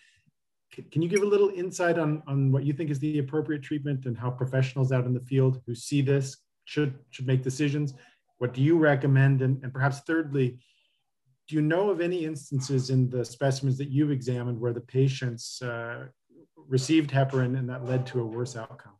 C 0.74 0.82
can 0.82 1.00
you 1.00 1.08
give 1.08 1.22
a 1.22 1.26
little 1.26 1.50
insight 1.50 1.98
on, 1.98 2.22
on 2.26 2.52
what 2.52 2.64
you 2.64 2.74
think 2.74 2.90
is 2.90 2.98
the 2.98 3.18
appropriate 3.20 3.62
treatment 3.62 4.04
and 4.04 4.18
how 4.18 4.30
professionals 4.30 4.92
out 4.92 5.06
in 5.06 5.14
the 5.14 5.20
field 5.20 5.62
who 5.66 5.74
see 5.74 6.02
this 6.02 6.36
should, 6.66 6.98
should 7.10 7.26
make 7.26 7.42
decisions? 7.42 7.94
What 8.36 8.52
do 8.52 8.60
you 8.60 8.76
recommend? 8.78 9.40
And, 9.40 9.62
and 9.62 9.72
perhaps 9.72 10.00
thirdly, 10.00 10.58
do 11.48 11.56
you 11.56 11.62
know 11.62 11.90
of 11.90 12.00
any 12.00 12.24
instances 12.24 12.90
in 12.90 13.10
the 13.10 13.24
specimens 13.24 13.78
that 13.78 13.88
you've 13.88 14.10
examined 14.10 14.60
where 14.60 14.72
the 14.72 14.80
patients 14.80 15.60
uh, 15.62 16.06
received 16.68 17.10
heparin 17.10 17.58
and 17.58 17.68
that 17.68 17.84
led 17.84 18.06
to 18.06 18.20
a 18.20 18.26
worse 18.26 18.56
outcome? 18.56 18.92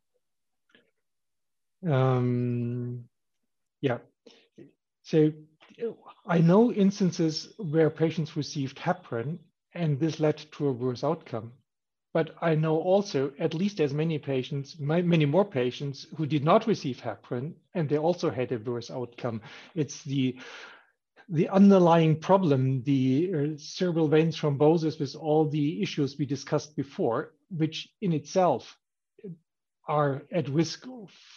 Um, 1.86 3.04
yeah. 3.80 3.98
So 5.02 5.32
I 6.26 6.38
know 6.38 6.72
instances 6.72 7.52
where 7.58 7.90
patients 7.90 8.36
received 8.36 8.78
heparin 8.78 9.38
and 9.74 9.98
this 9.98 10.20
led 10.20 10.38
to 10.52 10.68
a 10.68 10.72
worse 10.72 11.02
outcome. 11.02 11.52
But 12.12 12.34
I 12.42 12.54
know 12.54 12.76
also 12.78 13.32
at 13.38 13.54
least 13.54 13.80
as 13.80 13.94
many 13.94 14.18
patients, 14.18 14.78
many 14.78 15.24
more 15.24 15.46
patients 15.46 16.06
who 16.16 16.26
did 16.26 16.44
not 16.44 16.66
receive 16.66 17.00
heparin 17.00 17.54
and 17.74 17.88
they 17.88 17.98
also 17.98 18.30
had 18.30 18.52
a 18.52 18.58
worse 18.58 18.90
outcome. 18.90 19.40
It's 19.74 20.02
the 20.04 20.36
the 21.28 21.48
underlying 21.48 22.18
problem, 22.18 22.82
the 22.82 23.32
uh, 23.34 23.58
cerebral 23.58 24.08
vein 24.08 24.30
thrombosis 24.30 24.98
with 24.98 25.14
all 25.14 25.48
the 25.48 25.82
issues 25.82 26.16
we 26.18 26.26
discussed 26.26 26.76
before, 26.76 27.34
which 27.50 27.88
in 28.00 28.12
itself 28.12 28.76
are 29.88 30.22
at 30.32 30.48
risk 30.48 30.86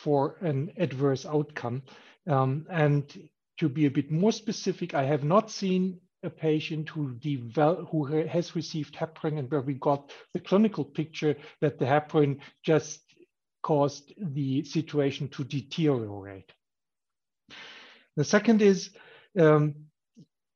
for 0.03 0.37
an 0.41 0.71
adverse 0.77 1.25
outcome. 1.25 1.83
Um, 2.27 2.65
and 2.69 3.29
to 3.59 3.69
be 3.69 3.85
a 3.85 3.91
bit 3.91 4.11
more 4.11 4.31
specific, 4.31 4.93
I 4.93 5.03
have 5.03 5.23
not 5.23 5.51
seen 5.51 5.99
a 6.23 6.29
patient 6.29 6.89
who, 6.89 7.13
develop, 7.15 7.87
who 7.89 8.05
has 8.05 8.55
received 8.55 8.95
heparin 8.95 9.37
and 9.39 9.49
where 9.49 9.61
we 9.61 9.75
got 9.75 10.11
the 10.33 10.39
clinical 10.39 10.83
picture 10.83 11.35
that 11.61 11.79
the 11.79 11.85
heparin 11.85 12.39
just 12.63 13.01
caused 13.61 14.13
the 14.17 14.63
situation 14.63 15.27
to 15.29 15.43
deteriorate. 15.43 16.51
The 18.15 18.23
second 18.23 18.61
is 18.61 18.91
um, 19.37 19.75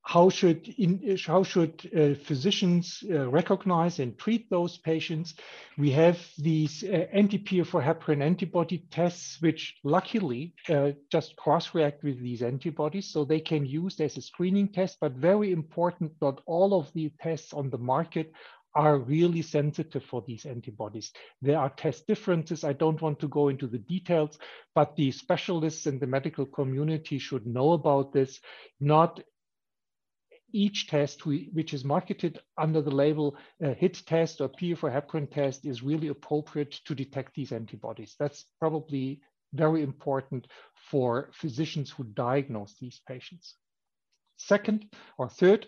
how 0.09 0.27
should, 0.27 0.67
in, 0.79 1.17
how 1.23 1.43
should 1.43 1.87
uh, 1.95 2.15
physicians 2.25 3.03
uh, 3.11 3.29
recognize 3.29 3.99
and 3.99 4.17
treat 4.17 4.49
those 4.49 4.75
patients? 4.79 5.35
We 5.77 5.91
have 5.91 6.17
these 6.35 6.83
uh, 6.83 7.05
anti-PF4 7.13 7.83
heparin 7.83 8.23
antibody 8.23 8.85
tests, 8.89 9.39
which 9.39 9.75
luckily 9.83 10.55
uh, 10.67 10.93
just 11.11 11.35
cross-react 11.35 12.03
with 12.03 12.19
these 12.19 12.41
antibodies, 12.41 13.11
so 13.11 13.23
they 13.23 13.39
can 13.39 13.67
use 13.67 13.99
as 13.99 14.17
a 14.17 14.21
screening 14.23 14.69
test, 14.69 14.97
but 14.99 15.11
very 15.11 15.51
important, 15.51 16.13
not 16.21 16.41
all 16.47 16.73
of 16.73 16.91
the 16.93 17.11
tests 17.21 17.53
on 17.53 17.69
the 17.69 17.77
market 17.77 18.33
are 18.75 18.99
really 18.99 19.41
sensitive 19.41 20.03
for 20.03 20.23
these 20.25 20.45
antibodies. 20.45 21.11
There 21.41 21.57
are 21.57 21.69
test 21.69 22.07
differences. 22.07 22.63
I 22.63 22.73
don't 22.73 23.01
want 23.01 23.19
to 23.19 23.27
go 23.27 23.49
into 23.49 23.67
the 23.67 23.79
details, 23.79 24.37
but 24.75 24.95
the 24.95 25.11
specialists 25.11 25.87
in 25.87 25.99
the 25.99 26.07
medical 26.07 26.45
community 26.45 27.17
should 27.19 27.47
know 27.47 27.73
about 27.73 28.13
this. 28.13 28.39
Not 28.79 29.21
each 30.51 30.87
test 30.87 31.25
we, 31.25 31.49
which 31.53 31.73
is 31.73 31.83
marketed 31.83 32.39
under 32.57 32.81
the 32.81 32.91
label 32.91 33.37
uh, 33.63 33.73
HIT 33.73 34.01
test 34.05 34.41
or 34.41 34.49
PF4 34.49 34.91
heparin 34.91 35.31
test 35.31 35.65
is 35.65 35.83
really 35.83 36.07
appropriate 36.07 36.71
to 36.85 36.95
detect 36.95 37.35
these 37.35 37.51
antibodies. 37.51 38.15
That's 38.19 38.45
probably 38.59 39.21
very 39.53 39.81
important 39.81 40.47
for 40.89 41.29
physicians 41.33 41.91
who 41.91 42.03
diagnose 42.03 42.75
these 42.79 43.01
patients. 43.07 43.55
Second 44.37 44.85
or 45.17 45.29
third, 45.29 45.67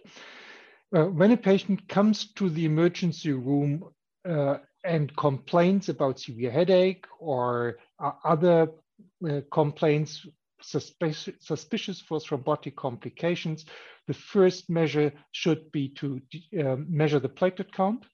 uh, 0.96 1.06
when 1.06 1.32
a 1.32 1.38
patient 1.38 1.88
comes 1.88 2.32
to 2.34 2.50
the 2.50 2.66
emergency 2.66 3.32
room 3.32 3.84
uh, 4.28 4.58
and 4.84 5.16
complains 5.16 5.90
about 5.90 6.20
severe 6.20 6.52
headache 6.52 7.06
or 7.20 7.78
uh, 8.00 8.12
other 8.24 8.68
uh, 9.30 9.42
complaints 9.52 10.26
suspicious, 10.62 12.02
for 12.02 12.20
thrombotic 12.20 12.76
complications, 12.76 13.66
the 14.08 14.14
first 14.14 14.70
measure 14.70 15.12
should 15.32 15.72
be 15.72 15.90
to 15.90 16.22
uh, 16.60 16.76
measure 16.88 17.20
the 17.20 17.30
platelet 17.30 17.72
count, 17.72 18.06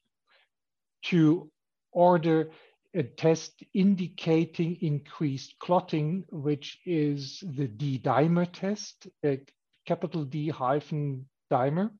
to 1.03 1.49
order 1.91 2.49
a 2.95 3.03
test 3.03 3.63
indicating 3.73 4.77
increased 4.81 5.55
clotting, 5.59 6.23
which 6.31 6.79
is 6.85 7.43
the 7.55 7.67
D 7.67 7.99
dimer 7.99 8.47
test, 8.51 9.07
a 9.25 9.39
capital 9.85 10.23
D 10.23 10.49
hyphen 10.49 11.27
dimer. 11.51 11.91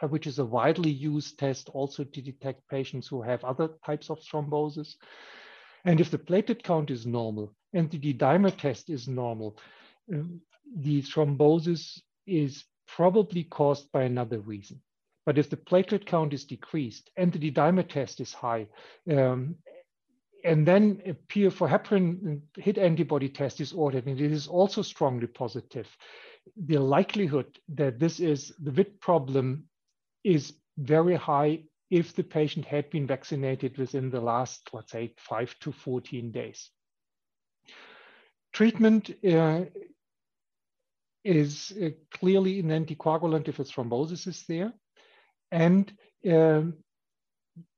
Uh, 0.00 0.06
which 0.06 0.28
is 0.28 0.38
a 0.38 0.44
widely 0.44 0.90
used 0.90 1.38
test 1.40 1.68
also 1.70 2.04
to 2.04 2.22
detect 2.22 2.68
patients 2.68 3.08
who 3.08 3.20
have 3.20 3.42
other 3.42 3.68
types 3.84 4.10
of 4.10 4.20
thrombosis. 4.20 4.94
And 5.84 6.00
if 6.00 6.10
the 6.10 6.18
platelet 6.18 6.62
count 6.62 6.90
is 6.90 7.04
normal 7.04 7.52
and 7.72 7.90
the 7.90 7.98
D-dimer 7.98 8.56
test 8.56 8.90
is 8.90 9.08
normal, 9.08 9.58
um, 10.12 10.40
the 10.76 11.02
thrombosis 11.02 12.00
is 12.28 12.64
probably 12.86 13.42
caused 13.42 13.90
by 13.90 14.04
another 14.04 14.38
reason. 14.38 14.80
But 15.26 15.36
if 15.36 15.50
the 15.50 15.56
platelet 15.56 16.06
count 16.06 16.32
is 16.32 16.44
decreased 16.44 17.10
and 17.16 17.32
the 17.32 17.38
D-dimer 17.40 17.88
test 17.88 18.20
is 18.20 18.32
high, 18.32 18.68
um, 19.10 19.56
and 20.44 20.64
then 20.64 21.02
a 21.06 21.14
PF4 21.14 21.68
heparin 21.68 22.40
HIT 22.56 22.78
antibody 22.78 23.28
test 23.28 23.60
is 23.60 23.72
ordered, 23.72 24.06
and 24.06 24.20
it 24.20 24.30
is 24.30 24.46
also 24.46 24.82
strongly 24.82 25.26
positive, 25.26 25.88
the 26.56 26.78
likelihood 26.78 27.58
that 27.74 27.98
this 27.98 28.20
is 28.20 28.52
the 28.62 28.70
VITT 28.70 29.00
problem 29.00 29.64
is 30.24 30.54
very 30.76 31.16
high 31.16 31.62
if 31.90 32.14
the 32.14 32.22
patient 32.22 32.66
had 32.66 32.90
been 32.90 33.06
vaccinated 33.06 33.78
within 33.78 34.10
the 34.10 34.20
last, 34.20 34.68
let's 34.72 34.92
say, 34.92 35.14
5 35.16 35.54
to 35.60 35.72
14 35.72 36.30
days. 36.30 36.70
Treatment 38.52 39.10
uh, 39.24 39.64
is 41.24 41.72
uh, 41.82 41.90
clearly 42.10 42.60
an 42.60 42.68
anticoagulant 42.68 43.48
if 43.48 43.58
a 43.58 43.64
thrombosis 43.64 44.26
is 44.26 44.44
there. 44.48 44.72
And 45.50 45.92
um, 46.30 46.74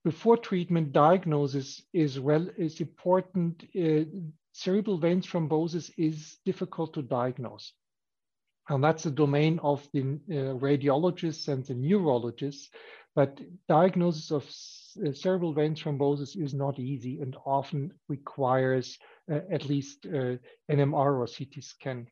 before 0.04 0.36
treatment, 0.36 0.92
diagnosis 0.92 1.82
is 1.92 2.18
well 2.18 2.48
is 2.56 2.80
important. 2.80 3.64
Uh, 3.76 4.04
cerebral 4.52 4.98
vein 4.98 5.22
thrombosis 5.22 5.90
is 5.96 6.38
difficult 6.44 6.94
to 6.94 7.02
diagnose. 7.02 7.72
And 8.68 8.84
that's 8.84 9.02
the 9.02 9.10
domain 9.10 9.58
of 9.62 9.86
the 9.92 10.00
uh, 10.00 10.54
radiologists 10.58 11.48
and 11.48 11.64
the 11.64 11.74
neurologists. 11.74 12.68
But 13.14 13.40
diagnosis 13.68 14.30
of 14.30 14.44
uh, 15.04 15.12
cerebral 15.12 15.52
vein 15.52 15.74
thrombosis 15.74 16.36
is 16.36 16.54
not 16.54 16.78
easy 16.78 17.20
and 17.20 17.36
often 17.44 17.92
requires 18.08 18.98
uh, 19.30 19.40
at 19.50 19.68
least 19.68 20.06
uh, 20.06 20.36
NMR 20.70 21.18
or 21.18 21.26
CT 21.26 21.62
scan. 21.62 22.06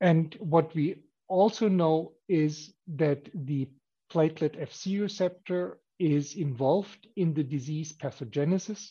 And 0.00 0.34
what 0.40 0.74
we 0.74 0.96
also 1.28 1.68
know 1.68 2.12
is 2.28 2.72
that 2.96 3.28
the 3.34 3.68
platelet 4.10 4.58
FC 4.60 5.00
receptor 5.00 5.78
is 5.98 6.34
involved 6.34 7.06
in 7.16 7.34
the 7.34 7.44
disease 7.44 7.92
pathogenesis. 7.92 8.90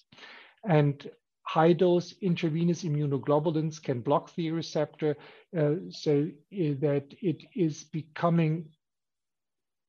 And 0.68 1.10
high 1.44 1.74
dose 1.74 2.14
intravenous 2.22 2.84
immunoglobulins 2.84 3.82
can 3.82 4.02
block 4.02 4.34
the 4.36 4.52
receptor 4.52 5.16
uh, 5.58 5.76
so 5.90 6.28
uh, 6.54 6.74
that 6.80 7.06
it 7.22 7.44
is 7.56 7.84
becoming 7.84 8.66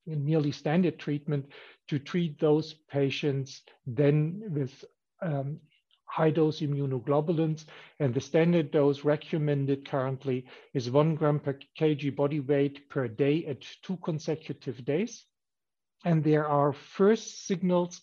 nearly 0.05 0.51
standard 0.51 0.99
treatment 0.99 1.45
to 1.87 1.99
treat 1.99 2.39
those 2.39 2.73
patients 2.89 3.61
then 3.87 4.41
with 4.49 4.85
um, 5.21 5.59
high 6.05 6.29
dose 6.29 6.61
immunoglobulins. 6.61 7.65
And 7.99 8.13
the 8.13 8.21
standard 8.21 8.71
dose 8.71 9.03
recommended 9.03 9.89
currently 9.89 10.45
is 10.73 10.91
one 10.91 11.15
gram 11.15 11.39
per 11.39 11.59
kg 11.79 12.15
body 12.15 12.39
weight 12.39 12.89
per 12.89 13.07
day 13.07 13.45
at 13.45 13.65
two 13.81 13.97
consecutive 13.97 14.83
days. 14.85 15.25
And 16.03 16.23
there 16.23 16.47
are 16.47 16.73
first 16.73 17.47
signals 17.47 18.01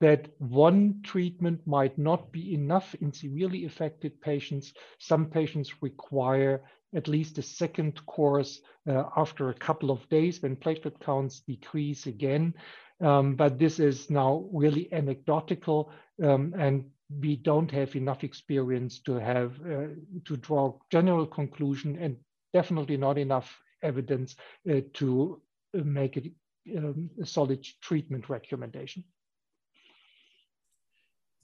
that 0.00 0.28
one 0.38 1.00
treatment 1.02 1.60
might 1.66 1.96
not 1.98 2.32
be 2.32 2.54
enough 2.54 2.94
in 2.96 3.12
severely 3.12 3.64
affected 3.64 4.20
patients. 4.20 4.72
Some 4.98 5.26
patients 5.26 5.82
require 5.82 6.62
at 6.94 7.08
least 7.08 7.38
a 7.38 7.42
second 7.42 8.04
course 8.06 8.60
uh, 8.88 9.04
after 9.16 9.50
a 9.50 9.54
couple 9.54 9.90
of 9.90 10.08
days 10.08 10.42
when 10.42 10.56
platelet 10.56 11.00
counts 11.00 11.40
decrease 11.40 12.06
again. 12.06 12.54
Um, 13.00 13.34
but 13.34 13.58
this 13.58 13.80
is 13.80 14.10
now 14.10 14.48
really 14.52 14.92
anecdotal 14.92 15.90
um, 16.22 16.54
and 16.56 16.84
we 17.20 17.36
don't 17.36 17.70
have 17.70 17.96
enough 17.96 18.24
experience 18.24 19.00
to 19.00 19.14
have 19.14 19.52
uh, 19.60 19.88
to 20.24 20.36
draw 20.36 20.78
general 20.90 21.26
conclusion 21.26 21.98
and 22.00 22.16
definitely 22.52 22.96
not 22.96 23.18
enough 23.18 23.60
evidence 23.82 24.36
uh, 24.70 24.80
to 24.94 25.40
make 25.74 26.16
it 26.16 26.32
um, 26.76 27.10
a 27.20 27.26
solid 27.26 27.66
treatment 27.82 28.28
recommendation. 28.28 29.04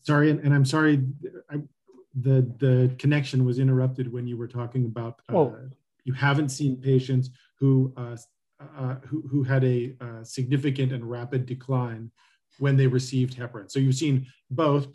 Sorry, 0.03 0.31
and, 0.31 0.41
and 0.41 0.55
I'm 0.55 0.65
sorry, 0.65 1.03
I, 1.51 1.61
the 2.15 2.43
the 2.59 2.95
connection 2.99 3.45
was 3.45 3.59
interrupted 3.59 4.13
when 4.13 4.27
you 4.27 4.37
were 4.37 4.49
talking 4.49 4.87
about 4.87 5.21
uh, 5.29 5.37
oh. 5.37 5.57
you 6.05 6.13
haven't 6.13 6.49
seen 6.49 6.77
patients 6.77 7.31
who 7.59 7.93
uh, 7.97 8.17
uh, 8.77 8.97
who, 9.07 9.23
who 9.29 9.43
had 9.43 9.65
a 9.65 9.95
uh, 10.01 10.25
significant 10.25 10.93
and 10.93 11.09
rapid 11.09 11.47
decline 11.47 12.11
when 12.59 12.77
they 12.77 12.87
received 12.87 13.37
heparin. 13.37 13.71
So 13.71 13.79
you've 13.79 13.95
seen 13.95 14.27
both, 14.51 14.89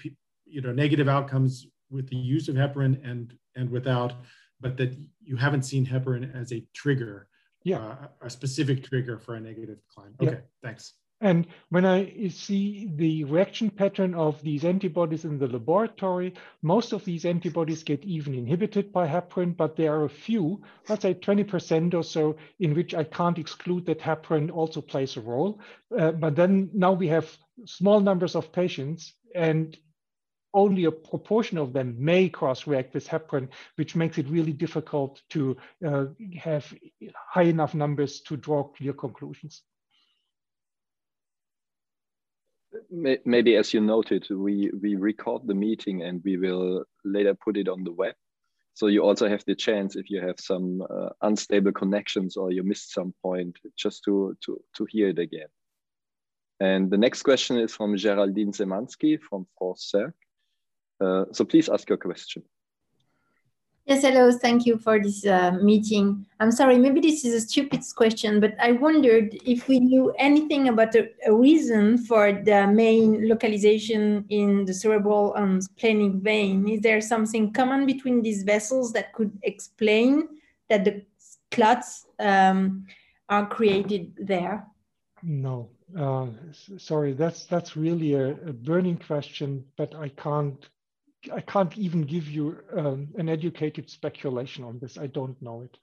you 0.46 0.62
know, 0.62 0.72
negative 0.72 1.08
outcomes 1.08 1.68
with 1.90 2.10
the 2.10 2.18
use 2.18 2.48
of 2.48 2.56
heparin 2.56 3.00
and 3.10 3.34
and 3.56 3.70
without, 3.70 4.14
but 4.60 4.78
that 4.78 4.96
you 5.22 5.36
haven't 5.38 5.64
seen 5.64 5.86
heparin 5.86 6.36
as 6.36 6.52
a 6.52 6.64
trigger, 6.74 7.28
yeah, 7.64 7.78
uh, 7.78 8.08
a 8.22 8.30
specific 8.30 8.84
trigger 8.84 9.20
for 9.20 9.36
a 9.36 9.40
negative 9.40 9.78
decline. 9.88 10.14
Okay, 10.22 10.32
yeah. 10.32 10.40
thanks. 10.62 10.94
And 11.22 11.48
when 11.70 11.86
I 11.86 12.28
see 12.28 12.92
the 12.94 13.24
reaction 13.24 13.70
pattern 13.70 14.14
of 14.14 14.42
these 14.42 14.66
antibodies 14.66 15.24
in 15.24 15.40
the 15.40 15.48
laboratory, 15.48 16.34
most 16.62 16.92
of 16.92 17.06
these 17.06 17.26
antibodies 17.26 17.84
get 17.84 18.04
even 18.04 18.34
inhibited 18.34 18.92
by 18.92 19.08
heparin, 19.08 19.56
but 19.56 19.78
there 19.78 19.94
are 19.94 20.04
a 20.04 20.10
few, 20.10 20.62
let's 20.90 21.04
say 21.04 21.14
20% 21.14 21.94
or 21.94 22.04
so, 22.04 22.36
in 22.60 22.76
which 22.76 22.94
I 22.94 23.06
can't 23.06 23.40
exclude 23.40 23.86
that 23.86 24.02
heparin 24.02 24.52
also 24.52 24.82
plays 24.82 25.16
a 25.16 25.22
role. 25.22 25.62
Uh, 25.98 26.12
but 26.12 26.36
then 26.36 26.70
now 26.74 26.92
we 26.92 27.08
have 27.08 27.38
small 27.66 28.02
numbers 28.02 28.36
of 28.36 28.52
patients 28.52 29.14
and 29.34 29.78
only 30.54 30.84
a 30.86 30.92
proportion 30.92 31.58
of 31.58 31.72
them 31.72 31.96
may 31.98 32.28
cross-react 32.28 32.94
with 32.94 33.08
heparin, 33.08 33.50
which 33.76 33.96
makes 33.96 34.18
it 34.18 34.28
really 34.28 34.54
difficult 34.54 35.22
to 35.30 35.56
uh, 35.86 36.06
have 36.38 36.74
high 37.16 37.44
enough 37.44 37.74
numbers 37.74 38.22
to 38.22 38.36
draw 38.36 38.64
clear 38.64 38.94
conclusions 38.94 39.64
maybe 42.92 43.56
as 43.56 43.74
you 43.74 43.82
noted, 43.82 44.28
we, 44.30 44.72
we 44.82 44.96
record 44.96 45.46
the 45.46 45.54
meeting 45.54 46.04
and 46.04 46.22
we 46.24 46.38
will 46.38 46.84
later 47.04 47.34
put 47.34 47.58
it 47.58 47.68
on 47.68 47.84
the 47.84 47.92
web. 47.92 48.16
So 48.74 48.88
you 48.88 49.04
also 49.04 49.30
have 49.30 49.44
the 49.46 49.56
chance 49.56 49.96
if 49.96 50.10
you 50.10 50.22
have 50.22 50.40
some 50.40 50.82
uh, 50.82 51.10
unstable 51.22 51.72
connections 51.72 52.36
or 52.36 52.52
you 52.52 52.62
missed 52.62 52.92
some 52.92 53.14
point 53.22 53.58
just 53.78 54.04
to, 54.04 54.36
to, 54.46 54.62
to 54.76 54.86
hear 54.90 55.10
it 55.10 55.20
again. 55.20 55.48
And 56.60 56.90
the 56.90 56.98
next 56.98 57.24
question 57.24 57.58
is 57.58 57.74
from 57.74 57.96
Geraldine 57.98 58.52
Semansky 58.52 59.20
from 59.22 59.48
France 59.58 59.94
Uh, 61.02 61.26
so 61.32 61.46
please 61.46 61.70
ask 61.70 61.90
your 61.90 61.98
question. 61.98 62.44
Yes, 63.88 64.02
hello. 64.02 64.32
Thank 64.32 64.66
you 64.66 64.80
for 64.80 65.00
this 65.00 65.28
uh, 65.28 65.52
meeting. 65.62 66.26
I'm 66.40 66.52
sorry, 66.52 66.80
maybe 66.80 67.00
this 67.00 67.24
is 67.24 67.36
a 67.36 67.42
stupid 67.42 67.84
question, 67.96 68.40
but 68.40 68.56
I 68.60 68.72
wondered 68.72 69.38
if 69.46 69.68
we 69.68 69.80
knew 69.80 70.12
anything 70.18 70.70
about 70.70 70.96
a, 70.96 71.12
a 71.28 71.32
reason 71.32 72.00
for 72.00 72.32
the 72.32 72.66
main 72.66 73.30
localization 73.30 74.26
in 74.30 74.66
the 74.66 74.74
cerebral 74.74 75.36
and 75.36 75.62
splanchnic 75.62 76.24
vein. 76.24 76.68
Is 76.68 76.82
there 76.82 77.00
something 77.00 77.54
common 77.54 77.86
between 77.86 78.24
these 78.24 78.42
vessels 78.42 78.92
that 78.94 79.14
could 79.14 79.38
explain 79.44 80.30
that 80.68 80.84
the 80.84 81.04
clots 81.52 82.08
um, 82.20 82.88
are 83.30 83.46
created 83.46 84.14
there? 84.18 84.66
No, 85.22 85.70
uh, 85.96 86.28
sorry, 86.78 87.14
that's 87.14 87.46
that's 87.46 87.78
really 87.78 88.16
a, 88.16 88.32
a 88.32 88.54
burning 88.54 88.98
question, 88.98 89.64
but 89.78 89.94
I 89.94 90.10
can't 90.10 90.58
I 91.34 91.42
can't 91.42 91.78
even 91.78 92.02
give 92.04 92.28
you 92.30 92.58
um, 92.78 93.10
an 93.18 93.30
educated 93.30 93.90
speculation 93.90 94.64
on 94.64 94.80
this. 94.80 94.98
I 94.98 95.08
don't 95.08 95.42
know 95.42 95.62
it. 95.62 95.78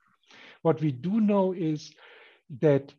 What 0.63 0.81
we 0.81 0.93
do 0.93 1.21
know 1.21 1.53
is 1.53 1.93
that 2.61 2.93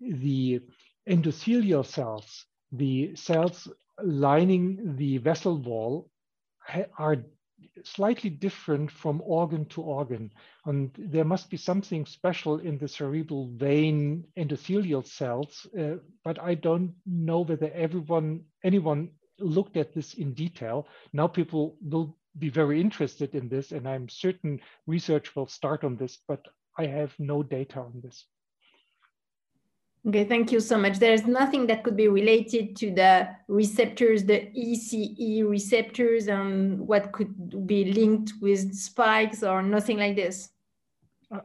the 0.00 0.60
endothelial 1.08 1.84
cells, 1.86 2.46
the 2.72 3.14
cells 3.14 3.68
lining 4.02 4.96
the 4.96 5.18
vessel 5.18 5.58
wall, 5.58 6.10
are 6.98 7.16
slightly 7.84 8.30
different 8.30 8.90
from 8.90 9.22
organ 9.24 9.66
to 9.66 9.82
organ. 9.82 10.30
And 10.64 10.90
there 10.96 11.24
must 11.24 11.50
be 11.50 11.56
something 11.56 12.06
special 12.06 12.58
in 12.58 12.78
the 12.78 12.88
cerebral 12.88 13.50
vein 13.56 14.24
endothelial 14.38 15.06
cells, 15.06 15.66
uh, 15.78 15.96
but 16.24 16.40
I 16.40 16.54
don't 16.54 16.94
know 17.06 17.40
whether 17.40 17.70
everyone, 17.72 18.44
anyone 18.62 19.10
looked 19.38 19.76
at 19.76 19.92
this 19.94 20.14
in 20.14 20.32
detail. 20.32 20.86
Now 21.12 21.26
people 21.26 21.76
will 21.80 22.16
be 22.38 22.48
very 22.48 22.80
interested 22.80 23.34
in 23.34 23.48
this, 23.48 23.72
and 23.72 23.88
I'm 23.88 24.08
certain 24.08 24.60
research 24.86 25.34
will 25.36 25.46
start 25.46 25.84
on 25.84 25.96
this, 25.96 26.18
but 26.26 26.44
I 26.78 26.86
have 26.86 27.14
no 27.18 27.42
data 27.42 27.80
on 27.80 28.00
this. 28.02 28.26
Okay, 30.06 30.24
thank 30.24 30.52
you 30.52 30.60
so 30.60 30.76
much. 30.76 30.98
There's 30.98 31.26
nothing 31.26 31.66
that 31.68 31.82
could 31.82 31.96
be 31.96 32.08
related 32.08 32.76
to 32.76 32.90
the 32.90 33.28
receptors, 33.48 34.24
the 34.24 34.50
ECE 34.54 35.48
receptors, 35.48 36.28
and 36.28 36.78
what 36.80 37.12
could 37.12 37.66
be 37.66 37.86
linked 37.86 38.34
with 38.42 38.74
spikes 38.74 39.42
or 39.42 39.62
nothing 39.62 39.96
like 39.96 40.14
this? 40.14 40.50
Uh, 41.30 41.40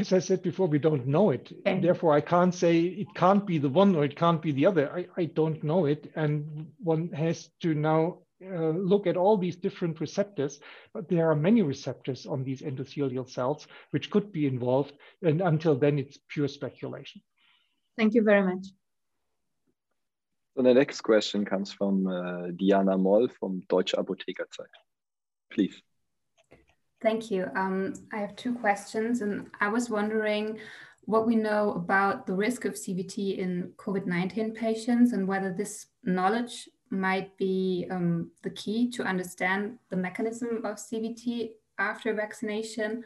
as 0.00 0.12
I 0.12 0.18
said 0.18 0.42
before, 0.42 0.66
we 0.66 0.78
don't 0.78 1.06
know 1.06 1.30
it. 1.30 1.52
Okay. 1.66 1.80
Therefore, 1.80 2.14
I 2.14 2.20
can't 2.20 2.54
say 2.54 2.80
it 2.80 3.14
can't 3.14 3.46
be 3.46 3.58
the 3.58 3.68
one 3.68 3.94
or 3.94 4.04
it 4.04 4.16
can't 4.16 4.40
be 4.40 4.52
the 4.52 4.66
other. 4.66 4.90
I, 4.90 5.06
I 5.16 5.24
don't 5.26 5.62
know 5.62 5.86
it. 5.86 6.10
And 6.16 6.68
one 6.78 7.10
has 7.12 7.50
to 7.62 7.74
now 7.74 8.18
uh, 8.44 8.70
look 8.70 9.06
at 9.06 9.16
all 9.16 9.36
these 9.36 9.56
different 9.56 10.00
receptors, 10.00 10.60
but 10.94 11.08
there 11.08 11.30
are 11.30 11.36
many 11.36 11.62
receptors 11.62 12.26
on 12.26 12.44
these 12.44 12.62
endothelial 12.62 13.28
cells 13.28 13.66
which 13.90 14.10
could 14.10 14.32
be 14.32 14.46
involved. 14.46 14.92
And 15.22 15.40
until 15.40 15.76
then, 15.76 15.98
it's 15.98 16.18
pure 16.28 16.48
speculation. 16.48 17.20
Thank 17.98 18.14
you 18.14 18.22
very 18.22 18.42
much. 18.42 18.66
So 20.56 20.62
the 20.62 20.74
next 20.74 21.02
question 21.02 21.44
comes 21.44 21.72
from 21.72 22.06
uh, 22.06 22.48
Diana 22.56 22.96
Moll 22.96 23.28
from 23.28 23.62
Deutsche 23.68 23.92
Apothekerzeit. 23.92 24.74
Please. 25.52 25.82
Thank 27.02 27.30
you. 27.30 27.46
Um, 27.56 27.94
I 28.12 28.18
have 28.18 28.36
two 28.36 28.54
questions, 28.54 29.22
and 29.22 29.50
I 29.60 29.68
was 29.68 29.88
wondering 29.88 30.58
what 31.04 31.26
we 31.26 31.34
know 31.34 31.72
about 31.72 32.26
the 32.26 32.34
risk 32.34 32.66
of 32.66 32.74
CVT 32.74 33.38
in 33.38 33.72
COVID 33.78 34.06
19 34.06 34.52
patients 34.52 35.12
and 35.12 35.26
whether 35.26 35.52
this 35.52 35.86
knowledge 36.04 36.68
might 36.90 37.36
be 37.38 37.86
um, 37.90 38.30
the 38.42 38.50
key 38.50 38.90
to 38.90 39.02
understand 39.02 39.78
the 39.88 39.96
mechanism 39.96 40.60
of 40.64 40.76
CVT 40.76 41.50
after 41.78 42.12
vaccination. 42.12 43.02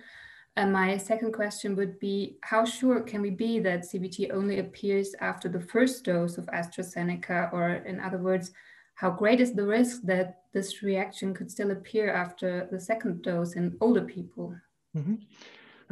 And 0.57 0.72
my 0.72 0.97
second 0.97 1.32
question 1.32 1.76
would 1.76 1.99
be 2.01 2.38
How 2.42 2.64
sure 2.64 3.01
can 3.01 3.22
we 3.22 3.30
be 3.30 3.61
that 3.61 3.82
CVT 3.82 4.32
only 4.32 4.59
appears 4.59 5.14
after 5.20 5.49
the 5.49 5.61
first 5.61 6.05
dose 6.05 6.36
of 6.36 6.47
AstraZeneca, 6.47 7.53
or 7.53 7.74
in 7.86 8.01
other 8.01 8.18
words, 8.18 8.53
how 8.95 9.11
great 9.11 9.40
is 9.40 9.53
the 9.53 9.66
risk 9.66 10.03
that 10.05 10.42
this 10.53 10.82
reaction 10.82 11.34
could 11.34 11.51
still 11.51 11.70
appear 11.72 12.12
after 12.12 12.68
the 12.70 12.80
second 12.80 13.22
dose 13.22 13.55
in 13.55 13.76
older 13.80 14.03
people? 14.03 14.55
Mm-hmm. 14.97 15.14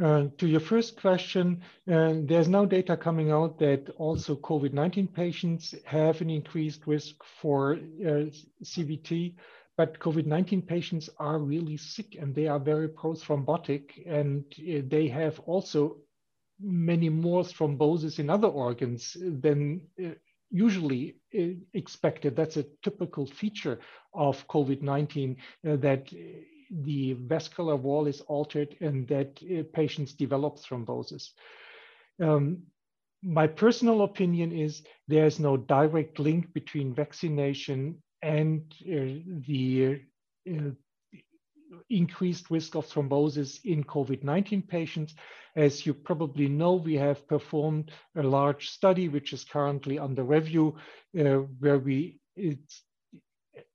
Uh, 0.03 0.27
to 0.37 0.47
your 0.47 0.59
first 0.59 0.99
question, 0.99 1.61
uh, 1.91 2.13
there's 2.23 2.47
now 2.47 2.65
data 2.65 2.97
coming 2.97 3.31
out 3.31 3.59
that 3.59 3.89
also 3.97 4.35
COVID 4.35 4.73
19 4.73 5.07
patients 5.07 5.75
have 5.85 6.19
an 6.21 6.29
increased 6.29 6.87
risk 6.87 7.15
for 7.23 7.73
uh, 7.73 8.25
CVT, 8.63 9.35
but 9.77 9.99
COVID 9.99 10.25
19 10.25 10.63
patients 10.63 11.09
are 11.19 11.37
really 11.37 11.77
sick 11.77 12.15
and 12.19 12.33
they 12.33 12.47
are 12.47 12.59
very 12.59 12.87
prothrombotic, 12.87 14.01
and 14.07 14.43
uh, 14.59 14.81
they 14.87 15.07
have 15.07 15.39
also 15.41 15.97
many 16.59 17.09
more 17.09 17.43
thrombosis 17.43 18.17
in 18.17 18.29
other 18.29 18.47
organs 18.47 19.15
than 19.19 19.81
uh, 20.03 20.09
usually 20.53 21.15
uh, 21.37 21.55
expected. 21.73 22.35
That's 22.35 22.57
a 22.57 22.65
typical 22.83 23.25
feature 23.25 23.79
of 24.13 24.47
COVID-19 24.47 25.35
uh, 25.67 25.75
that 25.77 26.09
the 26.69 27.13
vascular 27.13 27.75
wall 27.75 28.07
is 28.07 28.21
altered 28.21 28.75
and 28.79 29.07
that 29.07 29.39
uh, 29.43 29.63
patients 29.73 30.13
develop 30.13 30.57
thrombosis. 30.57 31.31
Um, 32.21 32.63
my 33.23 33.47
personal 33.47 34.03
opinion 34.03 34.51
is 34.51 34.83
there's 35.07 35.39
no 35.39 35.57
direct 35.57 36.19
link 36.19 36.53
between 36.53 36.93
vaccination 36.93 38.01
and 38.21 38.61
uh, 38.83 39.19
the 39.47 40.01
uh, 40.49 40.69
increased 41.89 42.49
risk 42.49 42.75
of 42.75 42.85
thrombosis 42.87 43.63
in 43.65 43.83
COVID-19 43.83 44.67
patients. 44.67 45.15
As 45.55 45.85
you 45.85 45.93
probably 45.93 46.47
know, 46.47 46.73
we 46.73 46.95
have 46.95 47.27
performed 47.27 47.91
a 48.15 48.23
large 48.23 48.69
study, 48.69 49.07
which 49.07 49.33
is 49.33 49.43
currently 49.43 49.99
under 49.99 50.23
review, 50.23 50.75
uh, 51.19 51.43
where 51.59 51.77
we 51.77 52.19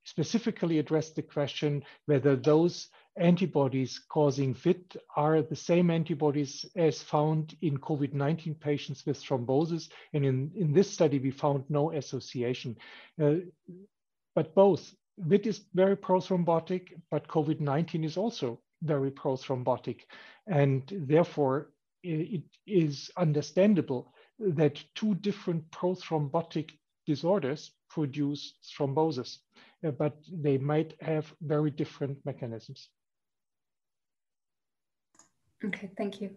specifically 0.05 0.79
addressed 0.79 1.15
the 1.17 1.23
question 1.23 1.83
whether 2.07 2.35
those 2.35 2.89
antibodies 3.17 4.01
causing 4.09 4.55
VITT 4.55 4.97
are 5.17 5.43
the 5.43 5.57
same 5.57 5.91
antibodies 5.91 6.65
as 6.77 7.03
found 7.03 7.57
in 7.63 7.77
COVID-19 7.79 8.59
patients 8.59 9.05
with 9.05 9.23
thrombosis. 9.23 9.89
And 10.13 10.25
in, 10.25 10.51
in 10.57 10.73
this 10.73 10.91
study, 10.91 11.19
we 11.19 11.31
found 11.31 11.65
no 11.69 11.93
association. 11.93 12.77
Uh, 13.23 13.37
but 14.35 14.55
both 14.55 14.95
VITT 15.21 15.47
is 15.47 15.61
very 15.75 15.97
prothrombotic, 15.97 17.01
but 17.11 17.29
COVID-19 17.29 18.05
is 18.05 18.17
also 18.17 18.61
very 18.83 19.11
prothrombotic. 19.11 20.03
And 20.47 20.83
therefore, 21.07 21.71
it 22.03 22.43
is 22.67 23.11
understandable 23.17 24.15
that 24.39 24.83
two 24.95 25.15
different 25.17 25.69
prothrombotic 25.71 26.71
disorders 27.07 27.73
produce 27.91 28.55
thrombosis, 28.65 29.39
uh, 29.85 29.91
but 29.91 30.17
they 30.31 30.59
might 30.59 30.95
have 31.01 31.33
very 31.41 31.71
different 31.71 32.19
mechanisms. 32.25 32.89
Okay, 35.65 35.91
thank 35.97 36.21
you. 36.21 36.31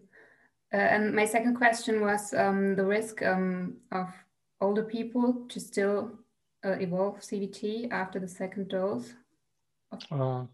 Uh, 0.72 0.78
and 0.78 1.14
my 1.14 1.26
second 1.26 1.54
question 1.54 2.00
was 2.00 2.32
um, 2.34 2.74
the 2.74 2.84
risk 2.84 3.22
um, 3.22 3.76
of 3.92 4.08
older 4.60 4.82
people 4.82 5.44
to 5.48 5.60
still 5.60 6.10
uh, 6.64 6.72
evolve 6.72 7.20
CVT 7.20 7.90
after 7.90 8.18
the 8.18 8.28
second 8.28 8.68
dose? 8.68 9.12
Uh, 10.10 10.44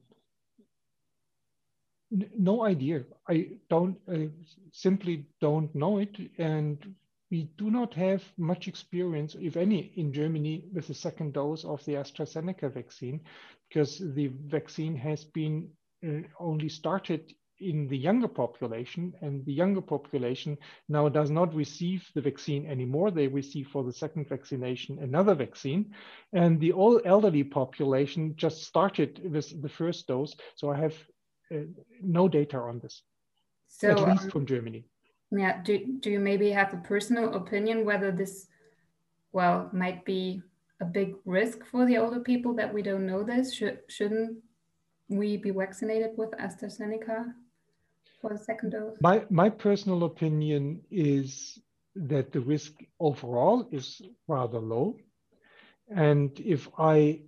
no 2.11 2.65
idea. 2.65 3.05
I 3.29 3.51
don't 3.69 3.97
I 4.11 4.31
simply 4.73 5.27
don't 5.41 5.75
know 5.75 5.99
it, 5.99 6.17
and 6.39 6.95
we 7.31 7.51
do 7.59 7.71
not 7.71 7.93
have 7.95 8.23
much 8.39 8.69
experience, 8.69 9.37
if 9.39 9.57
any, 9.57 9.93
in 9.97 10.13
Germany 10.13 10.65
with 10.73 10.87
the 10.87 10.95
second 10.95 11.35
dose 11.35 11.65
of 11.65 11.85
the 11.85 11.95
AstraZeneca 11.95 12.73
vaccine, 12.73 13.21
because 13.69 13.99
the 14.15 14.29
vaccine 14.47 14.97
has 14.97 15.25
been 15.25 15.69
uh, 16.07 16.23
only 16.41 16.69
started 16.69 17.33
in 17.61 17.89
the 17.89 17.97
younger 17.97 18.29
population, 18.29 19.13
and 19.21 19.45
the 19.45 19.53
younger 19.53 19.81
population 19.81 20.57
now 20.89 21.09
does 21.09 21.31
not 21.31 21.55
receive 21.55 22.09
the 22.15 22.21
vaccine 22.21 22.67
anymore. 22.67 23.11
They 23.11 23.27
receive 23.27 23.69
for 23.69 23.85
the 23.85 23.93
second 23.93 24.29
vaccination 24.29 24.99
another 25.01 25.35
vaccine, 25.35 25.93
and 26.33 26.61
the 26.61 26.73
all 26.73 27.01
elderly 27.05 27.45
population 27.45 28.35
just 28.37 28.65
started 28.65 29.21
with 29.33 29.63
the 29.63 29.69
first 29.69 30.07
dose. 30.07 30.37
So 30.55 30.71
I 30.71 30.77
have 30.79 30.95
uh, 31.53 31.67
no 32.03 32.29
data 32.29 32.59
on 32.59 32.79
this, 32.79 33.03
so, 33.67 33.91
at 33.91 34.09
least 34.09 34.25
um, 34.25 34.31
from 34.31 34.47
Germany. 34.47 34.85
Yeah, 35.31 35.63
do, 35.63 35.99
do 36.01 36.11
you 36.11 36.21
maybe 36.21 36.51
have 36.51 36.73
a 36.73 36.79
personal 36.79 37.35
opinion 37.35 37.85
whether 37.85 38.11
this, 38.11 38.47
well, 39.33 39.69
might 39.73 40.05
be 40.05 40.43
a 40.81 40.85
big 40.85 41.15
risk 41.25 41.67
for 41.67 41.85
the 41.85 41.99
older 41.99 42.21
people 42.21 42.55
that 42.55 42.73
we 42.73 42.83
don't 42.83 43.07
know 43.07 43.23
this? 43.23 43.53
Should, 43.53 43.81
shouldn't 43.89 44.39
we 45.09 45.37
be 45.37 45.51
vaccinated 45.51 46.11
with 46.17 46.31
AstraZeneca? 46.33 47.33
For 48.21 48.31
the 48.31 48.39
second 48.39 48.71
dose? 48.71 48.97
My, 49.01 49.25
my 49.31 49.51
personal 49.51 50.05
opinion 50.05 50.81
is 50.91 51.59
that 51.95 52.33
the 52.33 52.41
risk 52.41 52.73
overall 53.01 53.69
is 53.73 54.01
rather 54.27 54.59
low. 54.59 54.97
And 55.95 56.39
if 56.41 56.69
I 56.79 57.23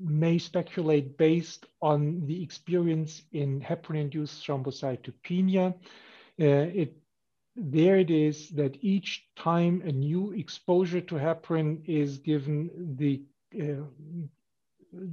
may 0.00 0.38
speculate 0.38 1.16
based 1.16 1.66
on 1.80 2.26
the 2.26 2.42
experience 2.42 3.22
in 3.32 3.60
heparin-induced 3.60 4.44
thrombocytopenia, 4.44 5.72
uh, 5.72 5.74
it, 6.38 6.96
there 7.56 7.98
it 7.98 8.10
is 8.10 8.50
that 8.50 8.76
each 8.80 9.28
time 9.36 9.82
a 9.84 9.92
new 9.92 10.32
exposure 10.32 11.00
to 11.00 11.14
heparin 11.14 11.82
is 11.86 12.18
given, 12.18 12.96
the, 12.98 13.22
uh, 13.62 13.84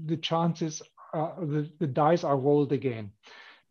the 0.05 0.17
chances, 0.17 0.81
the, 1.13 1.69
the 1.79 1.87
dice 1.87 2.23
are 2.23 2.37
rolled 2.37 2.71
again. 2.71 3.11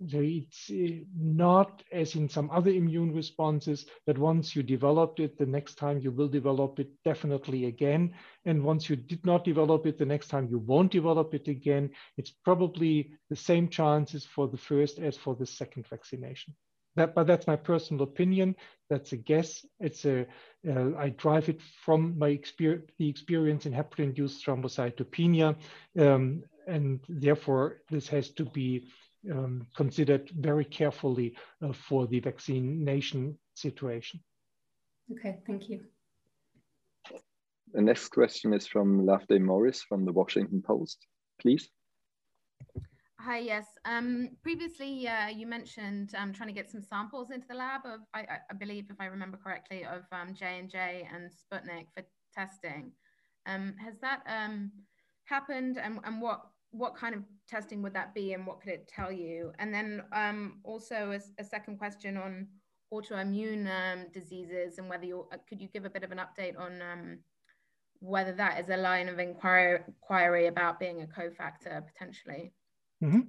So 0.09 0.21
it's 0.23 0.71
not 1.15 1.83
as 1.93 2.15
in 2.15 2.29
some 2.29 2.51
other 2.51 2.71
immune 2.71 3.15
responses 3.15 3.85
that 4.07 4.17
once 4.17 4.57
you 4.57 4.63
developed 4.63 5.21
it, 5.21 5.37
the 5.37 5.45
next 5.45 5.75
time 5.75 5.99
you 5.99 6.11
will 6.11 6.29
develop 6.29 6.81
it 6.81 6.89
definitely 7.05 7.67
again. 7.67 8.15
And 8.47 8.65
once 8.65 8.89
you 8.89 8.97
did 8.97 9.27
not 9.27 9.45
develop 9.45 9.87
it, 9.87 9.99
the 9.99 10.07
next 10.07 10.29
time 10.29 10.49
you 10.51 10.59
won't 10.59 10.91
develop 10.91 11.35
it 11.35 11.49
again. 11.49 11.91
It's 12.17 12.31
probably 12.31 13.13
the 13.29 13.37
same 13.37 13.69
chances 13.69 14.25
for 14.25 14.49
the 14.49 14.57
first 14.57 14.99
as 14.99 15.19
for 15.19 15.37
the 15.37 15.45
second 15.45 15.87
vaccination. 15.87 16.55
That, 16.97 17.15
but 17.15 17.27
that's 17.27 17.47
my 17.47 17.57
personal 17.57 18.03
opinion. 18.03 18.57
That's 18.89 19.13
a 19.13 19.17
guess. 19.19 19.65
It's 19.81 20.07
a 20.07 20.27
uh, 20.69 20.91
I 20.99 21.11
drive 21.11 21.49
it 21.49 21.61
from 21.85 22.19
my 22.19 22.29
experience, 22.29 22.91
the 22.99 23.09
experience 23.09 23.67
in 23.67 23.73
heparin-induced 23.73 24.45
thrombocytopenia, 24.45 25.57
um, 25.99 26.43
and 26.67 27.01
therefore 27.09 27.83
this 27.91 28.09
has 28.09 28.31
to 28.31 28.45
be 28.45 28.89
um, 29.31 29.67
considered 29.77 30.31
very 30.31 30.65
carefully 30.65 31.37
uh, 31.63 31.73
for 31.73 32.07
the 32.07 32.21
vaccination 32.21 33.39
situation. 33.55 34.21
Okay, 35.13 35.39
thank 35.47 35.69
you. 35.69 35.81
The 37.73 37.83
next 37.83 38.09
question 38.09 38.53
is 38.53 38.67
from 38.67 39.07
Loveday 39.07 39.39
Morris 39.39 39.83
from 39.83 40.05
the 40.05 40.13
Washington 40.13 40.63
Post, 40.63 41.07
please. 41.41 41.69
Hi, 43.21 43.39
yes. 43.39 43.67
Um, 43.85 44.31
previously, 44.43 45.07
uh, 45.07 45.29
you 45.29 45.47
mentioned 45.47 46.15
um, 46.17 46.33
trying 46.33 46.49
to 46.49 46.55
get 46.55 46.71
some 46.71 46.83
samples 46.83 47.31
into 47.31 47.47
the 47.49 47.55
lab 47.55 47.83
of, 47.85 48.01
I, 48.15 48.25
I 48.51 48.55
believe, 48.59 48.87
if 48.91 48.97
I 48.99 49.07
remember 49.07 49.37
correctly, 49.37 49.85
of 49.85 50.05
um, 50.11 50.35
J&J 50.35 51.07
and 51.13 51.31
Sputnik 51.31 51.87
for 51.95 52.03
testing. 52.35 52.93
Um, 53.47 53.75
has 53.79 53.99
that 54.01 54.23
um, 54.27 54.71
happened 55.25 55.79
and, 55.79 55.99
and 56.05 56.21
what 56.21 56.47
what 56.73 56.97
kind 56.97 57.15
of 57.15 57.23
testing 57.49 57.83
would 57.83 57.95
that 57.95 58.15
be 58.15 58.33
and 58.33 58.47
what 58.47 58.61
could 58.61 58.73
it 58.73 58.89
tell 58.89 59.11
you? 59.11 59.53
And 59.59 59.75
then 59.75 60.03
um, 60.13 60.61
also 60.65 61.13
a, 61.13 61.41
a, 61.41 61.45
second 61.45 61.79
question 61.79 62.17
on 62.17 62.47
autoimmune 62.93 63.67
um, 63.67 64.07
diseases 64.13 64.79
and 64.79 64.89
whether 64.89 65.05
you 65.05 65.27
uh, 65.33 65.37
could 65.49 65.61
you 65.61 65.69
give 65.69 65.85
a 65.85 65.91
bit 65.91 66.05
of 66.05 66.13
an 66.13 66.19
update 66.19 66.59
on 66.59 66.81
um, 66.81 67.19
whether 68.01 68.33
that 68.33 68.61
is 68.61 68.69
a 68.71 68.77
line 68.77 69.09
of 69.09 69.19
inquiry, 69.19 69.81
inquiry 69.87 70.47
about 70.47 70.79
being 70.79 71.03
a 71.03 71.07
cofactor 71.07 71.85
potentially? 71.87 72.53
Mm-hmm. 73.03 73.21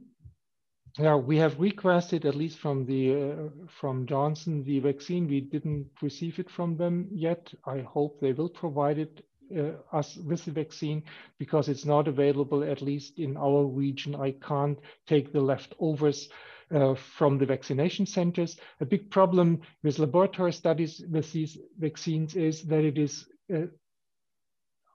Yeah, 1.00 1.16
we 1.16 1.38
have 1.38 1.60
requested 1.60 2.26
at 2.26 2.36
least 2.36 2.60
from 2.60 2.86
the 2.86 3.14
uh, 3.14 3.66
from 3.68 4.06
Johnson 4.06 4.64
the 4.64 4.80
vaccine. 4.80 5.26
We 5.26 5.40
didn't 5.40 5.88
receive 6.02 6.38
it 6.38 6.50
from 6.50 6.76
them 6.76 7.08
yet. 7.12 7.54
I 7.66 7.80
hope 7.80 8.20
they 8.20 8.34
will 8.34 8.50
provide 8.50 8.98
it 8.98 9.26
uh, 9.58 9.96
us 9.96 10.18
with 10.18 10.46
the 10.46 10.52
vaccine 10.52 11.04
because 11.38 11.70
it's 11.70 11.86
not 11.86 12.08
available, 12.08 12.64
at 12.64 12.82
least 12.82 13.20
in 13.20 13.38
our 13.38 13.66
region. 13.66 14.16
I 14.16 14.32
can't 14.32 14.80
take 15.08 15.32
the 15.32 15.42
leftovers 15.42 16.30
uh, 16.74 16.96
from 16.96 17.38
the 17.38 17.46
vaccination 17.46 18.06
centers. 18.06 18.58
A 18.80 18.86
big 18.86 19.10
problem 19.10 19.62
with 19.84 20.00
laboratory 20.00 20.54
studies 20.54 21.04
with 21.10 21.32
these 21.32 21.58
vaccines 21.78 22.36
is 22.36 22.64
that 22.64 22.84
it 22.84 22.98
is 22.98 23.26
uh, 23.54 23.68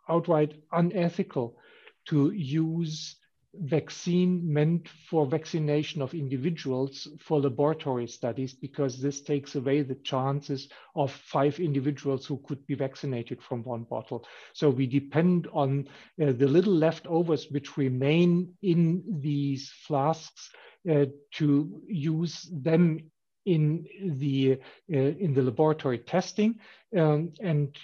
outright 0.09 0.55
unethical 0.73 1.59
to 2.07 2.31
use 2.31 3.17
vaccine 3.61 4.41
meant 4.53 4.89
for 4.89 5.27
vaccination 5.27 6.03
of 6.03 6.15
individuals 6.15 7.09
for 7.19 7.41
laboratory 7.41 8.07
studies 8.07 8.55
because 8.55 9.01
this 9.01 9.21
takes 9.21 9.55
away 9.55 9.83
the 9.83 9.95
chances 9.97 10.69
of 10.95 11.13
five 11.13 11.59
individuals 11.59 12.27
who 12.27 12.39
could 12.47 12.65
be 12.67 12.75
vaccinated 12.75 13.43
from 13.43 13.63
one 13.65 13.85
bottle. 13.85 14.27
So 14.53 14.71
we 14.71 14.87
depend 14.87 15.49
on 15.53 15.89
uh, 16.21 16.33
the 16.33 16.47
little 16.47 16.75
leftovers 16.75 17.51
which 17.51 17.77
remain 17.77 18.55
in 18.63 19.03
these 19.21 19.71
flasks 19.87 20.51
uh, 20.91 21.07
to 21.33 21.83
use 21.87 22.49
them 22.53 23.11
in 23.47 23.87
the 24.19 24.59
uh, 24.93 24.97
in 24.97 25.33
the 25.33 25.43
laboratory 25.43 25.99
testing 25.99 26.59
um, 26.97 27.33
and 27.41 27.77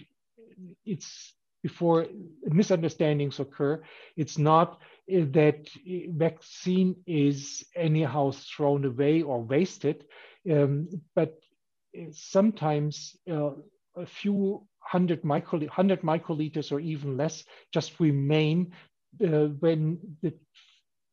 it's 0.85 1.33
before 1.63 2.07
misunderstandings 2.45 3.39
occur 3.39 3.81
it's 4.17 4.39
not 4.39 4.81
that 5.33 5.69
vaccine 6.09 6.97
is 7.07 7.65
anyhow 7.77 8.33
thrown 8.33 8.85
away 8.85 9.23
or 9.23 9.43
wasted, 9.43 10.05
um, 10.51 10.89
but 11.15 11.39
sometimes 12.13 13.17
uh, 13.31 13.51
a 13.97 14.07
few 14.07 14.67
hundred, 14.79 15.25
micro, 15.25 15.67
hundred 15.69 16.03
microliters 16.03 16.73
or 16.73 16.81
even 16.81 17.17
less 17.17 17.45
just 17.73 18.01
remain 18.01 18.73
uh, 19.23 19.47
when 19.61 19.99
the 20.23 20.33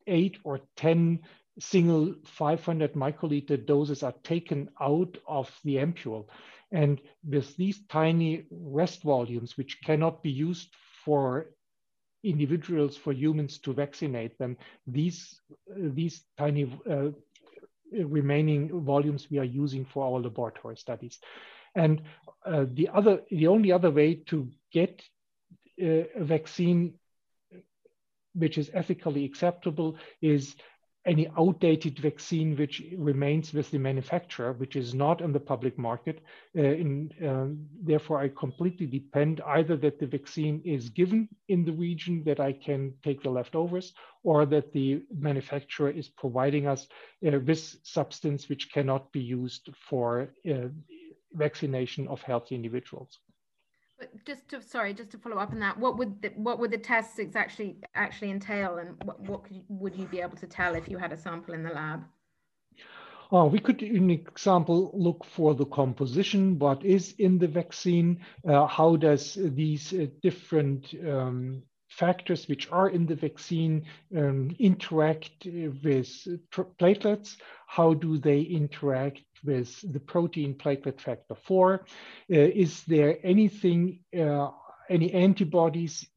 eight 0.07 0.37
or 0.43 0.59
10 0.77 1.19
single 1.59 2.15
500 2.25 2.93
microliter 2.93 3.63
doses 3.63 4.01
are 4.01 4.13
taken 4.23 4.69
out 4.81 5.17
of 5.27 5.51
the 5.63 5.75
ampule. 5.75 6.25
And 6.71 7.01
with 7.27 7.55
these 7.57 7.85
tiny 7.87 8.45
rest 8.51 9.03
volumes, 9.03 9.57
which 9.57 9.81
cannot 9.83 10.23
be 10.23 10.31
used 10.31 10.73
for 11.03 11.51
individuals 12.23 12.97
for 12.97 13.13
humans 13.13 13.59
to 13.59 13.73
vaccinate 13.73 14.37
them. 14.37 14.57
These, 14.87 15.39
these 15.75 16.21
tiny 16.37 16.79
uh, 16.89 17.09
remaining 17.91 18.81
volumes 18.83 19.27
we 19.31 19.39
are 19.39 19.43
using 19.43 19.85
for 19.85 20.05
our 20.05 20.21
laboratory 20.21 20.77
studies. 20.77 21.19
And 21.75 22.01
uh, 22.45 22.65
the 22.73 22.89
other, 22.93 23.21
the 23.29 23.47
only 23.47 23.71
other 23.71 23.91
way 23.91 24.15
to 24.27 24.49
get 24.71 25.01
uh, 25.81 26.03
a 26.15 26.23
vaccine 26.23 26.95
which 28.33 28.57
is 28.57 28.69
ethically 28.73 29.25
acceptable 29.25 29.97
is 30.21 30.55
any 31.09 31.27
outdated 31.37 31.97
vaccine 31.97 32.55
which 32.55 32.83
remains 32.95 33.51
with 33.53 33.71
the 33.71 33.79
manufacturer, 33.79 34.53
which 34.53 34.75
is 34.75 34.93
not 34.93 35.21
in 35.21 35.33
the 35.33 35.39
public 35.39 35.75
market. 35.77 36.21
Uh, 36.55 36.61
in, 36.61 37.11
um, 37.27 37.65
therefore, 37.81 38.19
I 38.21 38.29
completely 38.29 38.85
depend 38.85 39.41
either 39.41 39.75
that 39.77 39.99
the 39.99 40.05
vaccine 40.05 40.61
is 40.63 40.89
given 40.89 41.27
in 41.47 41.65
the 41.65 41.73
region 41.73 42.23
that 42.25 42.39
I 42.39 42.53
can 42.53 42.93
take 43.03 43.23
the 43.23 43.31
leftovers, 43.31 43.93
or 44.23 44.45
that 44.45 44.71
the 44.71 45.01
manufacturer 45.17 45.89
is 45.89 46.07
providing 46.07 46.67
us 46.67 46.87
uh, 47.25 47.39
this 47.41 47.77
substance 47.83 48.47
which 48.47 48.71
cannot 48.71 49.11
be 49.11 49.21
used 49.21 49.69
for 49.89 50.29
uh, 50.49 50.67
vaccination 51.33 52.07
of 52.07 52.21
healthy 52.21 52.55
individuals. 52.55 53.19
But 53.99 54.25
just 54.25 54.47
to 54.49 54.61
sorry, 54.61 54.93
just 54.93 55.11
to 55.11 55.17
follow 55.17 55.37
up 55.37 55.51
on 55.51 55.59
that, 55.59 55.77
what 55.77 55.97
would 55.97 56.21
the, 56.21 56.29
what 56.29 56.57
would 56.59 56.71
the 56.71 56.77
tests 56.77 57.19
actually 57.35 57.77
actually 57.95 58.31
entail, 58.31 58.77
and 58.77 58.95
what 59.03 59.19
what 59.19 59.51
you, 59.51 59.63
would 59.67 59.95
you 59.95 60.05
be 60.05 60.21
able 60.21 60.37
to 60.37 60.47
tell 60.47 60.73
if 60.73 60.87
you 60.87 60.97
had 60.97 61.11
a 61.11 61.17
sample 61.17 61.53
in 61.53 61.63
the 61.63 61.69
lab? 61.71 62.03
Uh, 63.31 63.45
we 63.45 63.59
could, 63.59 63.83
in 63.83 64.09
example, 64.09 64.89
look 64.95 65.23
for 65.23 65.53
the 65.53 65.65
composition, 65.65 66.57
what 66.57 66.83
is 66.83 67.13
in 67.19 67.37
the 67.37 67.47
vaccine, 67.47 68.19
uh, 68.47 68.65
how 68.65 68.95
does 68.95 69.37
these 69.39 69.93
uh, 69.93 70.07
different 70.23 70.95
um, 71.07 71.61
factors 71.99 72.47
which 72.47 72.71
are 72.71 72.89
in 72.89 73.05
the 73.05 73.15
vaccine 73.15 73.85
um, 74.17 74.55
interact 74.57 75.45
with 75.83 76.09
platelets, 76.79 77.35
how 77.67 77.93
do 77.93 78.17
they 78.17 78.41
interact 78.41 79.21
with 79.43 79.69
the 79.93 79.99
protein 79.99 80.53
platelet 80.53 80.99
factor 80.99 81.35
4, 81.35 81.73
uh, 81.73 81.79
is 82.29 82.83
there 82.85 83.17
anything, 83.23 83.99
uh, 84.17 84.49
any 84.89 85.11
antibodies 85.13 86.07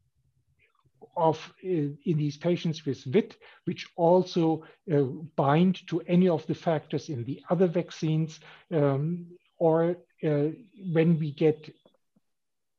of 1.17 1.37
uh, 1.65 1.69
in 1.69 2.17
these 2.17 2.37
patients 2.37 2.87
with 2.87 3.05
VITT, 3.05 3.37
which 3.65 3.87
also 3.97 4.65
uh, 4.93 5.03
bind 5.37 5.87
to 5.89 6.01
any 6.03 6.29
of 6.29 6.47
the 6.47 6.55
factors 6.55 7.09
in 7.09 7.25
the 7.25 7.43
other 7.51 7.67
vaccines, 7.67 8.41
um, 8.73 9.27
or 9.59 9.97
uh, 10.25 10.49
when 10.93 11.19
we 11.19 11.33
get 11.33 11.69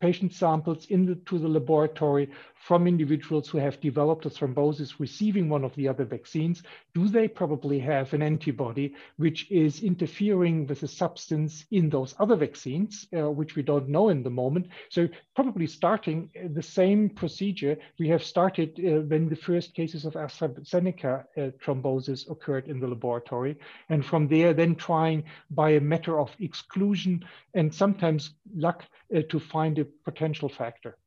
patient 0.03 0.33
samples 0.33 0.87
into 0.87 1.39
the 1.39 1.47
laboratory 1.47 2.29
from 2.55 2.87
individuals 2.87 3.47
who 3.47 3.57
have 3.57 3.79
developed 3.79 4.25
a 4.25 4.29
thrombosis 4.29 4.99
receiving 4.99 5.47
one 5.47 5.63
of 5.63 5.73
the 5.75 5.87
other 5.87 6.03
vaccines, 6.03 6.63
do 6.93 7.07
they 7.07 7.27
probably 7.27 7.79
have 7.79 8.13
an 8.13 8.21
antibody 8.21 8.93
which 9.17 9.49
is 9.49 9.81
interfering 9.81 10.67
with 10.67 10.83
a 10.83 10.87
substance 10.87 11.65
in 11.71 11.89
those 11.89 12.15
other 12.19 12.35
vaccines, 12.35 13.07
uh, 13.17 13.29
which 13.29 13.55
we 13.55 13.63
don't 13.63 13.87
know 13.87 14.09
in 14.09 14.23
the 14.23 14.29
moment? 14.29 14.67
So 14.89 15.07
probably 15.35 15.67
starting 15.67 16.29
the 16.53 16.63
same 16.63 17.09
procedure 17.09 17.77
we 17.99 18.07
have 18.09 18.23
started 18.23 18.79
uh, 18.79 19.01
when 19.07 19.29
the 19.29 19.35
first 19.35 19.73
cases 19.73 20.03
of 20.05 20.13
AstraZeneca 20.13 21.13
uh, 21.13 21.41
thrombosis 21.61 22.29
occurred 22.29 22.67
in 22.67 22.79
the 22.79 22.87
laboratory. 22.87 23.57
And 23.89 24.05
from 24.05 24.27
there, 24.27 24.53
then 24.53 24.75
trying 24.75 25.23
by 25.49 25.71
a 25.71 25.81
matter 25.81 26.19
of 26.19 26.35
exclusion 26.39 27.25
and 27.53 27.73
sometimes 27.73 28.35
luck 28.55 28.83
uh, 29.13 29.21
to 29.29 29.39
find 29.39 29.79
a 29.79 29.85
potential 30.05 30.49
factor. 30.49 30.97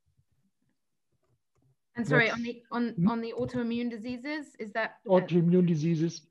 And 1.95 2.07
sorry, 2.07 2.29
on 2.29 2.43
the 2.43 2.61
on 2.71 2.89
hmm? 2.89 3.09
on 3.09 3.21
the 3.21 3.33
autoimmune 3.39 3.89
diseases, 3.89 4.55
is 4.59 4.71
that 4.73 4.95
autoimmune 5.07 5.67
diseases? 5.67 6.21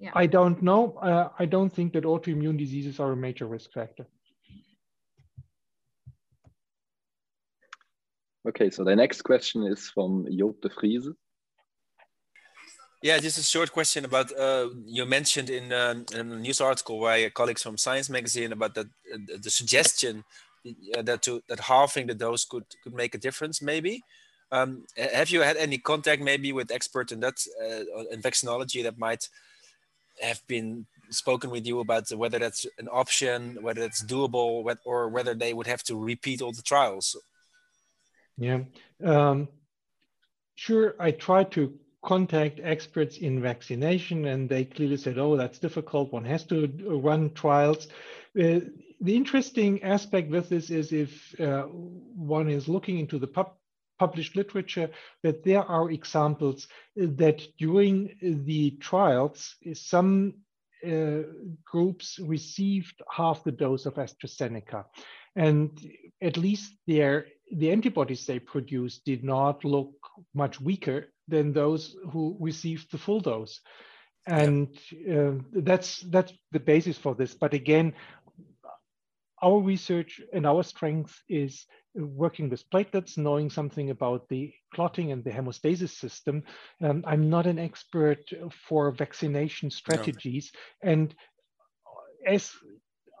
Yeah. 0.00 0.10
I 0.14 0.26
don't 0.26 0.60
know. 0.60 0.94
Uh, 0.94 1.28
I 1.38 1.46
don't 1.46 1.72
think 1.72 1.92
that 1.92 2.04
autoimmune 2.04 2.58
diseases 2.58 2.98
are 2.98 3.12
a 3.12 3.16
major 3.16 3.46
risk 3.46 3.72
factor. 3.72 4.06
Okay, 8.46 8.70
so 8.70 8.84
the 8.84 8.94
next 8.94 9.22
question 9.22 9.62
is 9.66 9.88
from 9.88 10.26
Jop 10.26 10.60
de 10.60 10.68
Vrieze. 10.68 11.14
Yeah, 13.02 13.18
just 13.18 13.38
a 13.38 13.42
short 13.42 13.70
question 13.70 14.04
about 14.04 14.32
uh, 14.36 14.68
you 14.86 15.06
mentioned 15.06 15.50
in, 15.50 15.72
uh, 15.72 15.94
in, 16.14 16.32
a 16.32 16.38
news 16.38 16.60
article 16.60 17.00
by 17.00 17.28
colleagues 17.30 17.62
from 17.62 17.76
Science 17.76 18.08
Magazine 18.10 18.52
about 18.52 18.74
that 18.74 18.86
uh, 18.86 19.18
the 19.40 19.50
suggestion 19.50 20.24
that 21.02 21.22
to 21.22 21.42
that 21.48 21.60
halving 21.60 22.06
the 22.06 22.14
dose 22.14 22.44
could 22.44 22.64
could 22.82 22.94
make 22.94 23.14
a 23.14 23.18
difference 23.18 23.60
maybe. 23.60 24.02
Um, 24.52 24.84
have 24.96 25.30
you 25.30 25.40
had 25.40 25.56
any 25.56 25.78
contact 25.78 26.22
maybe 26.22 26.52
with 26.52 26.70
experts 26.70 27.12
in 27.12 27.20
that 27.20 27.34
uh, 27.60 28.04
in 28.10 28.22
vaccinology 28.22 28.82
that 28.84 28.98
might 28.98 29.28
have 30.20 30.40
been 30.46 30.86
spoken 31.10 31.50
with 31.50 31.66
you 31.66 31.80
about 31.80 32.08
whether 32.10 32.38
that's 32.38 32.66
an 32.78 32.88
option, 32.88 33.58
whether 33.60 33.82
it's 33.82 34.04
doable, 34.04 34.76
or 34.84 35.08
whether 35.08 35.34
they 35.34 35.52
would 35.52 35.66
have 35.66 35.82
to 35.84 35.96
repeat 35.96 36.40
all 36.40 36.52
the 36.52 36.62
trials? 36.62 37.16
Yeah, 38.36 38.60
um, 39.04 39.48
sure. 40.54 40.94
I 40.98 41.10
tried 41.10 41.50
to 41.52 41.78
contact 42.02 42.60
experts 42.62 43.18
in 43.18 43.40
vaccination, 43.40 44.26
and 44.26 44.48
they 44.48 44.64
clearly 44.64 44.96
said, 44.96 45.18
"Oh, 45.18 45.36
that's 45.36 45.58
difficult. 45.58 46.12
One 46.12 46.24
has 46.24 46.44
to 46.44 46.68
run 47.02 47.32
trials." 47.34 47.88
Uh, 48.38 48.60
the 49.00 49.16
interesting 49.16 49.82
aspect 49.82 50.30
with 50.30 50.48
this 50.48 50.70
is 50.70 50.92
if 50.92 51.38
uh, 51.40 51.62
one 51.62 52.48
is 52.48 52.68
looking 52.68 52.98
into 52.98 53.18
the 53.18 53.26
pub 53.26 53.52
published 53.98 54.34
literature, 54.36 54.90
that 55.22 55.44
there 55.44 55.62
are 55.62 55.90
examples 55.90 56.66
that 56.96 57.46
during 57.58 58.16
the 58.20 58.72
trials, 58.80 59.54
some 59.72 60.34
uh, 60.86 61.22
groups 61.64 62.18
received 62.18 63.02
half 63.10 63.44
the 63.44 63.52
dose 63.52 63.86
of 63.86 63.94
AstraZeneca. 63.94 64.84
And 65.36 65.70
at 66.20 66.36
least 66.36 66.76
their, 66.86 67.26
the 67.52 67.70
antibodies 67.70 68.26
they 68.26 68.38
produced 68.38 69.04
did 69.04 69.24
not 69.24 69.64
look 69.64 69.94
much 70.34 70.60
weaker 70.60 71.06
than 71.28 71.52
those 71.52 71.96
who 72.10 72.36
received 72.40 72.92
the 72.92 72.98
full 72.98 73.20
dose. 73.20 73.60
And 74.26 74.68
uh, 75.10 75.32
that's 75.52 76.00
that's 76.00 76.32
the 76.50 76.60
basis 76.60 76.96
for 76.96 77.14
this. 77.14 77.34
But 77.34 77.52
again, 77.52 77.92
our 79.44 79.60
research 79.60 80.20
and 80.32 80.46
our 80.46 80.62
strength 80.62 81.20
is 81.28 81.66
working 81.94 82.48
with 82.48 82.68
platelets, 82.70 83.18
knowing 83.18 83.50
something 83.50 83.90
about 83.90 84.28
the 84.28 84.52
clotting 84.72 85.12
and 85.12 85.22
the 85.22 85.30
hemostasis 85.30 85.90
system. 85.90 86.42
Um, 86.80 87.04
I'm 87.06 87.28
not 87.28 87.46
an 87.46 87.58
expert 87.58 88.24
for 88.66 88.90
vaccination 88.90 89.70
strategies. 89.70 90.50
No. 90.82 90.92
And 90.92 91.14
as 92.26 92.50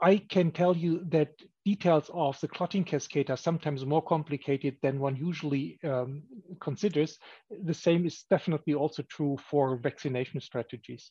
I 0.02 0.16
can 0.16 0.50
tell 0.50 0.76
you 0.76 1.04
that 1.10 1.30
details 1.64 2.10
of 2.12 2.40
the 2.40 2.48
clotting 2.48 2.84
cascade 2.84 3.30
are 3.30 3.36
sometimes 3.36 3.84
more 3.84 4.02
complicated 4.02 4.76
than 4.82 4.98
one 4.98 5.16
usually 5.16 5.78
um, 5.84 6.22
considers. 6.60 7.18
The 7.64 7.74
same 7.74 8.06
is 8.06 8.24
definitely 8.30 8.74
also 8.74 9.02
true 9.02 9.38
for 9.50 9.76
vaccination 9.76 10.40
strategies. 10.40 11.10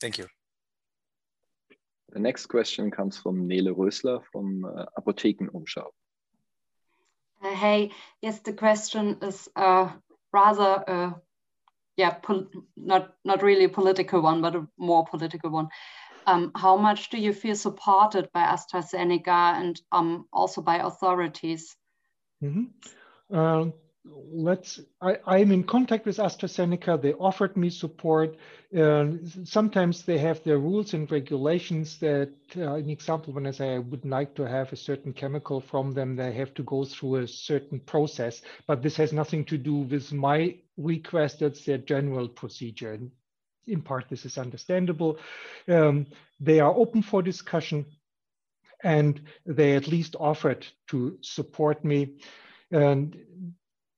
Thank 0.00 0.18
you. 0.18 0.26
The 2.12 2.20
next 2.20 2.46
question 2.46 2.90
comes 2.90 3.18
from 3.18 3.46
Nele 3.48 3.74
Rösler 3.74 4.22
from 4.32 4.64
uh, 4.64 4.86
Apothekenumschau. 4.98 5.86
Uh, 7.42 7.54
hey, 7.54 7.90
yes, 8.22 8.40
the 8.40 8.52
question 8.52 9.18
is 9.22 9.48
uh, 9.56 9.90
rather, 10.32 10.84
uh, 10.88 11.10
yeah, 11.96 12.16
not 12.76 13.14
not 13.24 13.42
really 13.42 13.64
a 13.64 13.68
political 13.68 14.22
one, 14.22 14.40
but 14.40 14.54
a 14.56 14.66
more 14.78 15.04
political 15.04 15.50
one. 15.50 15.68
Um, 16.26 16.52
how 16.56 16.76
much 16.76 17.10
do 17.10 17.18
you 17.18 17.32
feel 17.32 17.54
supported 17.54 18.28
by 18.32 18.42
AstraZeneca 18.42 19.60
and 19.60 19.80
um, 19.92 20.26
also 20.32 20.62
by 20.62 20.76
authorities? 20.76 21.76
Mm 22.42 22.52
-hmm 23.30 23.72
let's 24.32 24.80
I, 25.00 25.18
i'm 25.26 25.52
in 25.52 25.64
contact 25.64 26.06
with 26.06 26.16
astrazeneca. 26.18 27.00
They 27.00 27.14
offered 27.14 27.56
me 27.56 27.70
support. 27.70 28.36
Sometimes 29.44 30.02
they 30.02 30.18
have 30.18 30.42
their 30.42 30.58
rules 30.58 30.94
and 30.94 31.10
regulations 31.10 31.98
that 32.00 32.32
uh, 32.56 32.74
an 32.74 32.90
example 32.90 33.32
when 33.32 33.46
i 33.46 33.50
say 33.50 33.74
i 33.74 33.78
would 33.78 34.04
like 34.04 34.34
to 34.34 34.46
have 34.46 34.72
a 34.72 34.76
certain 34.76 35.12
chemical 35.12 35.60
from 35.60 35.92
them 35.92 36.16
they 36.16 36.32
have 36.32 36.54
to 36.54 36.62
go 36.62 36.84
through 36.84 37.16
a 37.16 37.28
certain 37.28 37.80
process. 37.80 38.42
But 38.66 38.82
this 38.82 38.96
has 38.96 39.12
nothing 39.12 39.44
to 39.46 39.58
do 39.58 39.76
with 39.76 40.12
my 40.12 40.56
request. 40.76 41.40
That's 41.40 41.64
their 41.64 41.78
general 41.78 42.28
procedure. 42.28 42.92
And 42.92 43.10
in 43.66 43.82
part 43.82 44.08
this 44.08 44.24
is 44.24 44.38
understandable. 44.38 45.18
Um, 45.68 46.06
they 46.40 46.60
are 46.60 46.74
open 46.74 47.02
for 47.02 47.22
discussion 47.22 47.86
and 48.82 49.20
they 49.46 49.74
at 49.74 49.88
least 49.88 50.16
offered 50.20 50.66
to 50.88 51.18
support 51.22 51.84
me. 51.84 52.18
And 52.70 53.16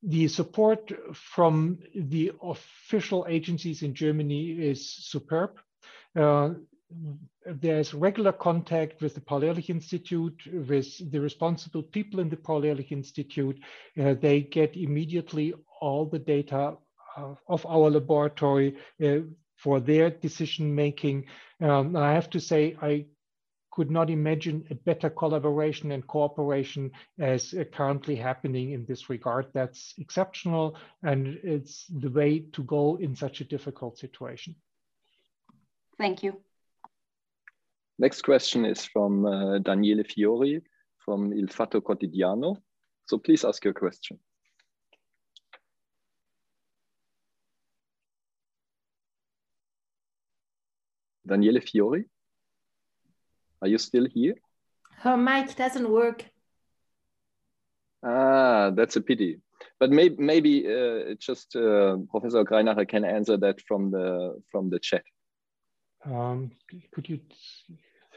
the 0.03 0.29
support 0.29 0.93
from 1.15 1.79
the 1.95 2.33
official 2.43 3.27
agencies 3.29 3.83
in 3.83 3.95
Germany 3.95 4.51
is 4.51 4.89
superb. 4.89 5.59
Uh, 6.15 6.51
there's 7.45 7.95
regular 7.95 8.33
contact 8.33 9.03
with 9.03 9.15
the 9.15 9.21
Paul 9.21 9.45
Ehrlich 9.45 9.71
Institute, 9.71 10.41
with 10.53 11.11
the 11.11 11.21
responsible 11.21 11.83
people 11.83 12.21
in 12.21 12.29
the 12.29 12.37
Paul 12.37 12.65
Ehrlich 12.65 12.93
Institute. 12.93 13.59
Uh, 14.01 14.15
they 14.15 14.41
get 14.41 14.77
immediately 14.77 15.55
all 15.81 16.07
the 16.07 16.19
data 16.19 16.77
uh, 17.17 17.35
of 17.49 17.67
our 17.67 17.91
laboratory 17.91 18.77
uh, 19.05 19.19
for 19.57 19.81
their 19.81 20.11
decision 20.11 20.75
making. 20.75 21.27
Um, 21.61 21.97
I 21.97 22.13
have 22.15 22.31
to 22.31 22.41
say, 22.41 22.77
I 22.81 23.07
could 23.79 23.91
not 23.93 24.11
imagine 24.11 24.67
a 24.73 24.75
better 24.75 25.09
collaboration 25.09 25.93
and 25.93 26.05
cooperation 26.09 26.91
as 27.21 27.55
uh, 27.55 27.63
currently 27.63 28.17
happening 28.17 28.73
in 28.73 28.85
this 28.87 29.09
regard. 29.09 29.47
That's 29.55 29.95
exceptional, 29.99 30.77
and 31.05 31.39
it's 31.45 31.87
the 31.87 32.11
way 32.11 32.41
to 32.55 32.65
go 32.65 32.97
in 32.97 33.15
such 33.15 33.41
a 33.41 33.45
difficult 33.45 33.97
situation. 33.97 34.57
Thank 35.97 36.25
you. 36.25 36.33
Next 38.01 38.23
question 38.23 38.65
is 38.65 38.85
from 38.85 39.25
uh, 39.25 39.59
Daniele 39.61 40.03
Fiori 40.03 40.61
from 41.05 41.33
Il 41.33 41.47
Fatto 41.47 41.81
Quotidiano. 41.81 42.57
So 43.07 43.19
please 43.19 43.45
ask 43.45 43.65
your 43.65 43.75
question. 43.75 44.19
Daniele 51.25 51.61
Fiori? 51.61 52.05
Are 53.63 53.69
you 53.69 53.79
still 53.79 54.07
here? 54.07 54.35
Her 54.99 55.17
mic 55.17 55.55
doesn't 55.57 55.91
work. 55.91 56.25
Ah, 58.03 58.71
that's 58.75 58.97
a 58.97 59.01
pity. 59.01 59.41
But 59.81 59.91
maybe 59.91 60.17
maybe 60.19 60.67
uh, 60.67 61.15
just 61.19 61.57
uh, 61.57 61.97
Professor 62.11 62.45
Greinacher 62.45 62.89
can 62.89 63.05
answer 63.05 63.37
that 63.39 63.61
from 63.63 63.91
the 63.91 64.41
from 64.51 64.71
the 64.71 64.79
chat. 64.79 65.03
Um, 66.05 66.53
could 66.93 67.09
you? 67.09 67.21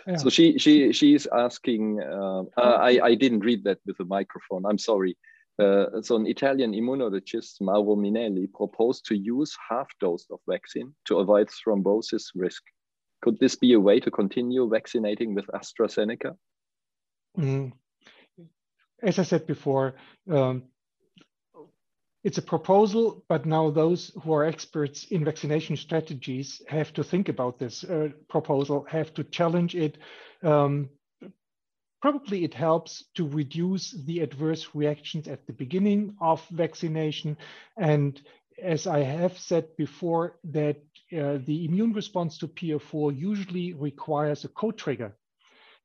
Yeah. 0.07 0.17
So 0.17 0.29
she 0.29 0.57
she 0.59 0.91
she's 0.93 1.27
asking. 1.27 2.01
Uh, 2.01 2.43
uh, 2.57 2.77
I 2.79 2.99
I 3.03 3.15
didn't 3.15 3.45
read 3.45 3.63
that 3.63 3.79
with 3.85 3.97
the 3.97 4.05
microphone. 4.05 4.65
I'm 4.65 4.77
sorry. 4.77 5.17
Uh, 5.59 6.01
so 6.01 6.15
an 6.15 6.25
Italian 6.25 6.73
immunologist, 6.73 7.61
Mauro 7.61 7.95
Minelli, 7.95 8.51
proposed 8.51 9.05
to 9.05 9.15
use 9.15 9.55
half 9.69 9.87
dose 9.99 10.25
of 10.31 10.39
vaccine 10.47 10.93
to 11.05 11.19
avoid 11.19 11.49
thrombosis 11.49 12.31
risk. 12.35 12.63
Could 13.21 13.39
this 13.39 13.55
be 13.55 13.73
a 13.73 13.79
way 13.79 13.99
to 13.99 14.11
continue 14.11 14.67
vaccinating 14.69 15.35
with 15.35 15.47
AstraZeneca? 15.47 16.35
Mm. 17.37 17.71
As 19.01 19.19
I 19.19 19.23
said 19.23 19.47
before, 19.47 19.95
um, 20.29 20.63
it's 22.23 22.37
a 22.37 22.43
proposal, 22.43 23.23
but 23.27 23.45
now 23.45 23.71
those 23.71 24.11
who 24.21 24.33
are 24.33 24.45
experts 24.45 25.05
in 25.05 25.25
vaccination 25.25 25.75
strategies 25.75 26.61
have 26.67 26.93
to 26.93 27.03
think 27.03 27.29
about 27.29 27.57
this 27.57 27.83
uh, 27.83 28.09
proposal, 28.29 28.85
have 28.89 29.13
to 29.15 29.23
challenge 29.23 29.75
it. 29.75 29.97
Um, 30.43 30.89
probably 32.01 32.43
it 32.43 32.53
helps 32.53 33.05
to 33.15 33.27
reduce 33.27 33.91
the 34.05 34.19
adverse 34.19 34.67
reactions 34.75 35.27
at 35.27 35.47
the 35.47 35.53
beginning 35.53 36.15
of 36.21 36.45
vaccination. 36.51 37.37
And 37.77 38.21
as 38.61 38.85
I 38.85 38.99
have 38.99 39.37
said 39.37 39.75
before, 39.75 40.37
that 40.43 40.77
uh, 41.13 41.39
the 41.45 41.65
immune 41.65 41.93
response 41.93 42.37
to 42.37 42.47
PF4 42.47 43.17
usually 43.17 43.73
requires 43.73 44.45
a 44.45 44.49
co-trigger 44.49 45.15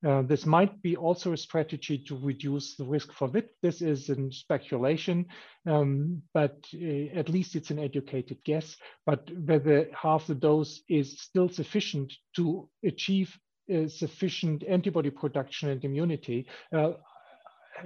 uh, 0.07 0.22
this 0.22 0.45
might 0.45 0.83
be 0.83 0.97
also 0.97 1.33
a 1.33 1.37
strategy 1.37 1.99
to 1.99 2.18
reduce 2.18 2.77
the 2.77 2.85
risk 2.85 3.12
for 3.12 3.29
VITT. 3.29 3.51
This 3.62 3.81
is 3.81 4.11
in 4.11 4.31
speculation, 4.31 5.27
um, 5.66 6.22
but 6.35 6.64
uh, 6.74 7.18
at 7.18 7.31
least 7.31 7.57
it's 7.57 7.70
an 7.70 7.79
educated 7.79 8.39
guess. 8.45 8.77
But 9.07 9.31
whether 9.31 9.89
half 9.95 10.27
the 10.27 10.35
dose 10.35 10.83
is 10.89 11.20
still 11.20 11.49
sufficient 11.49 12.12
to 12.37 12.68
achieve 12.85 13.37
uh, 13.74 13.89
sufficient 13.89 14.64
antibody 14.68 15.11
production 15.11 15.70
and 15.70 15.83
immunity 15.83 16.47
uh, 16.72 16.93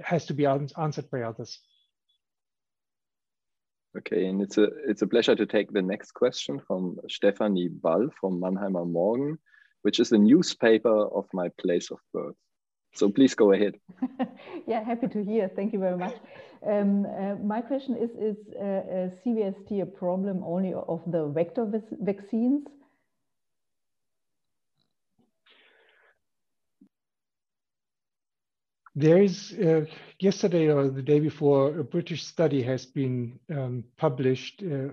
has 0.03 0.25
to 0.25 0.33
be 0.33 0.45
answered 0.45 1.09
by 1.09 1.21
others. 1.21 1.59
Okay, 3.97 4.25
and 4.25 4.41
it's 4.41 4.57
a 4.57 4.69
it's 4.87 5.01
a 5.01 5.07
pleasure 5.07 5.35
to 5.35 5.45
take 5.45 5.71
the 5.71 5.81
next 5.81 6.13
question 6.13 6.61
from 6.65 6.97
Stephanie 7.09 7.67
Ball 7.67 8.09
from 8.19 8.39
Mannheimer 8.39 8.89
Morgen 8.89 9.37
which 9.81 9.99
is 9.99 10.09
the 10.09 10.17
newspaper 10.17 11.07
of 11.07 11.25
my 11.33 11.49
place 11.49 11.91
of 11.91 11.99
birth. 12.13 12.35
So 12.93 13.09
please 13.09 13.35
go 13.35 13.53
ahead. 13.53 13.75
yeah, 14.67 14.83
happy 14.83 15.07
to 15.07 15.23
hear. 15.23 15.49
Thank 15.55 15.73
you 15.73 15.79
very 15.79 15.97
much. 15.97 16.15
Um, 16.67 17.05
uh, 17.05 17.35
my 17.35 17.61
question 17.61 17.95
is, 17.95 18.11
is 18.11 18.35
uh, 18.55 18.59
uh, 18.59 19.09
CVST 19.25 19.81
a 19.81 19.85
problem 19.85 20.43
only 20.45 20.73
of 20.73 21.01
the 21.07 21.27
vector 21.27 21.65
vaccines? 22.01 22.67
There 29.01 29.23
is, 29.23 29.53
uh, 29.53 29.85
yesterday 30.19 30.67
or 30.67 30.87
the 30.87 31.01
day 31.01 31.19
before, 31.19 31.79
a 31.79 31.83
British 31.83 32.23
study 32.23 32.61
has 32.61 32.85
been 32.85 33.39
um, 33.49 33.83
published 33.97 34.61
uh, 34.61 34.89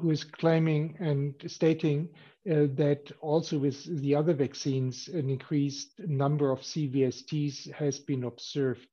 who 0.00 0.10
is 0.10 0.24
claiming 0.24 0.96
and 0.98 1.34
stating 1.48 2.08
uh, 2.50 2.72
that 2.76 3.12
also 3.20 3.58
with 3.58 4.00
the 4.00 4.14
other 4.14 4.32
vaccines, 4.32 5.08
an 5.08 5.28
increased 5.28 5.90
number 5.98 6.50
of 6.50 6.60
CVSTs 6.60 7.70
has 7.74 7.98
been 7.98 8.24
observed. 8.24 8.88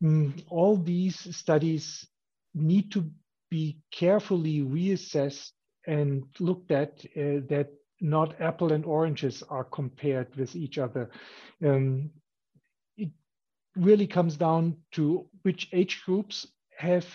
Mm, 0.00 0.44
all 0.48 0.76
these 0.76 1.36
studies 1.36 2.06
need 2.54 2.92
to 2.92 3.10
be 3.50 3.76
carefully 3.90 4.60
reassessed 4.60 5.50
and 5.88 6.26
looked 6.38 6.70
at 6.70 7.04
uh, 7.16 7.42
that 7.50 7.70
not 8.00 8.40
apple 8.40 8.72
and 8.72 8.84
oranges 8.84 9.42
are 9.50 9.64
compared 9.64 10.36
with 10.36 10.54
each 10.54 10.78
other. 10.78 11.10
Um, 11.64 12.10
really 13.76 14.06
comes 14.06 14.36
down 14.36 14.76
to 14.92 15.26
which 15.42 15.68
age 15.72 16.02
groups 16.04 16.46
have 16.76 17.06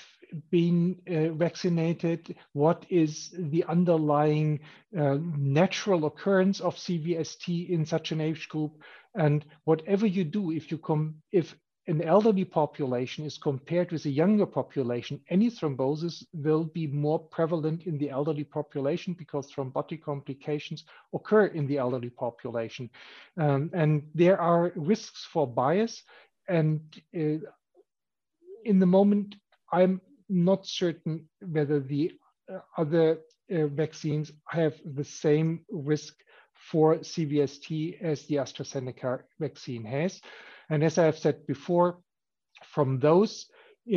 been 0.51 0.95
uh, 1.07 1.33
vaccinated, 1.33 2.35
what 2.53 2.85
is 2.89 3.33
the 3.37 3.63
underlying 3.65 4.59
uh, 4.97 5.17
natural 5.37 6.05
occurrence 6.05 6.59
of 6.59 6.75
CVST 6.75 7.69
in 7.69 7.85
such 7.85 8.11
an 8.11 8.21
age 8.21 8.47
group, 8.49 8.81
and 9.15 9.45
whatever 9.63 10.05
you 10.05 10.23
do, 10.23 10.51
if 10.51 10.71
you 10.71 10.77
come, 10.77 11.15
if 11.31 11.55
an 11.87 12.03
elderly 12.03 12.45
population 12.45 13.25
is 13.25 13.39
compared 13.39 13.91
with 13.91 14.05
a 14.05 14.09
younger 14.09 14.45
population, 14.45 15.19
any 15.29 15.49
thrombosis 15.49 16.23
will 16.33 16.65
be 16.65 16.85
more 16.85 17.17
prevalent 17.17 17.87
in 17.87 17.97
the 17.97 18.11
elderly 18.11 18.43
population 18.43 19.15
because 19.17 19.51
thrombotic 19.51 20.03
complications 20.03 20.83
occur 21.15 21.47
in 21.47 21.65
the 21.65 21.79
elderly 21.79 22.11
population. 22.11 22.87
Um, 23.37 23.71
and 23.73 24.03
there 24.13 24.39
are 24.39 24.71
risks 24.75 25.27
for 25.33 25.47
bias. 25.47 26.03
And 26.49 26.81
uh, 27.15 27.39
in 28.65 28.79
the 28.79 28.85
moment, 28.85 29.35
I'm 29.71 30.01
not 30.27 30.65
certain 30.65 31.29
whether 31.41 31.79
the 31.79 32.11
uh, 32.51 32.59
other 32.77 33.19
uh, 33.51 33.67
vaccines 33.67 34.31
have 34.47 34.73
the 34.83 35.03
same 35.03 35.65
risk 35.69 36.15
for 36.71 36.97
CVST 36.97 38.01
as 38.01 38.25
the 38.25 38.35
AstraZeneca 38.35 39.21
vaccine 39.39 39.85
has. 39.85 40.21
And 40.69 40.83
as 40.83 40.97
I 40.97 41.05
have 41.05 41.17
said 41.17 41.45
before, 41.47 41.99
from 42.73 42.99
those 42.99 43.47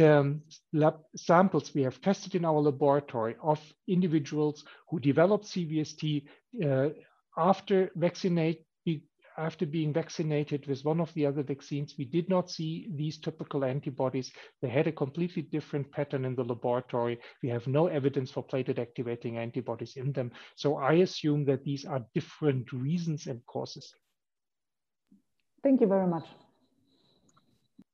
um, 0.00 0.42
lab 0.72 0.96
samples 1.16 1.74
we 1.74 1.82
have 1.82 2.00
tested 2.00 2.34
in 2.34 2.44
our 2.44 2.60
laboratory 2.60 3.36
of 3.42 3.60
individuals 3.88 4.64
who 4.88 5.00
developed 5.00 5.44
CVST 5.44 6.24
uh, 6.64 6.88
after 7.36 7.90
vaccinate, 7.96 8.64
after 9.38 9.66
being 9.66 9.92
vaccinated 9.92 10.66
with 10.66 10.84
one 10.84 11.00
of 11.00 11.12
the 11.14 11.26
other 11.26 11.42
vaccines, 11.42 11.94
we 11.98 12.04
did 12.04 12.28
not 12.28 12.50
see 12.50 12.88
these 12.94 13.18
typical 13.18 13.64
antibodies. 13.64 14.32
They 14.60 14.68
had 14.68 14.86
a 14.86 14.92
completely 14.92 15.42
different 15.42 15.90
pattern 15.90 16.24
in 16.24 16.34
the 16.34 16.44
laboratory. 16.44 17.18
We 17.42 17.48
have 17.48 17.66
no 17.66 17.86
evidence 17.86 18.30
for 18.30 18.44
platelet 18.44 18.78
activating 18.78 19.38
antibodies 19.38 19.96
in 19.96 20.12
them. 20.12 20.32
So 20.56 20.76
I 20.76 20.94
assume 20.94 21.44
that 21.46 21.64
these 21.64 21.84
are 21.84 22.04
different 22.14 22.72
reasons 22.72 23.26
and 23.26 23.44
causes. 23.46 23.94
Thank 25.62 25.80
you 25.80 25.86
very 25.86 26.06
much. 26.06 26.26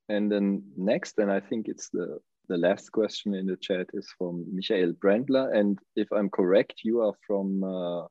And 0.09 0.31
then 0.31 0.63
next, 0.75 1.19
and 1.19 1.31
I 1.31 1.39
think 1.39 1.67
it's 1.67 1.89
the, 1.89 2.19
the 2.47 2.57
last 2.57 2.91
question 2.91 3.35
in 3.35 3.45
the 3.45 3.57
chat 3.57 3.87
is 3.93 4.11
from 4.17 4.45
Michael 4.51 4.93
Brandler. 4.93 5.55
And 5.55 5.77
if 5.95 6.11
I'm 6.11 6.29
correct, 6.29 6.81
you 6.83 7.01
are 7.01 7.13
from, 7.27 7.63
uh, 7.63 8.07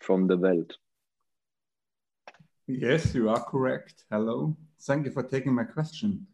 from 0.00 0.28
the 0.28 0.36
Welt. 0.36 0.76
Yes, 2.68 3.14
you 3.14 3.28
are 3.28 3.44
correct. 3.44 4.04
Hello. 4.10 4.56
Thank 4.82 5.06
you 5.06 5.12
for 5.12 5.22
taking 5.22 5.54
my 5.54 5.62
question. 5.64 6.26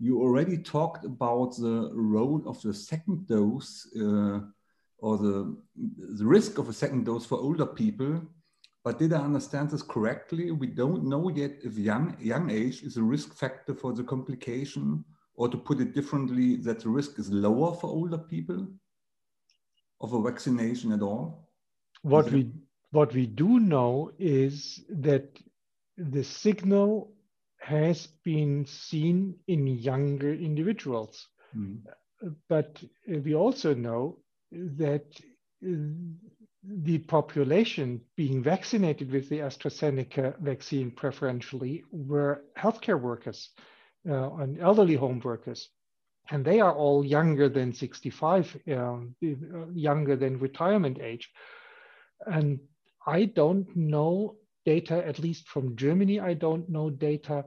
You 0.00 0.20
already 0.20 0.58
talked 0.58 1.04
about 1.04 1.56
the 1.56 1.90
role 1.94 2.42
of 2.46 2.60
the 2.62 2.74
second 2.74 3.28
dose 3.28 3.88
uh, 3.96 4.40
or 4.98 5.18
the, 5.18 5.56
the 6.16 6.26
risk 6.26 6.58
of 6.58 6.68
a 6.68 6.72
second 6.72 7.06
dose 7.06 7.24
for 7.24 7.38
older 7.38 7.66
people. 7.66 8.20
But 8.82 8.98
did 8.98 9.12
I 9.12 9.18
understand 9.18 9.70
this 9.70 9.82
correctly? 9.82 10.50
We 10.50 10.66
don't 10.66 11.04
know 11.04 11.28
yet 11.28 11.60
if 11.62 11.78
young, 11.78 12.16
young 12.20 12.50
age 12.50 12.82
is 12.82 12.96
a 12.96 13.02
risk 13.02 13.32
factor 13.32 13.74
for 13.74 13.92
the 13.92 14.02
complication, 14.02 15.04
or 15.36 15.48
to 15.48 15.56
put 15.56 15.80
it 15.80 15.94
differently, 15.94 16.56
that 16.56 16.80
the 16.80 16.88
risk 16.88 17.18
is 17.18 17.30
lower 17.30 17.74
for 17.74 17.86
older 17.86 18.18
people 18.18 18.66
of 20.00 20.12
a 20.12 20.20
vaccination 20.20 20.92
at 20.92 21.00
all? 21.00 21.48
What 22.02 22.30
we 22.30 22.50
what 22.94 23.12
we 23.12 23.26
do 23.26 23.58
know 23.58 24.12
is 24.18 24.80
that 24.88 25.28
the 25.96 26.22
signal 26.22 27.12
has 27.60 28.06
been 28.24 28.64
seen 28.66 29.34
in 29.48 29.66
younger 29.66 30.32
individuals. 30.32 31.26
Mm. 31.56 31.80
But 32.48 32.82
we 33.08 33.34
also 33.34 33.74
know 33.74 34.18
that 34.52 35.06
the 35.60 36.98
population 36.98 38.00
being 38.16 38.42
vaccinated 38.42 39.10
with 39.10 39.28
the 39.28 39.40
AstraZeneca 39.40 40.38
vaccine 40.38 40.90
preferentially 40.92 41.82
were 41.90 42.44
healthcare 42.56 43.00
workers 43.00 43.50
uh, 44.08 44.34
and 44.36 44.60
elderly 44.60 44.94
home 44.94 45.20
workers. 45.24 45.68
And 46.30 46.44
they 46.44 46.60
are 46.60 46.72
all 46.72 47.04
younger 47.04 47.48
than 47.48 47.74
65, 47.74 48.56
uh, 48.70 48.96
younger 49.74 50.16
than 50.16 50.38
retirement 50.38 51.00
age. 51.00 51.30
And 52.26 52.60
I 53.06 53.26
don't 53.26 53.74
know 53.76 54.36
data, 54.64 55.06
at 55.06 55.18
least 55.18 55.48
from 55.48 55.76
Germany, 55.76 56.20
I 56.20 56.34
don't 56.34 56.68
know 56.68 56.90
data 56.90 57.44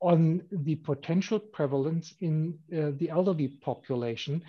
on 0.00 0.42
the 0.50 0.76
potential 0.76 1.38
prevalence 1.38 2.14
in 2.20 2.58
uh, 2.72 2.90
the 2.96 3.10
elderly 3.10 3.48
population. 3.48 4.42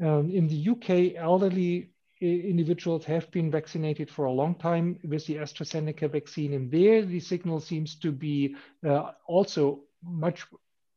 Um, 0.00 0.30
in 0.30 0.48
the 0.48 0.68
UK, 0.70 1.16
elderly 1.16 1.90
individuals 2.20 3.04
have 3.04 3.30
been 3.30 3.50
vaccinated 3.50 4.08
for 4.08 4.26
a 4.26 4.32
long 4.32 4.54
time 4.54 4.98
with 5.04 5.26
the 5.26 5.36
AstraZeneca 5.36 6.10
vaccine, 6.10 6.52
and 6.54 6.70
there 6.70 7.04
the 7.04 7.20
signal 7.20 7.60
seems 7.60 7.96
to 7.96 8.12
be 8.12 8.54
uh, 8.86 9.10
also 9.26 9.80
much 10.04 10.46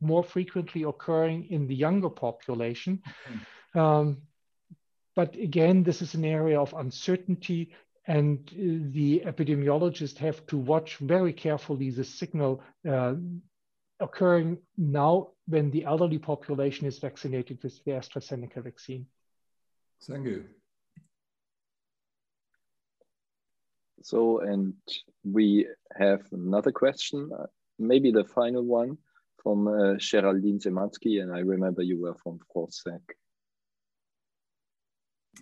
more 0.01 0.23
frequently 0.23 0.83
occurring 0.83 1.47
in 1.49 1.67
the 1.67 1.75
younger 1.75 2.09
population. 2.09 3.01
Mm-hmm. 3.27 3.79
Um, 3.79 4.17
but 5.15 5.35
again, 5.35 5.83
this 5.83 6.01
is 6.01 6.13
an 6.13 6.25
area 6.25 6.59
of 6.59 6.73
uncertainty, 6.73 7.71
and 8.07 8.39
uh, 8.51 8.91
the 8.91 9.23
epidemiologists 9.25 10.17
have 10.17 10.45
to 10.47 10.57
watch 10.57 10.97
very 10.97 11.33
carefully 11.33 11.89
the 11.89 12.03
signal 12.03 12.61
uh, 12.87 13.15
occurring 13.99 14.57
now 14.77 15.29
when 15.47 15.71
the 15.71 15.85
elderly 15.85 16.19
population 16.19 16.85
is 16.85 16.99
vaccinated 16.99 17.61
with 17.63 17.83
the 17.83 17.91
AstraZeneca 17.91 18.63
vaccine. 18.63 19.05
Thank 20.03 20.25
you. 20.25 20.45
So, 24.01 24.39
and 24.41 24.73
we 25.23 25.67
have 25.97 26.21
another 26.31 26.71
question, 26.71 27.31
maybe 27.79 28.11
the 28.11 28.25
final 28.25 28.61
one 28.61 28.97
from 29.41 29.67
uh, 29.67 29.95
Geraldine 29.97 30.59
Zemansky, 30.59 31.23
and 31.23 31.33
I 31.33 31.39
remember 31.39 31.81
you 31.81 31.99
were 31.99 32.15
from 32.15 32.39
FranceSec. 32.55 33.01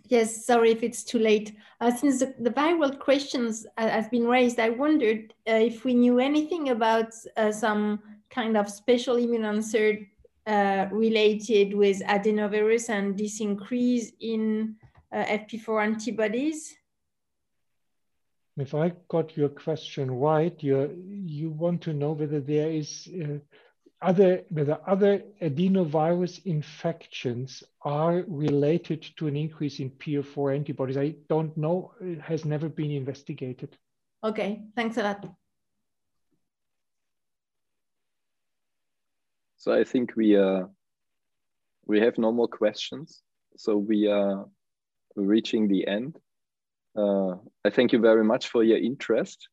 Yes, 0.08 0.46
sorry 0.46 0.72
if 0.72 0.84
it's 0.84 1.04
too 1.04 1.20
late. 1.20 1.56
Uh, 1.80 1.92
since 1.92 2.20
the, 2.20 2.36
the, 2.40 2.50
viral 2.50 2.98
questions 3.00 3.66
uh, 3.78 3.90
have 3.90 4.12
been 4.12 4.28
raised, 4.28 4.60
I 4.60 4.70
wondered 4.70 5.34
uh, 5.48 5.54
if 5.54 5.86
we 5.86 5.94
knew 5.94 6.20
anything 6.20 6.70
about 6.70 7.14
uh, 7.38 7.52
some 7.52 8.02
kind 8.30 8.58
of 8.58 8.70
special 8.70 9.16
immune 9.16 9.46
answer 9.46 10.00
uh, 10.46 10.88
related 10.92 11.74
with 11.74 12.02
adenovirus 12.02 12.90
and 12.90 13.18
this 13.18 13.40
increase 13.40 14.12
in 14.20 14.76
uh, 15.12 15.24
PF4 15.24 15.84
antibodies? 15.84 16.76
If 18.58 18.76
I 18.76 18.92
got 19.08 19.36
your 19.36 19.50
question 19.50 20.12
right, 20.12 20.56
you 20.62 20.96
you 21.26 21.50
want 21.50 21.82
to 21.84 21.94
know 21.94 22.12
whether 22.12 22.40
there 22.40 22.70
is 22.70 23.10
other 24.04 24.44
whether 24.50 24.78
other 24.86 25.24
adenovirus 25.42 26.46
infections 26.46 27.64
are 27.82 28.24
related 28.28 29.02
to 29.18 29.28
an 29.28 29.36
increase 29.36 29.80
in 29.80 29.90
PF4 29.92 30.56
antibodies. 30.56 30.98
I 30.98 31.16
don't 31.30 31.56
know; 31.58 31.94
it 32.02 32.22
has 32.22 32.46
never 32.46 32.70
been 32.70 32.92
investigated. 32.92 33.78
Okay, 34.24 34.64
thanks 34.76 34.98
a 34.98 35.04
lot. 35.04 35.26
So 39.58 39.74
I 39.74 39.84
think 39.84 40.16
we 40.16 40.38
uh, 40.38 40.64
we 41.86 42.00
have 42.02 42.18
no 42.18 42.32
more 42.32 42.48
questions. 42.48 43.22
So 43.56 43.78
we 43.78 44.08
are 44.08 44.46
reaching 45.16 45.68
the 45.68 45.88
end. 45.88 46.20
Uh, 46.96 47.36
I 47.66 47.70
thank 47.70 47.94
you 47.94 48.00
very 48.00 48.24
much 48.24 48.48
for 48.50 48.64
your 48.64 48.78
interest. 48.78 49.48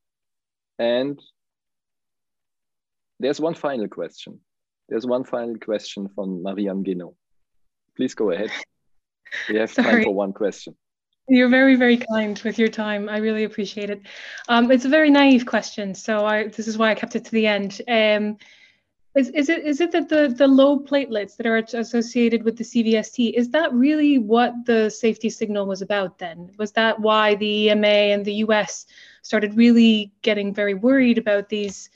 And 0.78 1.20
there's 3.20 3.40
one 3.40 3.54
final 3.54 3.86
question. 3.86 4.40
There's 4.88 5.06
one 5.06 5.24
final 5.24 5.56
question 5.58 6.08
from 6.14 6.42
Marianne 6.42 6.82
Guénot. 6.82 7.14
Please 7.96 8.14
go 8.14 8.30
ahead. 8.30 8.50
We 9.48 9.56
have 9.56 9.72
time 9.74 10.02
for 10.02 10.12
one 10.12 10.32
question. 10.32 10.74
You're 11.28 11.48
very, 11.48 11.76
very 11.76 11.98
kind 11.98 12.40
with 12.44 12.58
your 12.58 12.68
time. 12.68 13.08
I 13.08 13.18
really 13.18 13.44
appreciate 13.44 13.90
it. 13.90 14.00
Um, 14.48 14.72
it's 14.72 14.86
a 14.86 14.88
very 14.88 15.10
naive 15.10 15.46
question, 15.46 15.94
so 15.94 16.26
I, 16.26 16.48
this 16.48 16.66
is 16.66 16.76
why 16.76 16.90
I 16.90 16.94
kept 16.94 17.14
it 17.14 17.24
to 17.26 17.30
the 17.30 17.46
end. 17.46 17.80
Um, 17.86 18.36
is, 19.14 19.28
is 19.30 19.48
it 19.48 19.64
is 19.64 19.80
it 19.80 19.90
that 19.90 20.08
the 20.08 20.28
the 20.28 20.46
low 20.46 20.78
platelets 20.78 21.36
that 21.36 21.46
are 21.46 21.56
associated 21.56 22.44
with 22.44 22.56
the 22.56 22.62
CVST 22.62 23.32
is 23.32 23.50
that 23.50 23.72
really 23.72 24.18
what 24.18 24.54
the 24.66 24.88
safety 24.88 25.28
signal 25.28 25.66
was 25.66 25.82
about 25.82 26.18
then? 26.18 26.52
Was 26.58 26.70
that 26.72 27.00
why 27.00 27.34
the 27.34 27.70
EMA 27.70 27.86
and 27.86 28.24
the 28.24 28.34
US 28.34 28.86
started 29.22 29.56
really 29.56 30.12
getting 30.22 30.54
very 30.54 30.74
worried 30.74 31.18
about 31.18 31.48
these 31.48 31.90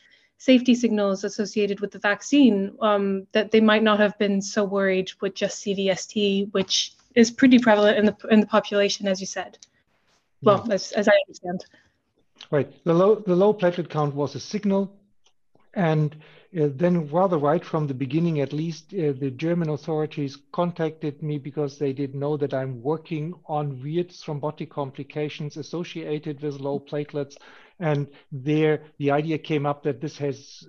safety 0.44 0.74
signals 0.74 1.24
associated 1.24 1.80
with 1.80 1.90
the 1.90 1.98
vaccine 1.98 2.76
um, 2.82 3.26
that 3.32 3.50
they 3.50 3.60
might 3.60 3.82
not 3.82 3.98
have 3.98 4.16
been 4.18 4.42
so 4.42 4.62
worried 4.62 5.10
with 5.22 5.34
just 5.34 5.64
CVST, 5.64 6.52
which 6.52 6.92
is 7.14 7.30
pretty 7.30 7.58
prevalent 7.58 7.96
in 7.98 8.04
the 8.06 8.16
in 8.30 8.40
the 8.40 8.46
population, 8.46 9.08
as 9.08 9.20
you 9.20 9.26
said. 9.26 9.56
Well, 10.42 10.70
as, 10.70 10.92
as 10.92 11.08
I 11.08 11.16
understand. 11.26 11.64
Right. 12.50 12.70
The 12.84 12.92
low 12.92 13.14
the 13.14 13.34
low 13.34 13.54
platelet 13.54 13.88
count 13.88 14.14
was 14.14 14.34
a 14.34 14.40
signal, 14.40 14.92
and 15.72 16.14
uh, 16.14 16.68
then 16.82 17.08
rather 17.08 17.38
right 17.38 17.64
from 17.64 17.86
the 17.86 17.94
beginning, 17.94 18.40
at 18.40 18.52
least 18.52 18.92
uh, 18.92 19.12
the 19.18 19.30
German 19.30 19.70
authorities 19.70 20.36
contacted 20.52 21.22
me 21.22 21.38
because 21.38 21.78
they 21.78 21.94
did 21.94 22.14
know 22.14 22.36
that 22.36 22.52
I'm 22.52 22.82
working 22.82 23.32
on 23.46 23.82
weird 23.82 24.10
thrombotic 24.10 24.68
complications 24.68 25.56
associated 25.56 26.42
with 26.42 26.60
low 26.60 26.78
platelets. 26.78 27.36
And 27.80 28.08
there, 28.30 28.84
the 28.98 29.10
idea 29.10 29.38
came 29.38 29.66
up 29.66 29.82
that 29.82 30.00
this 30.00 30.18
has 30.18 30.64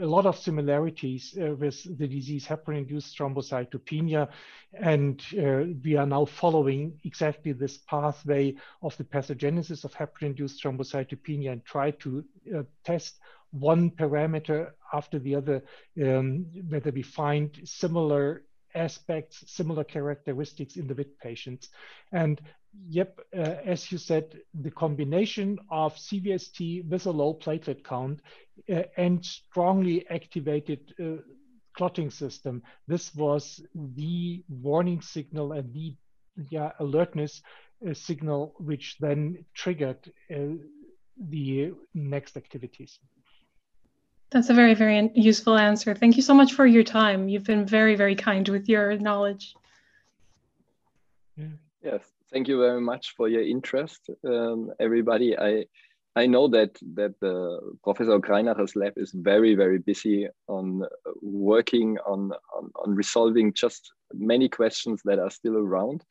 a 0.00 0.06
lot 0.06 0.26
of 0.26 0.38
similarities 0.38 1.36
uh, 1.40 1.54
with 1.54 1.98
the 1.98 2.08
disease 2.08 2.46
heparin-induced 2.46 3.16
thrombocytopenia, 3.16 4.28
and 4.72 5.20
uh, 5.38 5.64
we 5.84 5.96
are 5.96 6.06
now 6.06 6.24
following 6.24 6.98
exactly 7.04 7.52
this 7.52 7.78
pathway 7.78 8.54
of 8.82 8.96
the 8.96 9.04
pathogenesis 9.04 9.84
of 9.84 9.92
heparin-induced 9.92 10.62
thrombocytopenia 10.62 11.52
and 11.52 11.64
try 11.64 11.90
to 11.90 12.24
uh, 12.56 12.62
test 12.84 13.18
one 13.50 13.90
parameter 13.90 14.70
after 14.92 15.18
the 15.18 15.34
other, 15.34 15.62
um, 16.02 16.46
whether 16.68 16.90
we 16.90 17.02
find 17.02 17.60
similar 17.64 18.42
aspects, 18.74 19.44
similar 19.48 19.84
characteristics 19.84 20.76
in 20.76 20.86
the 20.86 20.94
VITT 20.94 21.18
patients. 21.18 21.68
And 22.12 22.40
yep, 22.88 23.18
uh, 23.36 23.56
as 23.64 23.90
you 23.90 23.98
said, 23.98 24.40
the 24.54 24.70
combination 24.70 25.58
of 25.70 25.96
CVST 25.96 26.88
with 26.88 27.06
a 27.06 27.10
low 27.10 27.34
platelet 27.34 27.84
count 27.84 28.20
uh, 28.72 28.82
and 28.96 29.24
strongly 29.24 30.08
activated 30.08 30.94
uh, 31.02 31.22
clotting 31.76 32.10
system, 32.10 32.62
this 32.86 33.14
was 33.14 33.60
the 33.74 34.42
warning 34.48 35.00
signal 35.00 35.52
and 35.52 35.72
the 35.72 35.94
yeah, 36.50 36.72
alertness 36.80 37.42
uh, 37.88 37.94
signal, 37.94 38.54
which 38.58 38.96
then 39.00 39.44
triggered 39.54 40.12
uh, 40.34 40.56
the 41.28 41.72
next 41.94 42.36
activities. 42.36 42.98
That's 44.30 44.48
a 44.48 44.54
very, 44.54 44.74
very 44.74 45.10
useful 45.14 45.56
answer. 45.56 45.94
Thank 45.94 46.16
you 46.16 46.22
so 46.22 46.34
much 46.34 46.52
for 46.52 46.64
your 46.64 46.84
time. 46.84 47.28
You've 47.28 47.44
been 47.44 47.66
very, 47.66 47.96
very 47.96 48.14
kind 48.14 48.48
with 48.48 48.68
your 48.68 48.96
knowledge. 48.96 49.54
Yes, 51.82 52.02
thank 52.32 52.48
you 52.48 52.58
very 52.58 52.80
much 52.80 53.14
for 53.16 53.28
your 53.28 53.42
interest, 53.42 54.10
um, 54.26 54.70
everybody. 54.80 55.38
I 55.38 55.66
I 56.16 56.26
know 56.26 56.48
that 56.48 56.76
that 56.94 57.14
the 57.20 57.60
Professor 57.84 58.18
Greinacher's 58.18 58.74
lab 58.74 58.94
is 58.96 59.12
very, 59.12 59.54
very 59.54 59.78
busy 59.78 60.28
on 60.48 60.82
working 61.22 61.98
on, 62.04 62.32
on, 62.56 62.70
on 62.84 62.94
resolving 62.94 63.52
just 63.52 63.92
many 64.12 64.48
questions 64.48 65.02
that 65.04 65.18
are 65.20 65.30
still 65.30 65.56
around. 65.56 66.04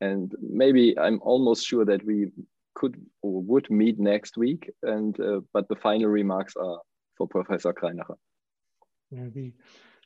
And 0.00 0.32
maybe 0.40 0.96
I'm 0.98 1.20
almost 1.22 1.66
sure 1.66 1.84
that 1.84 2.04
we 2.04 2.30
could 2.74 2.94
or 3.22 3.42
would 3.42 3.68
meet 3.70 3.98
next 3.98 4.36
week. 4.36 4.70
And 4.82 5.18
uh, 5.20 5.40
but 5.52 5.68
the 5.68 5.76
final 5.76 6.08
remarks 6.08 6.54
are 6.56 6.78
for 7.16 7.26
Professor 7.26 7.72
Greinacher. 7.72 8.16
Yeah, 9.10 9.26
the, 9.34 9.52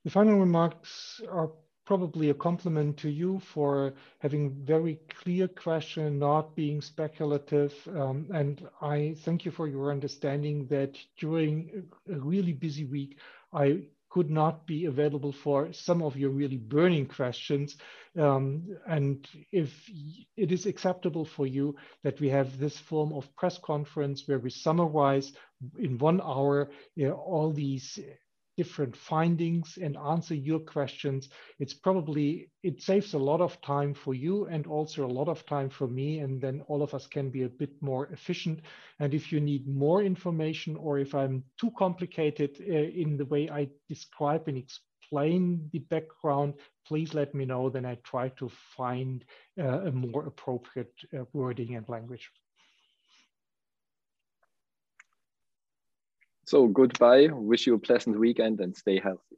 the 0.05 0.11
final 0.11 0.39
remarks 0.39 1.21
are 1.31 1.51
probably 1.85 2.31
a 2.31 2.35
compliment 2.35 2.97
to 2.99 3.11
you 3.11 3.41
for 3.41 3.93
having 4.19 4.51
very 4.65 4.99
clear 5.23 5.49
question, 5.49 6.19
not 6.19 6.57
being 6.57 6.81
speculative. 6.81 7.73
Um, 7.89 8.27
and 8.33 8.67
I 8.81 9.17
thank 9.25 9.45
you 9.45 9.51
for 9.51 9.69
your 9.69 9.91
understanding 9.91 10.67
that 10.69 10.97
during 11.19 11.85
a 12.11 12.19
really 12.19 12.53
busy 12.53 12.85
week, 12.85 13.19
I 13.53 13.83
could 14.15 14.31
not 14.31 14.65
be 14.65 14.85
available 14.85 15.33
for 15.33 15.73
some 15.73 16.01
of 16.01 16.17
your 16.17 16.31
really 16.31 16.57
burning 16.57 17.05
questions. 17.05 17.77
Um, 18.17 18.77
and 18.87 19.27
if 19.51 19.71
it 20.37 20.53
is 20.53 20.67
acceptable 20.67 21.25
for 21.25 21.49
you 21.49 21.75
that 22.05 22.21
we 22.21 22.29
have 22.29 22.57
this 22.57 22.79
form 22.79 23.13
of 23.13 23.35
press 23.35 23.59
conference 23.59 24.23
where 24.27 24.39
we 24.39 24.51
summarize 24.51 25.33
in 25.79 25.99
one 25.99 26.21
hour 26.21 26.71
you 26.95 27.09
know, 27.09 27.15
all 27.15 27.53
these 27.53 27.99
different 28.57 28.97
findings 28.97 29.79
and 29.81 29.97
answer 29.97 30.35
your 30.35 30.61
questions. 30.61 31.29
It's 31.59 31.75
probably 31.75 32.51
it 32.63 32.81
saves 32.81 33.15
a 33.15 33.19
lot 33.19 33.41
of 33.41 33.61
time 33.61 33.95
for 33.95 34.15
you 34.15 34.47
and 34.47 34.67
also 34.67 35.05
a 35.05 35.17
lot 35.19 35.29
of 35.29 35.45
time 35.47 35.71
for 35.71 35.87
me 35.87 36.21
and 36.21 36.41
then 36.41 36.63
all 36.69 36.83
of 36.83 36.95
us 36.95 37.07
can 37.07 37.31
be 37.31 37.43
a 37.43 37.49
bit 37.49 37.71
more 37.81 38.07
efficient. 38.07 38.61
And 39.01 39.15
if 39.15 39.33
you 39.33 39.41
need 39.41 39.67
more 39.67 40.03
information 40.03 40.77
or 40.77 40.99
if 40.99 41.15
i'm 41.15 41.45
too 41.61 41.71
complicated 41.77 42.57
uh, 42.61 42.73
in 42.73 43.17
the 43.17 43.27
way 43.27 43.49
i 43.51 43.69
describe 43.89 44.49
and 44.49 44.59
explain 44.59 45.69
the 45.73 45.81
background 45.81 46.55
please 46.87 47.15
let 47.15 47.35
me 47.35 47.45
know. 47.45 47.71
Then 47.71 47.87
i 47.87 47.97
try 48.05 48.29
to 48.41 48.51
find 48.77 49.25
uh, 49.59 49.81
a 49.87 49.93
more 49.93 50.27
appropriate 50.27 50.93
uh, 51.13 51.25
wording 51.33 51.77
and 51.77 51.89
language 51.89 52.31
So 56.47 56.69
goodbye. 56.69 57.29
Wish 57.33 57.67
you 57.67 57.75
a 57.75 57.79
pleasant 57.79 58.19
weekend 58.19 58.61
and 58.61 58.77
stay 58.77 59.01
healthy. 59.01 59.37